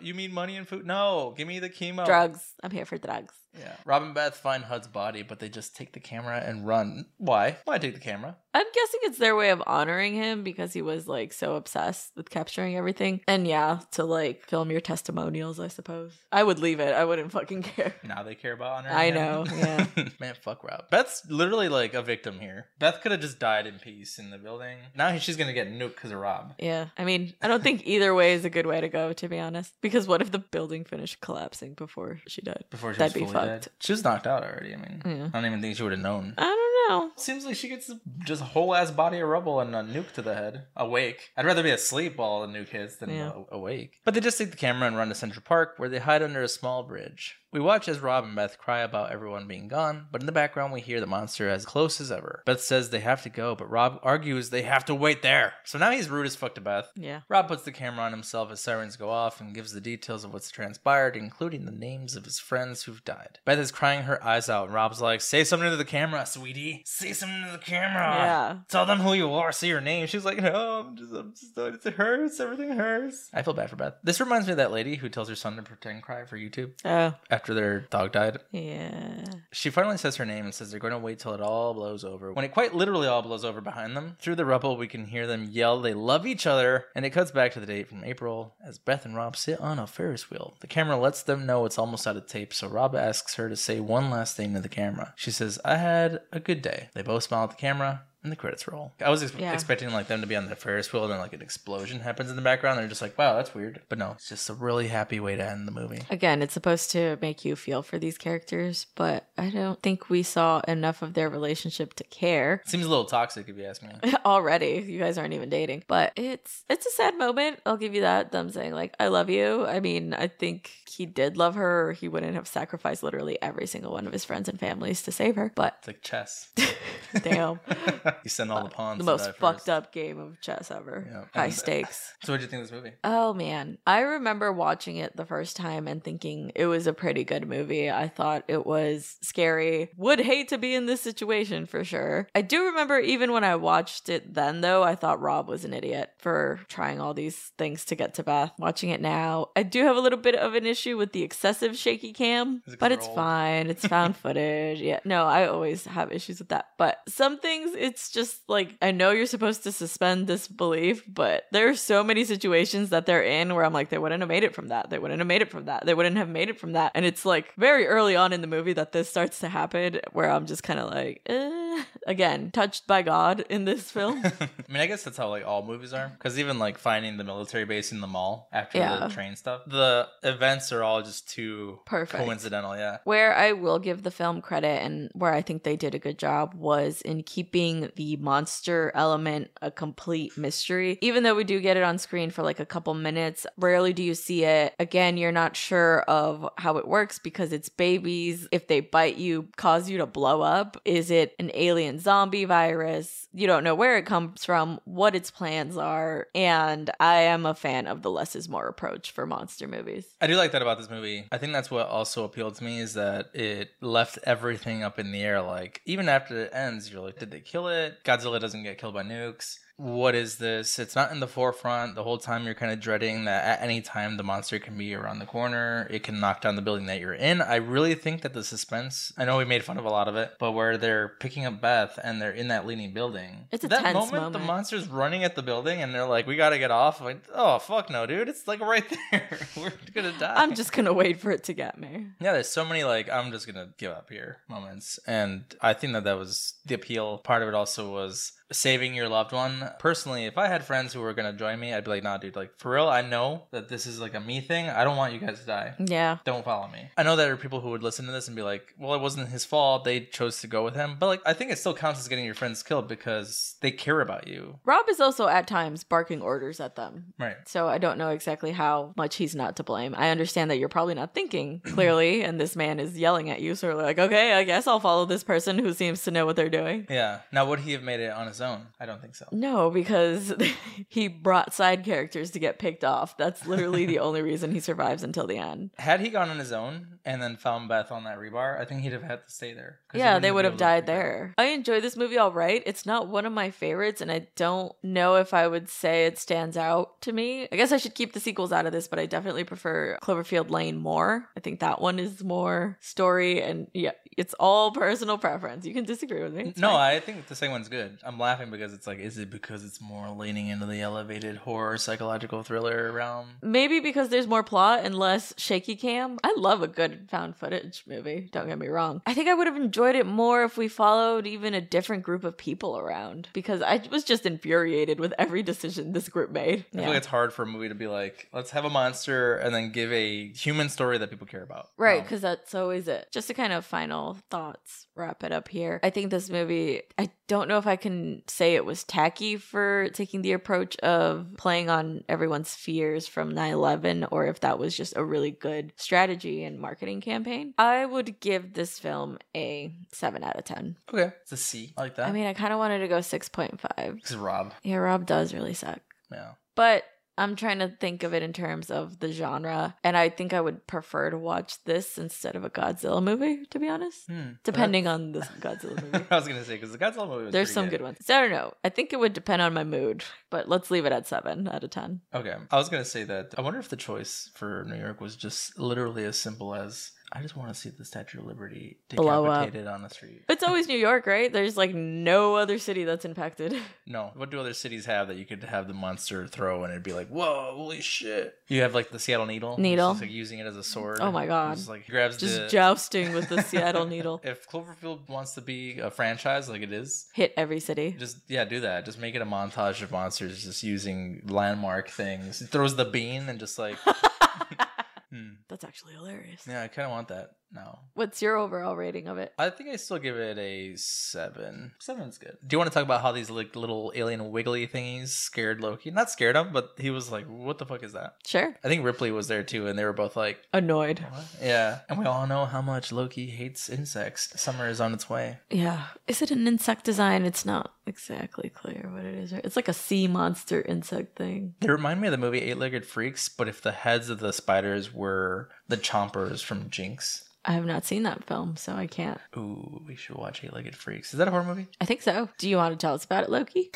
You 0.00 0.14
mean 0.14 0.32
money 0.32 0.56
and 0.56 0.66
food? 0.66 0.86
No. 0.86 1.34
Give 1.36 1.46
me 1.46 1.58
the 1.58 1.70
chemo. 1.70 2.04
Drugs. 2.04 2.54
I'm 2.62 2.70
here 2.70 2.84
for 2.84 2.98
drugs. 2.98 3.34
Yeah. 3.58 3.74
Rob 3.84 4.02
and 4.02 4.14
Beth 4.14 4.36
find 4.36 4.64
Hud's 4.64 4.86
body, 4.86 5.22
but 5.22 5.40
they 5.40 5.48
just 5.48 5.74
take 5.74 5.92
the 5.92 6.00
camera 6.00 6.38
and 6.38 6.66
run. 6.66 7.06
Why? 7.18 7.56
Why 7.64 7.78
take 7.78 7.94
the 7.94 8.00
camera? 8.00 8.36
I'm 8.54 8.66
guessing 8.72 9.00
it's 9.04 9.18
their 9.18 9.36
way 9.36 9.50
of 9.50 9.62
honoring 9.66 10.14
him 10.14 10.42
because 10.42 10.72
he 10.72 10.82
was 10.82 11.06
like 11.08 11.32
so 11.32 11.56
obsessed 11.56 12.12
with 12.16 12.30
capturing 12.30 12.76
everything. 12.76 13.20
And 13.26 13.46
yeah, 13.46 13.80
to 13.92 14.04
like 14.04 14.46
film 14.46 14.70
your 14.70 14.80
testimonials, 14.80 15.58
I 15.58 15.68
suppose. 15.68 16.12
I 16.32 16.42
would 16.42 16.58
leave 16.58 16.80
it. 16.80 16.94
I 16.94 17.04
wouldn't 17.04 17.32
fucking 17.32 17.62
care. 17.62 17.94
Now 18.04 18.22
they 18.22 18.34
care 18.34 18.52
about 18.52 18.78
honor. 18.78 18.90
I 18.90 19.10
know, 19.10 19.44
yeah. 19.56 19.86
Man, 20.20 20.34
fuck 20.40 20.64
Rob. 20.64 20.90
Beth's 20.90 21.22
literally 21.28 21.68
like 21.68 21.94
a 21.94 22.02
victim 22.02 22.38
here. 22.38 22.66
Beth 22.78 23.00
could 23.02 23.12
have 23.12 23.20
just 23.20 23.38
died 23.38 23.66
in 23.66 23.78
peace 23.78 24.18
in 24.18 24.30
the 24.30 24.38
building. 24.38 24.78
Now 24.94 25.16
she's 25.18 25.36
gonna 25.36 25.52
get 25.52 25.68
nuked 25.68 25.94
because 25.96 26.12
of 26.12 26.18
Rob. 26.18 26.54
Yeah. 26.58 26.86
I 26.96 27.04
mean, 27.04 27.34
I 27.42 27.48
don't 27.48 27.62
think 27.62 27.82
either 27.84 28.14
way 28.14 28.32
is 28.32 28.44
a 28.44 28.50
good 28.50 28.66
way 28.66 28.80
to 28.80 28.88
go, 28.88 29.12
to 29.12 29.28
be 29.28 29.38
honest. 29.38 29.74
Because 29.80 29.89
what 30.06 30.20
if 30.22 30.30
the 30.30 30.38
building 30.38 30.84
finished 30.84 31.20
collapsing 31.20 31.74
before 31.74 32.20
she 32.26 32.42
died? 32.42 32.64
Before 32.70 32.92
she 32.92 32.98
That'd 32.98 33.14
was 33.14 33.20
be 33.20 33.32
fully 33.32 33.46
fucked. 33.48 33.62
dead. 33.64 33.72
She 33.80 33.92
was 33.92 34.04
knocked 34.04 34.26
out 34.26 34.42
already. 34.42 34.74
I 34.74 34.76
mean, 34.76 35.02
Yeah. 35.04 35.24
I 35.26 35.28
don't 35.28 35.46
even 35.46 35.60
think 35.60 35.76
she 35.76 35.82
would 35.82 35.92
have 35.92 36.00
known. 36.00 36.34
I 36.38 36.42
don't 36.44 36.88
know. 36.88 37.12
Seems 37.16 37.44
like 37.44 37.56
she 37.56 37.68
gets 37.68 37.90
just 38.24 38.42
a 38.42 38.44
whole 38.46 38.74
ass 38.74 38.90
body 38.90 39.18
of 39.20 39.28
rubble 39.28 39.60
and 39.60 39.74
a 39.74 39.82
nuke 39.82 40.12
to 40.14 40.22
the 40.22 40.34
head. 40.34 40.66
Awake. 40.76 41.30
I'd 41.36 41.46
rather 41.46 41.62
be 41.62 41.70
asleep 41.70 42.16
while 42.16 42.40
the 42.46 42.48
nuke 42.52 42.68
hits 42.68 42.96
than 42.96 43.10
Yeah. 43.10 43.32
awake. 43.50 44.00
But 44.04 44.14
they 44.14 44.20
just 44.20 44.38
take 44.38 44.50
the 44.50 44.56
camera 44.56 44.88
and 44.88 44.96
run 44.96 45.08
to 45.08 45.14
Central 45.14 45.42
Park, 45.42 45.74
where 45.76 45.88
they 45.88 45.98
hide 45.98 46.22
under 46.22 46.42
a 46.42 46.48
small 46.48 46.82
bridge. 46.82 47.36
We 47.52 47.58
watch 47.58 47.88
as 47.88 47.98
Rob 47.98 48.22
and 48.22 48.36
Beth 48.36 48.58
cry 48.58 48.78
about 48.80 49.10
everyone 49.10 49.48
being 49.48 49.66
gone, 49.66 50.06
but 50.12 50.22
in 50.22 50.26
the 50.26 50.32
background 50.32 50.72
we 50.72 50.80
hear 50.80 51.00
the 51.00 51.06
monster 51.06 51.48
as 51.48 51.64
close 51.64 52.00
as 52.00 52.12
ever. 52.12 52.44
Beth 52.46 52.60
says 52.60 52.90
they 52.90 53.00
have 53.00 53.24
to 53.24 53.28
go, 53.28 53.56
but 53.56 53.68
Rob 53.68 53.98
argues 54.04 54.50
they 54.50 54.62
have 54.62 54.84
to 54.84 54.94
wait 54.94 55.22
there. 55.22 55.54
So 55.64 55.76
now 55.76 55.90
he's 55.90 56.08
rude 56.08 56.26
as 56.26 56.36
fuck 56.36 56.54
to 56.54 56.60
Beth. 56.60 56.92
Yeah. 56.94 57.22
Rob 57.28 57.48
puts 57.48 57.64
the 57.64 57.72
camera 57.72 58.04
on 58.04 58.12
himself 58.12 58.52
as 58.52 58.60
sirens 58.60 58.96
go 58.96 59.10
off 59.10 59.40
and 59.40 59.52
gives 59.52 59.72
the 59.72 59.80
details 59.80 60.22
of 60.22 60.32
what's 60.32 60.48
transpired, 60.48 61.16
including 61.16 61.64
the 61.64 61.72
names 61.72 62.14
of 62.14 62.24
his 62.24 62.38
friends 62.38 62.84
who've 62.84 63.04
died. 63.04 63.40
Beth 63.44 63.58
is 63.58 63.72
crying 63.72 64.04
her 64.04 64.22
eyes 64.24 64.48
out, 64.48 64.66
and 64.66 64.74
Rob's 64.74 65.00
like, 65.00 65.20
Say 65.20 65.42
something 65.42 65.70
to 65.70 65.76
the 65.76 65.84
camera, 65.84 66.26
sweetie. 66.26 66.82
Say 66.86 67.12
something 67.12 67.44
to 67.46 67.50
the 67.52 67.58
camera. 67.58 68.14
Yeah. 68.14 68.56
Tell 68.68 68.86
them 68.86 69.00
who 69.00 69.12
you 69.12 69.32
are, 69.32 69.50
say 69.50 69.66
your 69.66 69.80
name. 69.80 70.06
She's 70.06 70.24
like, 70.24 70.40
No, 70.40 70.86
I'm 70.86 70.96
just, 70.96 71.12
I'm 71.12 71.34
just, 71.34 71.86
it 71.86 71.94
hurts. 71.94 72.38
Everything 72.38 72.70
hurts. 72.70 73.28
I 73.34 73.42
feel 73.42 73.54
bad 73.54 73.70
for 73.70 73.76
Beth. 73.76 73.94
This 74.04 74.20
reminds 74.20 74.46
me 74.46 74.52
of 74.52 74.58
that 74.58 74.70
lady 74.70 74.94
who 74.94 75.08
tells 75.08 75.28
her 75.28 75.34
son 75.34 75.56
to 75.56 75.62
pretend 75.62 76.02
cry 76.04 76.24
for 76.26 76.38
YouTube 76.38 76.74
Oh, 76.84 77.14
after 77.40 77.54
their 77.54 77.80
dog 77.88 78.12
died. 78.12 78.38
yeah. 78.50 79.24
She 79.50 79.70
finally 79.70 79.96
says 79.96 80.16
her 80.16 80.26
name 80.26 80.44
and 80.44 80.54
says 80.54 80.70
they're 80.70 80.78
going 80.78 80.92
to 80.92 80.98
wait 80.98 81.18
till 81.18 81.32
it 81.32 81.40
all 81.40 81.72
blows 81.72 82.04
over. 82.04 82.32
When 82.32 82.44
it 82.44 82.52
quite 82.52 82.74
literally 82.74 83.08
all 83.08 83.22
blows 83.22 83.44
over 83.44 83.62
behind 83.62 83.96
them, 83.96 84.16
through 84.20 84.36
the 84.36 84.44
rubble, 84.44 84.76
we 84.76 84.86
can 84.86 85.06
hear 85.06 85.26
them 85.26 85.48
yell 85.50 85.80
they 85.80 85.94
love 85.94 86.26
each 86.26 86.46
other, 86.46 86.84
and 86.94 87.06
it 87.06 87.10
cuts 87.10 87.30
back 87.30 87.52
to 87.52 87.60
the 87.60 87.66
date 87.66 87.88
from 87.88 88.04
April 88.04 88.54
as 88.62 88.78
Beth 88.78 89.06
and 89.06 89.16
Rob 89.16 89.36
sit 89.36 89.58
on 89.58 89.78
a 89.78 89.86
Ferris 89.86 90.30
wheel. 90.30 90.54
The 90.60 90.66
camera 90.66 90.98
lets 90.98 91.22
them 91.22 91.46
know 91.46 91.64
it's 91.64 91.78
almost 91.78 92.06
out 92.06 92.16
of 92.16 92.26
tape, 92.26 92.52
so 92.52 92.68
Rob 92.68 92.94
asks 92.94 93.36
her 93.36 93.48
to 93.48 93.56
say 93.56 93.80
one 93.80 94.10
last 94.10 94.36
thing 94.36 94.52
to 94.52 94.60
the 94.60 94.68
camera. 94.68 95.14
She 95.16 95.30
says, 95.30 95.58
I 95.64 95.76
had 95.76 96.20
a 96.32 96.40
good 96.40 96.60
day. 96.60 96.90
They 96.94 97.02
both 97.02 97.22
smile 97.24 97.44
at 97.44 97.50
the 97.50 97.56
camera. 97.56 98.02
And 98.22 98.30
the 98.30 98.36
credits 98.36 98.68
roll. 98.68 98.92
I 99.02 99.08
was 99.08 99.22
ex- 99.22 99.32
Yeah. 99.38 99.54
expecting 99.54 99.90
like 99.92 100.08
them 100.08 100.20
to 100.20 100.26
be 100.26 100.36
on 100.36 100.44
the 100.46 100.54
Ferris 100.54 100.92
wheel 100.92 101.04
and 101.04 101.12
then 101.12 101.20
like 101.20 101.32
an 101.32 101.40
explosion 101.40 102.00
happens 102.00 102.28
in 102.28 102.36
the 102.36 102.42
background. 102.42 102.78
They're 102.78 102.86
just 102.86 103.00
like, 103.00 103.16
wow, 103.16 103.34
that's 103.36 103.54
weird. 103.54 103.80
But 103.88 103.96
no, 103.98 104.12
it's 104.12 104.28
just 104.28 104.50
a 104.50 104.54
really 104.54 104.88
happy 104.88 105.18
way 105.20 105.36
to 105.36 105.42
end 105.48 105.66
the 105.66 105.72
movie. 105.72 106.02
Again, 106.10 106.42
it's 106.42 106.52
supposed 106.52 106.90
to 106.90 107.16
make 107.22 107.46
you 107.46 107.56
feel 107.56 107.82
for 107.82 107.98
these 107.98 108.18
characters, 108.18 108.86
but 108.94 109.26
I 109.38 109.48
don't 109.48 109.80
think 109.80 110.10
we 110.10 110.22
saw 110.22 110.60
enough 110.68 111.00
of 111.00 111.14
their 111.14 111.30
relationship 111.30 111.94
to 111.94 112.04
care. 112.04 112.62
Seems 112.66 112.84
a 112.84 112.90
little 112.90 113.06
toxic 113.06 113.48
if 113.48 113.56
you 113.56 113.64
ask 113.64 113.82
me. 113.82 113.88
Already, 114.26 114.84
you 114.86 114.98
guys 114.98 115.16
aren't 115.16 115.32
even 115.32 115.48
dating, 115.48 115.84
but 115.88 116.12
it's 116.16 116.64
it's 116.68 116.84
a 116.86 116.90
sad 116.90 117.16
moment. 117.16 117.60
I'll 117.64 117.78
give 117.78 117.94
you 117.94 118.02
that. 118.02 118.32
Them 118.32 118.50
saying 118.50 118.72
like 118.74 118.94
"I 119.00 119.08
love 119.08 119.30
you." 119.30 119.64
I 119.64 119.80
mean, 119.80 120.12
I 120.12 120.28
think 120.28 120.70
he 120.86 121.06
did 121.06 121.38
love 121.38 121.54
her, 121.54 121.88
or 121.88 121.92
he 121.92 122.06
wouldn't 122.08 122.34
have 122.34 122.46
sacrificed 122.46 123.02
literally 123.02 123.40
every 123.40 123.66
single 123.66 123.92
one 123.92 124.06
of 124.06 124.12
his 124.12 124.26
friends 124.26 124.48
and 124.48 124.60
families 124.60 125.02
to 125.04 125.12
save 125.12 125.36
her. 125.36 125.50
But 125.54 125.76
It's 125.78 125.86
like 125.86 126.02
chess. 126.02 126.50
damn, 127.22 127.60
you 128.24 128.30
send 128.30 128.50
all 128.52 128.62
the 128.64 128.70
pawns. 128.70 128.98
the 128.98 129.04
most 129.04 129.26
fucked 129.36 129.60
first. 129.60 129.68
up 129.68 129.92
game 129.92 130.18
of 130.18 130.40
chess 130.40 130.70
ever. 130.70 131.06
Yeah. 131.10 131.24
High 131.34 131.44
And- 131.46 131.54
stakes. 131.54 132.12
So, 132.22 132.34
what 132.34 132.36
did 132.40 132.44
you 132.44 132.50
think 132.50 132.62
of 132.64 132.68
this 132.68 132.76
movie? 132.76 132.94
Oh 133.02 133.32
man, 133.32 133.78
I 133.86 134.00
remember 134.00 134.52
watching 134.52 134.96
it 134.96 135.16
the 135.16 135.24
first 135.24 135.56
time 135.56 135.88
and 135.88 136.04
thinking 136.04 136.52
it 136.54 136.66
was 136.66 136.86
a 136.86 136.92
pretty 136.92 137.24
good 137.24 137.48
movie. 137.48 137.90
I 137.90 138.08
thought 138.08 138.44
it 138.46 138.66
was 138.66 139.16
scary. 139.22 139.88
Would 139.96 140.20
hate 140.20 140.48
to 140.48 140.58
be 140.58 140.74
in 140.74 140.84
this 140.84 141.00
situation 141.00 141.64
for 141.64 141.82
sure. 141.82 142.28
I 142.34 142.42
do 142.42 142.64
remember 142.66 142.98
even 142.98 143.32
when 143.32 143.42
I 143.42 143.56
watched 143.56 144.10
it 144.10 144.34
then 144.34 144.60
though, 144.60 144.82
I 144.82 144.96
thought 144.96 145.20
Rob 145.22 145.48
was 145.48 145.64
an 145.64 145.72
idiot 145.72 146.10
for 146.18 146.60
trying 146.68 147.00
all 147.00 147.14
these 147.14 147.52
things 147.56 147.86
to 147.86 147.94
get 147.94 148.12
to 148.14 148.22
Beth. 148.22 148.52
Watching 148.58 148.90
it 148.90 149.00
now, 149.00 149.48
I 149.56 149.62
do 149.62 149.82
have 149.84 149.96
a 149.96 150.00
little 150.00 150.18
bit 150.18 150.34
of 150.34 150.54
an 150.54 150.66
issue 150.66 150.98
with 150.98 151.12
the 151.12 151.22
excessive 151.22 151.76
shaky 151.78 152.12
cam, 152.12 152.62
it 152.66 152.78
but 152.78 152.92
it's 152.92 153.06
old? 153.06 153.16
fine. 153.16 153.68
It's 153.70 153.86
found 153.86 154.14
footage. 154.24 154.80
Yeah, 154.82 155.00
no, 155.06 155.24
I 155.24 155.46
always 155.46 155.86
have 155.86 156.12
issues 156.12 156.38
with 156.40 156.48
that. 156.50 156.66
But 156.76 156.98
some 157.08 157.38
things 157.38 157.70
it's 157.74 157.99
just 158.08 158.40
like 158.48 158.76
I 158.80 158.92
know 158.92 159.10
you're 159.10 159.26
supposed 159.26 159.64
to 159.64 159.72
suspend 159.72 160.26
disbelief, 160.26 161.02
but 161.06 161.44
there 161.52 161.68
are 161.68 161.74
so 161.74 162.02
many 162.02 162.24
situations 162.24 162.90
that 162.90 163.04
they're 163.04 163.22
in 163.22 163.54
where 163.54 163.64
I'm 163.64 163.72
like, 163.74 163.90
they 163.90 163.98
wouldn't 163.98 164.22
have 164.22 164.28
made 164.28 164.44
it 164.44 164.54
from 164.54 164.68
that. 164.68 164.88
They 164.88 164.98
wouldn't 164.98 165.20
have 165.20 165.26
made 165.26 165.42
it 165.42 165.50
from 165.50 165.66
that. 165.66 165.84
They 165.84 165.94
wouldn't 165.94 166.16
have 166.16 166.28
made 166.28 166.48
it 166.48 166.58
from 166.58 166.72
that. 166.72 166.92
And 166.94 167.04
it's 167.04 167.26
like 167.26 167.52
very 167.56 167.86
early 167.86 168.16
on 168.16 168.32
in 168.32 168.40
the 168.40 168.46
movie 168.46 168.72
that 168.72 168.92
this 168.92 169.10
starts 169.10 169.40
to 169.40 169.48
happen 169.48 170.00
where 170.12 170.30
I'm 170.30 170.46
just 170.46 170.62
kind 170.62 170.80
of 170.80 170.90
like, 170.90 171.20
eh. 171.26 171.69
Again 172.06 172.50
touched 172.50 172.86
by 172.86 173.02
God 173.02 173.40
in 173.48 173.64
this 173.64 173.90
film. 173.90 174.22
I 174.40 174.48
mean, 174.68 174.80
I 174.80 174.86
guess 174.86 175.02
that's 175.04 175.16
how 175.16 175.28
like 175.28 175.46
all 175.46 175.64
movies 175.64 175.92
are. 175.92 176.08
Because 176.08 176.38
even 176.38 176.58
like 176.58 176.78
finding 176.78 177.16
the 177.16 177.24
military 177.24 177.64
base 177.64 177.92
in 177.92 178.00
the 178.00 178.06
mall 178.06 178.48
after 178.52 178.78
Yeah. 178.78 178.98
the 178.98 179.08
train 179.08 179.36
stuff, 179.36 179.62
the 179.66 180.08
events 180.22 180.72
are 180.72 180.82
all 180.82 181.02
just 181.02 181.28
too 181.28 181.78
Perfect. 181.86 182.24
coincidental. 182.24 182.76
Yeah. 182.76 182.98
Where 183.04 183.34
I 183.34 183.52
will 183.52 183.78
give 183.78 184.02
the 184.02 184.10
film 184.10 184.40
credit 184.40 184.82
and 184.82 185.10
where 185.14 185.32
I 185.32 185.42
think 185.42 185.62
they 185.62 185.76
did 185.76 185.94
a 185.94 185.98
good 185.98 186.18
job 186.18 186.54
was 186.54 187.00
in 187.02 187.22
keeping 187.22 187.90
the 187.96 188.16
monster 188.16 188.92
element 188.94 189.50
a 189.62 189.70
complete 189.70 190.36
mystery. 190.36 190.98
Even 191.00 191.22
though 191.22 191.34
we 191.34 191.44
do 191.44 191.60
get 191.60 191.76
it 191.76 191.82
on 191.82 191.98
screen 191.98 192.30
for 192.30 192.42
like 192.42 192.60
a 192.60 192.66
couple 192.66 192.94
minutes, 192.94 193.46
rarely 193.56 193.92
do 193.92 194.02
you 194.02 194.14
see 194.14 194.44
it. 194.44 194.74
Again, 194.78 195.16
you're 195.16 195.32
not 195.32 195.56
sure 195.56 196.00
of 196.02 196.48
how 196.56 196.76
it 196.78 196.86
works 196.88 197.18
because 197.18 197.52
it's 197.52 197.68
babies. 197.68 198.48
If 198.52 198.66
they 198.68 198.80
bite 198.80 199.16
you, 199.16 199.48
cause 199.56 199.88
you 199.88 199.98
to 199.98 200.06
blow 200.06 200.40
up. 200.42 200.76
Is 200.84 201.10
it 201.10 201.34
an 201.38 201.50
alien 201.54 201.69
zombie 202.00 202.44
virus? 202.44 203.28
You 203.32 203.46
don't 203.46 203.64
know 203.64 203.74
where 203.74 203.96
it 203.96 204.06
comes 204.06 204.44
from, 204.44 204.80
what 204.84 205.14
its 205.14 205.30
plans 205.30 205.76
are. 205.76 206.28
And 206.34 206.90
I 206.98 207.22
am 207.22 207.46
a 207.46 207.54
fan 207.54 207.86
of 207.86 208.02
the 208.02 208.10
less 208.10 208.34
is 208.34 208.48
more 208.48 208.66
approach 208.66 209.12
for 209.12 209.26
monster 209.26 209.68
movies. 209.68 210.06
I 210.20 210.26
do 210.26 210.36
like 210.36 210.52
that 210.52 210.62
about 210.62 210.78
this 210.78 210.90
movie. 210.90 211.26
I 211.30 211.38
think 211.38 211.52
that's 211.52 211.70
what 211.70 211.88
also 211.88 212.24
appealed 212.24 212.56
to 212.56 212.64
me 212.64 212.80
is 212.80 212.94
that 212.94 213.34
it 213.34 213.70
left 213.80 214.18
everything 214.24 214.82
up 214.82 214.98
in 214.98 215.12
the 215.12 215.22
air. 215.22 215.42
Like, 215.42 215.80
even 215.86 216.08
after 216.08 216.40
it 216.40 216.50
ends, 216.52 216.90
you're 216.90 217.02
like, 217.02 217.18
did 217.18 217.30
they 217.30 217.40
kill 217.40 217.68
it? 217.68 218.02
Godzilla 218.04 218.40
doesn't 218.40 218.62
get 218.62 218.78
killed 218.78 218.94
by 218.94 219.02
nukes. 219.02 219.58
What 219.80 220.14
is 220.14 220.36
this? 220.36 220.78
It's 220.78 220.94
not 220.94 221.10
in 221.10 221.20
the 221.20 221.26
forefront. 221.26 221.94
The 221.94 222.02
whole 222.02 222.18
time 222.18 222.44
you're 222.44 222.52
kind 222.52 222.70
of 222.70 222.80
dreading 222.80 223.24
that 223.24 223.44
at 223.44 223.64
any 223.64 223.80
time 223.80 224.18
the 224.18 224.22
monster 224.22 224.58
can 224.58 224.76
be 224.76 224.94
around 224.94 225.20
the 225.20 225.24
corner. 225.24 225.86
It 225.88 226.02
can 226.02 226.20
knock 226.20 226.42
down 226.42 226.56
the 226.56 226.60
building 226.60 226.84
that 226.86 227.00
you're 227.00 227.14
in. 227.14 227.40
I 227.40 227.56
really 227.56 227.94
think 227.94 228.20
that 228.20 228.34
the 228.34 228.44
suspense, 228.44 229.10
I 229.16 229.24
know 229.24 229.38
we 229.38 229.46
made 229.46 229.64
fun 229.64 229.78
of 229.78 229.86
a 229.86 229.88
lot 229.88 230.06
of 230.06 230.16
it, 230.16 230.34
but 230.38 230.52
where 230.52 230.76
they're 230.76 231.08
picking 231.08 231.46
up 231.46 231.62
Beth 231.62 231.98
and 232.04 232.20
they're 232.20 232.30
in 232.30 232.48
that 232.48 232.66
leaning 232.66 232.92
building. 232.92 233.46
It's 233.50 233.64
a 233.64 233.68
that 233.68 233.80
tense 233.82 233.94
moment, 233.94 234.12
moment. 234.12 234.32
the 234.34 234.38
monster's 234.40 234.86
running 234.86 235.24
at 235.24 235.34
the 235.34 235.42
building 235.42 235.80
and 235.80 235.94
they're 235.94 236.04
like, 236.06 236.26
we 236.26 236.36
gotta 236.36 236.58
get 236.58 236.70
off. 236.70 237.00
Like, 237.00 237.22
oh, 237.34 237.58
fuck 237.58 237.88
no, 237.88 238.04
dude. 238.04 238.28
It's 238.28 238.46
like 238.46 238.60
right 238.60 238.84
there. 239.10 239.38
we're 239.56 239.72
gonna 239.94 240.12
die. 240.18 240.34
I'm 240.36 240.54
just 240.54 240.72
gonna 240.72 240.92
wait 240.92 241.20
for 241.20 241.30
it 241.30 241.44
to 241.44 241.54
get 241.54 241.80
me. 241.80 242.08
Yeah, 242.20 242.32
there's 242.32 242.50
so 242.50 242.66
many 242.66 242.84
like 242.84 243.08
I'm 243.08 243.32
just 243.32 243.46
gonna 243.46 243.70
give 243.78 243.92
up 243.92 244.10
here 244.10 244.40
moments, 244.46 244.98
and 245.06 245.44
I 245.62 245.72
think 245.72 245.94
that 245.94 246.04
that 246.04 246.18
was 246.18 246.52
the 246.66 246.74
appeal. 246.74 247.16
Part 247.16 247.40
of 247.40 247.48
it 247.48 247.54
also 247.54 247.90
was 247.90 248.32
saving 248.52 248.94
your 248.94 249.08
loved 249.08 249.32
one. 249.32 249.70
Personally, 249.78 250.26
if 250.26 250.36
I 250.38 250.48
had 250.48 250.64
friends 250.64 250.92
who 250.92 251.00
were 251.00 251.14
gonna 251.14 251.32
join 251.32 251.58
me, 251.58 251.72
I'd 251.72 251.84
be 251.84 251.90
like, 251.90 252.02
nah, 252.02 252.18
dude, 252.18 252.36
like 252.36 252.58
for 252.58 252.72
real, 252.72 252.88
I 252.88 253.02
know 253.02 253.44
that 253.50 253.68
this 253.68 253.86
is 253.86 254.00
like 254.00 254.14
a 254.14 254.20
me 254.20 254.40
thing. 254.40 254.68
I 254.68 254.84
don't 254.84 254.96
want 254.96 255.12
you 255.12 255.20
guys 255.20 255.40
to 255.40 255.46
die. 255.46 255.74
Yeah. 255.78 256.18
Don't 256.24 256.44
follow 256.44 256.68
me. 256.68 256.88
I 256.96 257.02
know 257.02 257.16
there 257.16 257.32
are 257.32 257.36
people 257.36 257.60
who 257.60 257.70
would 257.70 257.82
listen 257.82 258.06
to 258.06 258.12
this 258.12 258.26
and 258.26 258.36
be 258.36 258.42
like, 258.42 258.74
well, 258.78 258.94
it 258.94 259.00
wasn't 259.00 259.28
his 259.28 259.44
fault. 259.44 259.84
They 259.84 260.00
chose 260.00 260.40
to 260.40 260.46
go 260.46 260.64
with 260.64 260.74
him. 260.74 260.96
But 260.98 261.06
like, 261.06 261.22
I 261.26 261.32
think 261.32 261.50
it 261.50 261.58
still 261.58 261.74
counts 261.74 262.00
as 262.00 262.08
getting 262.08 262.24
your 262.24 262.34
friends 262.34 262.62
killed 262.62 262.88
because 262.88 263.56
they 263.60 263.70
care 263.70 264.00
about 264.00 264.28
you. 264.28 264.58
Rob 264.64 264.88
is 264.88 265.00
also 265.00 265.28
at 265.28 265.46
times 265.46 265.84
barking 265.84 266.22
orders 266.22 266.60
at 266.60 266.76
them. 266.76 267.12
Right. 267.18 267.36
So 267.46 267.68
I 267.68 267.78
don't 267.78 267.98
know 267.98 268.10
exactly 268.10 268.52
how 268.52 268.92
much 268.96 269.16
he's 269.16 269.34
not 269.34 269.56
to 269.56 269.62
blame. 269.62 269.94
I 269.96 270.10
understand 270.10 270.50
that 270.50 270.58
you're 270.58 270.68
probably 270.68 270.94
not 270.94 271.14
thinking 271.14 271.60
clearly, 271.64 272.22
and 272.22 272.40
this 272.40 272.56
man 272.56 272.80
is 272.80 272.98
yelling 272.98 273.30
at 273.30 273.40
you. 273.40 273.54
So 273.54 273.68
we're 273.68 273.82
like, 273.82 273.98
okay, 273.98 274.34
I 274.34 274.44
guess 274.44 274.66
I'll 274.66 274.80
follow 274.80 275.04
this 275.06 275.24
person 275.24 275.58
who 275.58 275.72
seems 275.72 276.02
to 276.04 276.10
know 276.10 276.26
what 276.26 276.36
they're 276.36 276.50
doing. 276.50 276.86
Yeah. 276.88 277.20
Now, 277.32 277.46
would 277.48 277.60
he 277.60 277.72
have 277.72 277.82
made 277.82 278.00
it 278.00 278.10
on 278.10 278.26
his 278.26 278.39
own? 278.40 278.66
I 278.78 278.86
don't 278.86 279.00
think 279.00 279.14
so. 279.14 279.26
No, 279.32 279.70
because 279.70 280.34
he 280.88 281.08
brought 281.08 281.54
side 281.54 281.84
characters 281.84 282.30
to 282.32 282.38
get 282.38 282.58
picked 282.58 282.84
off. 282.84 283.16
That's 283.16 283.46
literally 283.46 283.86
the 283.86 283.98
only 283.98 284.22
reason 284.22 284.52
he 284.52 284.60
survives 284.60 285.02
until 285.02 285.26
the 285.26 285.38
end. 285.38 285.70
Had 285.78 286.00
he 286.00 286.08
gone 286.08 286.30
on 286.30 286.38
his 286.38 286.52
own 286.52 286.98
and 287.04 287.22
then 287.22 287.36
found 287.36 287.68
Beth 287.68 287.90
on 287.92 288.04
that 288.04 288.18
rebar, 288.18 288.60
I 288.60 288.64
think 288.64 288.82
he'd 288.82 288.92
have 288.92 289.02
had 289.02 289.26
to 289.26 289.32
stay 289.32 289.52
there. 289.52 289.80
Yeah, 289.94 290.18
they 290.18 290.30
would 290.30 290.44
have 290.44 290.56
died 290.56 290.84
figure 290.84 290.94
it 290.94 290.98
out. 290.98 291.02
there. 291.02 291.34
I 291.38 291.44
enjoy 291.46 291.80
this 291.80 291.96
movie 291.96 292.18
all 292.18 292.32
right. 292.32 292.62
It's 292.66 292.86
not 292.86 293.08
one 293.08 293.26
of 293.26 293.32
my 293.32 293.50
favorites, 293.50 294.00
and 294.00 294.10
I 294.10 294.26
don't 294.36 294.72
know 294.82 295.16
if 295.16 295.34
I 295.34 295.46
would 295.46 295.68
say 295.68 296.06
it 296.06 296.18
stands 296.18 296.56
out 296.56 297.00
to 297.02 297.12
me. 297.12 297.48
I 297.50 297.56
guess 297.56 297.72
I 297.72 297.76
should 297.76 297.94
keep 297.94 298.12
the 298.12 298.20
sequels 298.20 298.52
out 298.52 298.66
of 298.66 298.72
this, 298.72 298.88
but 298.88 298.98
I 298.98 299.06
definitely 299.06 299.44
prefer 299.44 299.98
Cloverfield 300.02 300.50
Lane 300.50 300.76
more. 300.76 301.28
I 301.36 301.40
think 301.40 301.60
that 301.60 301.80
one 301.80 301.98
is 301.98 302.22
more 302.22 302.76
story, 302.80 303.42
and 303.42 303.66
yeah, 303.74 303.92
it's 304.16 304.34
all 304.34 304.70
personal 304.72 305.18
preference. 305.18 305.64
You 305.64 305.74
can 305.74 305.84
disagree 305.84 306.22
with 306.22 306.34
me. 306.34 306.44
It's 306.50 306.58
No, 306.60 306.70
fine. 306.70 306.96
I 306.96 307.00
think 307.00 307.26
the 307.26 307.34
second 307.34 307.52
one's 307.52 307.68
good. 307.68 307.98
I'm 308.04 308.18
laughing 308.18 308.50
because 308.50 308.72
it's 308.72 308.86
like, 308.86 308.98
is 308.98 309.18
it 309.18 309.30
because 309.30 309.64
it's 309.64 309.80
more 309.80 310.08
leaning 310.10 310.48
into 310.48 310.66
the 310.66 310.80
elevated 310.80 311.36
horror 311.38 311.78
psychological 311.78 312.42
thriller 312.42 312.92
realm? 312.92 313.28
Maybe 313.42 313.80
because 313.80 314.08
there's 314.08 314.26
more 314.26 314.42
plot 314.42 314.80
and 314.84 314.94
less 314.94 315.32
shaky 315.36 315.76
cam. 315.76 316.18
I 316.22 316.34
love 316.36 316.62
a 316.62 316.68
good 316.68 317.08
found 317.10 317.36
footage 317.36 317.82
movie, 317.86 318.28
don't 318.30 318.48
get 318.48 318.58
me 318.58 318.68
wrong. 318.68 319.00
I 319.06 319.14
think 319.14 319.28
I 319.28 319.34
would 319.34 319.46
have 319.46 319.56
enjoyed 319.56 319.79
it 319.96 320.06
more 320.06 320.44
if 320.44 320.56
we 320.56 320.68
followed 320.68 321.26
even 321.26 321.54
a 321.54 321.60
different 321.60 322.02
group 322.02 322.24
of 322.24 322.36
people 322.36 322.78
around 322.78 323.28
because 323.32 323.62
I 323.62 323.82
was 323.90 324.04
just 324.04 324.26
infuriated 324.26 325.00
with 325.00 325.12
every 325.18 325.42
decision 325.42 325.92
this 325.92 326.08
group 326.08 326.30
made. 326.30 326.64
I 326.74 326.76
feel 326.76 326.86
like 326.88 326.96
it's 326.96 327.06
hard 327.06 327.32
for 327.32 327.42
a 327.42 327.46
movie 327.46 327.68
to 327.68 327.74
be 327.74 327.86
like, 327.86 328.28
let's 328.32 328.50
have 328.50 328.64
a 328.64 328.70
monster 328.70 329.36
and 329.36 329.54
then 329.54 329.72
give 329.72 329.92
a 329.92 330.28
human 330.28 330.68
story 330.68 330.98
that 330.98 331.10
people 331.10 331.26
care 331.26 331.42
about. 331.42 331.68
Right, 331.76 331.98
Um, 331.98 332.04
because 332.04 332.20
that's 332.20 332.54
always 332.54 332.88
it. 332.88 333.08
Just 333.10 333.28
to 333.28 333.34
kind 333.34 333.52
of 333.52 333.64
final 333.64 334.16
thoughts, 334.30 334.86
wrap 334.94 335.24
it 335.24 335.32
up 335.32 335.48
here. 335.48 335.80
I 335.82 335.90
think 335.90 336.10
this 336.10 336.30
movie, 336.30 336.82
I 336.98 337.10
don't 337.30 337.46
know 337.46 337.58
if 337.58 337.66
I 337.68 337.76
can 337.76 338.24
say 338.26 338.56
it 338.56 338.64
was 338.64 338.82
tacky 338.82 339.36
for 339.36 339.88
taking 339.90 340.22
the 340.22 340.32
approach 340.32 340.76
of 340.78 341.28
playing 341.38 341.70
on 341.70 342.02
everyone's 342.08 342.52
fears 342.52 343.06
from 343.06 343.30
9 343.36 343.52
11 343.52 344.06
or 344.10 344.26
if 344.26 344.40
that 344.40 344.58
was 344.58 344.76
just 344.76 344.96
a 344.96 345.04
really 345.04 345.30
good 345.30 345.72
strategy 345.76 346.42
and 346.42 346.58
marketing 346.58 347.00
campaign. 347.00 347.54
I 347.56 347.86
would 347.86 348.18
give 348.18 348.54
this 348.54 348.80
film 348.80 349.18
a 349.36 349.72
7 349.92 350.24
out 350.24 350.34
of 350.34 350.44
10. 350.44 350.76
okay, 350.92 351.12
it's 351.22 351.30
a 351.30 351.36
C. 351.36 351.72
I 351.78 351.82
like 351.82 351.94
that. 351.94 352.08
I 352.08 352.12
mean, 352.12 352.26
I 352.26 352.34
kind 352.34 352.52
of 352.52 352.58
wanted 352.58 352.80
to 352.80 352.88
go 352.88 352.98
6.5. 352.98 354.00
this 354.00 354.10
is 354.10 354.16
Rob. 354.16 354.52
Yeah, 354.64 354.78
Rob 354.78 355.06
does 355.06 355.32
really 355.32 355.54
suck. 355.54 355.78
Yeah. 356.10 356.32
But 356.56 356.82
I'm 357.20 357.36
trying 357.36 357.58
to 357.58 357.68
think 357.68 358.02
of 358.02 358.14
it 358.14 358.22
in 358.22 358.32
terms 358.32 358.70
of 358.70 358.98
the 358.98 359.12
genre, 359.12 359.76
and 359.84 359.94
I 359.94 360.08
think 360.08 360.32
I 360.32 360.40
would 360.40 360.66
prefer 360.66 361.10
to 361.10 361.18
watch 361.18 361.62
this 361.64 361.98
instead 361.98 362.34
of 362.34 362.44
a 362.44 362.50
Godzilla 362.50 363.02
movie, 363.02 363.44
to 363.50 363.58
be 363.58 363.68
honest. 363.68 364.06
Hmm. 364.08 364.30
Depending 364.42 364.86
on 364.86 365.12
the 365.12 365.20
Godzilla 365.40 365.82
movie. 365.82 366.06
I 366.10 366.16
was 366.16 366.26
gonna 366.26 366.44
say 366.44 366.54
because 366.54 366.72
the 366.72 366.78
Godzilla 366.78 367.06
movie 367.06 367.24
was 367.24 367.32
There's 367.32 367.52
some 367.52 367.68
good 367.68 367.82
ones. 367.82 367.98
So 368.00 368.16
I 368.16 368.22
don't 368.22 368.30
know. 368.30 368.54
I 368.64 368.70
think 368.70 368.94
it 368.94 368.98
would 368.98 369.12
depend 369.12 369.42
on 369.42 369.52
my 369.52 369.64
mood, 369.64 370.02
but 370.30 370.48
let's 370.48 370.70
leave 370.70 370.86
it 370.86 370.92
at 370.92 371.06
seven 371.06 371.46
out 371.46 371.62
of 371.62 371.70
ten. 371.70 372.00
Okay, 372.14 372.34
I 372.50 372.56
was 372.56 372.70
gonna 372.70 372.84
say 372.86 373.04
that. 373.04 373.34
I 373.36 373.42
wonder 373.42 373.58
if 373.58 373.68
the 373.68 373.76
choice 373.76 374.30
for 374.34 374.64
New 374.66 374.76
York 374.76 375.02
was 375.02 375.14
just 375.14 375.58
literally 375.58 376.04
as 376.04 376.16
simple 376.16 376.54
as 376.54 376.92
I 377.12 377.22
just 377.22 377.36
want 377.36 377.48
to 377.52 377.54
see 377.58 377.70
the 377.70 377.84
Statue 377.84 378.20
of 378.20 378.26
Liberty 378.26 378.76
decapitated 378.88 379.66
on 379.66 379.82
the 379.82 379.88
street. 379.90 380.22
It's 380.28 380.44
always 380.44 380.68
New 380.68 380.76
York, 380.78 381.06
right? 381.06 381.32
There's 381.32 381.56
like 381.56 381.74
no 381.74 382.36
other 382.36 382.56
city 382.58 382.84
that's 382.84 383.04
impacted. 383.04 383.56
No, 383.86 384.12
what 384.14 384.30
do 384.30 384.38
other 384.38 384.54
cities 384.54 384.86
have 384.86 385.08
that 385.08 385.16
you 385.16 385.24
could 385.26 385.42
have 385.42 385.66
the 385.66 385.74
monster 385.74 386.24
throw 386.28 386.62
and 386.62 386.70
it'd 386.72 386.84
be 386.84 386.92
like, 386.92 387.08
whoa, 387.08 387.54
holy 387.56 387.80
shit? 387.80 388.36
You 388.46 388.62
have 388.62 388.72
like 388.72 388.90
the 388.92 389.00
Seattle 389.00 389.26
Needle. 389.26 389.58
Needle. 389.58 389.90
just, 389.94 390.02
like 390.02 390.12
using 390.12 390.38
it 390.38 390.46
as 390.46 390.56
a 390.56 390.62
sword. 390.62 390.98
Oh 391.00 391.10
my 391.10 391.26
God. 391.26 391.56
Just 391.56 391.68
like 391.68 391.88
grabs 391.88 392.16
Just 392.16 392.36
the. 392.36 392.46
jousting 392.46 393.12
with 393.14 393.28
the 393.28 393.42
Seattle 393.42 393.86
Needle. 393.88 394.20
if 394.22 394.48
Cloverfield 394.48 395.08
wants 395.08 395.34
to 395.34 395.40
be 395.40 395.80
a 395.80 395.90
franchise 395.90 396.48
like 396.48 396.62
it 396.62 396.72
is, 396.72 397.08
Hit 397.14 397.34
every 397.36 397.58
city. 397.58 397.96
just 397.98 398.18
yeah, 398.28 398.44
do 398.44 398.60
that. 398.60 398.84
Just 398.84 399.00
make 399.00 399.16
it 399.16 399.22
a 399.22 399.26
montage 399.26 399.82
of 399.82 399.90
monsters 399.90 400.44
just 400.44 400.62
using 400.62 401.22
landmark 401.26 401.88
things. 401.88 402.40
It 402.40 402.50
throws 402.50 402.76
the 402.76 402.84
bean 402.84 403.28
and 403.28 403.40
just 403.40 403.58
like. 403.58 403.76
Hmm. 405.10 405.42
That's 405.48 405.64
actually 405.64 405.94
hilarious. 405.94 406.42
Yeah, 406.46 406.62
I 406.62 406.68
kind 406.68 406.86
of 406.86 406.92
want 406.92 407.08
that 407.08 407.30
now. 407.52 407.80
What's 407.94 408.22
your 408.22 408.36
overall 408.36 408.76
rating 408.76 409.08
of 409.08 409.18
it? 409.18 409.32
I 409.38 409.50
think 409.50 409.70
I 409.70 409.76
still 409.76 409.98
give 409.98 410.16
it 410.16 410.38
a 410.38 410.76
seven. 410.76 411.72
Seven's 411.78 412.18
good. 412.18 412.36
Do 412.46 412.54
you 412.54 412.58
want 412.58 412.70
to 412.70 412.74
talk 412.74 412.84
about 412.84 413.02
how 413.02 413.12
these 413.12 413.30
like 413.30 413.56
little 413.56 413.92
alien 413.94 414.30
wiggly 414.30 414.66
thingies 414.66 415.08
scared 415.08 415.60
Loki? 415.60 415.90
Not 415.90 416.10
scared 416.10 416.36
him, 416.36 416.50
but 416.52 416.74
he 416.78 416.90
was 416.90 417.10
like, 417.10 417.26
"What 417.26 417.58
the 417.58 417.66
fuck 417.66 417.82
is 417.82 417.92
that?" 417.92 418.14
Sure. 418.26 418.54
I 418.64 418.68
think 418.68 418.84
Ripley 418.84 419.10
was 419.10 419.28
there 419.28 419.42
too, 419.42 419.66
and 419.66 419.78
they 419.78 419.84
were 419.84 419.92
both 419.92 420.16
like, 420.16 420.40
Annoyed. 420.52 421.00
"What?" 421.00 421.24
Yeah, 421.42 421.80
and 421.88 421.98
we 421.98 422.06
all 422.06 422.26
know 422.26 422.44
how 422.44 422.62
much 422.62 422.92
Loki 422.92 423.26
hates 423.26 423.68
insects. 423.68 424.40
Summer 424.40 424.68
is 424.68 424.80
on 424.80 424.94
its 424.94 425.08
way. 425.10 425.38
Yeah. 425.50 425.86
Is 426.06 426.22
it 426.22 426.30
an 426.30 426.46
insect 426.46 426.84
design? 426.84 427.24
It's 427.24 427.44
not 427.44 427.72
exactly 427.86 428.48
clear 428.48 428.88
what 428.92 429.04
it 429.04 429.14
is. 429.14 429.32
Right? 429.32 429.44
It's 429.44 429.56
like 429.56 429.68
a 429.68 429.72
sea 429.72 430.06
monster 430.06 430.62
insect 430.62 431.16
thing. 431.16 431.54
They 431.60 431.68
remind 431.70 432.00
me 432.00 432.08
of 432.08 432.12
the 432.12 432.18
movie 432.18 432.40
Eight 432.40 432.58
Legged 432.58 432.86
Freaks, 432.86 433.28
but 433.28 433.48
if 433.48 433.60
the 433.60 433.72
heads 433.72 434.08
of 434.10 434.20
the 434.20 434.32
spiders 434.32 434.94
were 434.94 435.50
the 435.70 435.76
chompers 435.76 436.42
from 436.42 436.68
Jinx. 436.68 437.24
I 437.44 437.52
have 437.52 437.64
not 437.64 437.86
seen 437.86 438.02
that 438.02 438.24
film, 438.24 438.56
so 438.56 438.74
I 438.74 438.86
can't. 438.86 439.18
Ooh, 439.36 439.82
we 439.88 439.94
should 439.96 440.16
watch 440.16 440.44
Eight 440.44 440.52
Legged 440.52 440.76
Freaks. 440.76 441.14
Is 441.14 441.18
that 441.18 441.26
a 441.28 441.30
horror 441.30 441.44
movie? 441.44 441.68
I 441.80 441.86
think 441.86 442.02
so. 442.02 442.28
Do 442.36 442.50
you 442.50 442.56
want 442.58 442.78
to 442.78 442.86
tell 442.86 442.92
us 442.94 443.04
about 443.04 443.24
it, 443.24 443.30
Loki? 443.30 443.70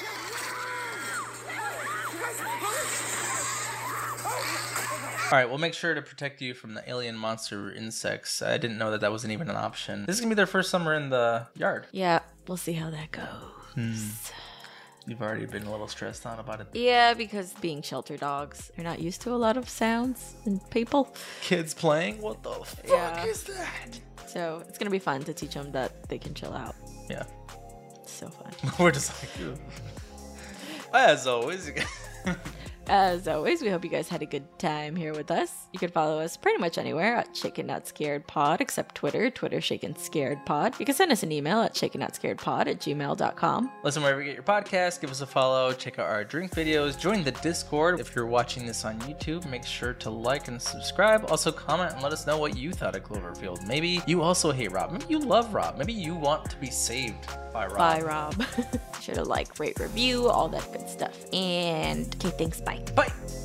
All 5.33 5.39
right, 5.41 5.49
we'll 5.49 5.59
make 5.59 5.75
sure 5.75 5.95
to 5.95 6.03
protect 6.03 6.43
you 6.43 6.53
from 6.53 6.75
the 6.75 6.89
alien 6.89 7.17
monster 7.17 7.73
insects. 7.73 8.43
I 8.43 8.59
didn't 8.59 8.77
know 8.77 8.91
that 8.91 9.01
that 9.01 9.11
wasn't 9.11 9.33
even 9.33 9.49
an 9.49 9.57
option. 9.57 10.05
This 10.07 10.17
is 10.17 10.21
gonna 10.21 10.31
be 10.31 10.37
their 10.37 10.47
first 10.47 10.71
summer 10.71 10.93
in 10.95 11.09
the 11.09 11.47
yard. 11.57 11.87
Yeah, 11.93 12.21
we'll 12.47 12.59
see 12.59 12.75
how 12.75 12.91
that 12.91 13.11
goes. 13.11 13.25
Hmm. 13.75 13.95
You've 15.07 15.21
already 15.21 15.45
been 15.47 15.65
a 15.65 15.71
little 15.71 15.87
stressed 15.89 16.25
out 16.25 16.41
about 16.41 16.61
it. 16.63 16.69
Yeah, 16.73 17.13
because 17.13 17.53
being 17.61 17.83
shelter 17.83 18.17
dogs, 18.17 18.73
they're 18.75 18.85
not 18.85 19.01
used 19.01 19.21
to 19.23 19.33
a 19.35 19.37
lot 19.37 19.57
of 19.59 19.69
sounds 19.69 20.35
and 20.47 20.61
people. 20.71 21.15
Kids 21.43 21.75
playing? 21.75 22.21
What 22.23 22.43
the 22.43 22.51
fuck 22.53 22.87
Yeah. 22.89 23.25
is 23.27 23.43
that? 23.45 24.01
So 24.27 24.63
it's 24.67 24.79
to 24.87 24.91
be 24.91 24.99
fun 24.99 25.23
to 25.25 25.35
teach 25.35 25.55
them 25.55 25.71
that 25.73 26.09
they 26.09 26.19
can 26.19 26.33
chill 26.33 26.55
out. 26.55 26.75
Yeah. 27.11 27.25
So 28.07 28.29
fun. 28.29 28.53
We're 28.79 28.93
just 28.93 29.13
like, 29.23 29.39
you. 29.39 29.59
as 30.95 31.27
always. 31.27 31.71
As 32.89 33.27
always, 33.29 33.63
we 33.63 33.69
hope 33.71 33.83
you 33.83 33.91
guys 33.91 34.09
had 34.09 34.23
a 34.23 34.27
good 34.27 34.59
time 34.59 34.95
here 34.95 35.15
with 35.15 35.31
us. 35.31 35.69
You 35.73 35.79
can 35.79 35.91
follow 35.91 36.19
us 36.19 36.37
pretty 36.37 36.59
much 36.59 36.77
anywhere 36.77 37.17
at 37.17 37.35
Shaken 37.35 37.67
Not 37.67 37.87
Scared 37.89 38.27
Pod, 38.27 38.61
except 38.61 38.95
Twitter, 38.95 39.31
Twitter 39.31 39.61
Shaken 39.61 39.97
Scared 39.97 40.45
Pod. 40.45 40.79
You 40.79 40.85
can 40.85 40.95
send 40.95 41.11
us 41.11 41.23
an 41.23 41.33
email 41.33 41.63
at 41.63 41.75
shaken 41.75 42.01
not 42.01 42.15
scared 42.15 42.39
pod 42.39 42.69
at 42.69 42.81
gmail.com. 42.81 43.71
Listen 43.83 44.03
wherever 44.03 44.21
you 44.21 44.27
get 44.27 44.35
your 44.35 44.43
podcast, 44.43 45.01
give 45.01 45.11
us 45.11 45.23
a 45.23 45.27
follow, 45.27 45.73
check 45.73 45.99
out 45.99 46.07
our 46.07 46.25
drink 46.25 46.53
videos, 46.53 46.99
join 46.99 47.25
the 47.25 47.33
Discord. 47.33 48.01
If 48.01 48.15
you're 48.15 48.27
watching 48.27 48.67
this 48.67 48.85
on 48.85 49.01
YouTube, 49.01 49.49
make 49.49 49.65
sure 49.65 49.95
to 49.95 50.11
like 50.11 50.49
and 50.49 50.61
subscribe. 50.61 51.31
Also, 51.31 51.51
comment 51.51 51.93
and 51.95 52.03
let 52.03 52.13
us 52.13 52.27
know 52.27 52.37
what 52.39 52.57
you 52.57 52.73
thought 52.73 52.97
of 52.97 53.03
Cloverfield. 53.03 53.67
Maybe 53.67 54.01
you 54.07 54.21
also 54.21 54.53
hate 54.53 54.73
Rob. 54.73 54.93
Maybe 54.93 55.07
you 55.09 55.19
love 55.19 55.55
Rob. 55.55 55.79
Maybe 55.79 55.93
you 55.93 56.15
want 56.15 56.51
to 56.51 56.57
be 56.59 56.71
saved 56.71 57.27
by 57.53 57.67
Rob. 57.67 57.79
Bye, 57.79 58.03
Rob. 58.03 58.45
Should 59.01 59.17
have 59.17 59.29
like, 59.29 59.59
rate, 59.59 59.79
review, 59.79 60.29
all 60.29 60.49
that 60.49 60.71
good 60.73 60.89
stuff. 60.89 61.17
And 61.33 62.15
okay, 62.17 62.37
thanks. 62.37 62.61
Bye. 62.75 62.93
Bye. 62.95 63.44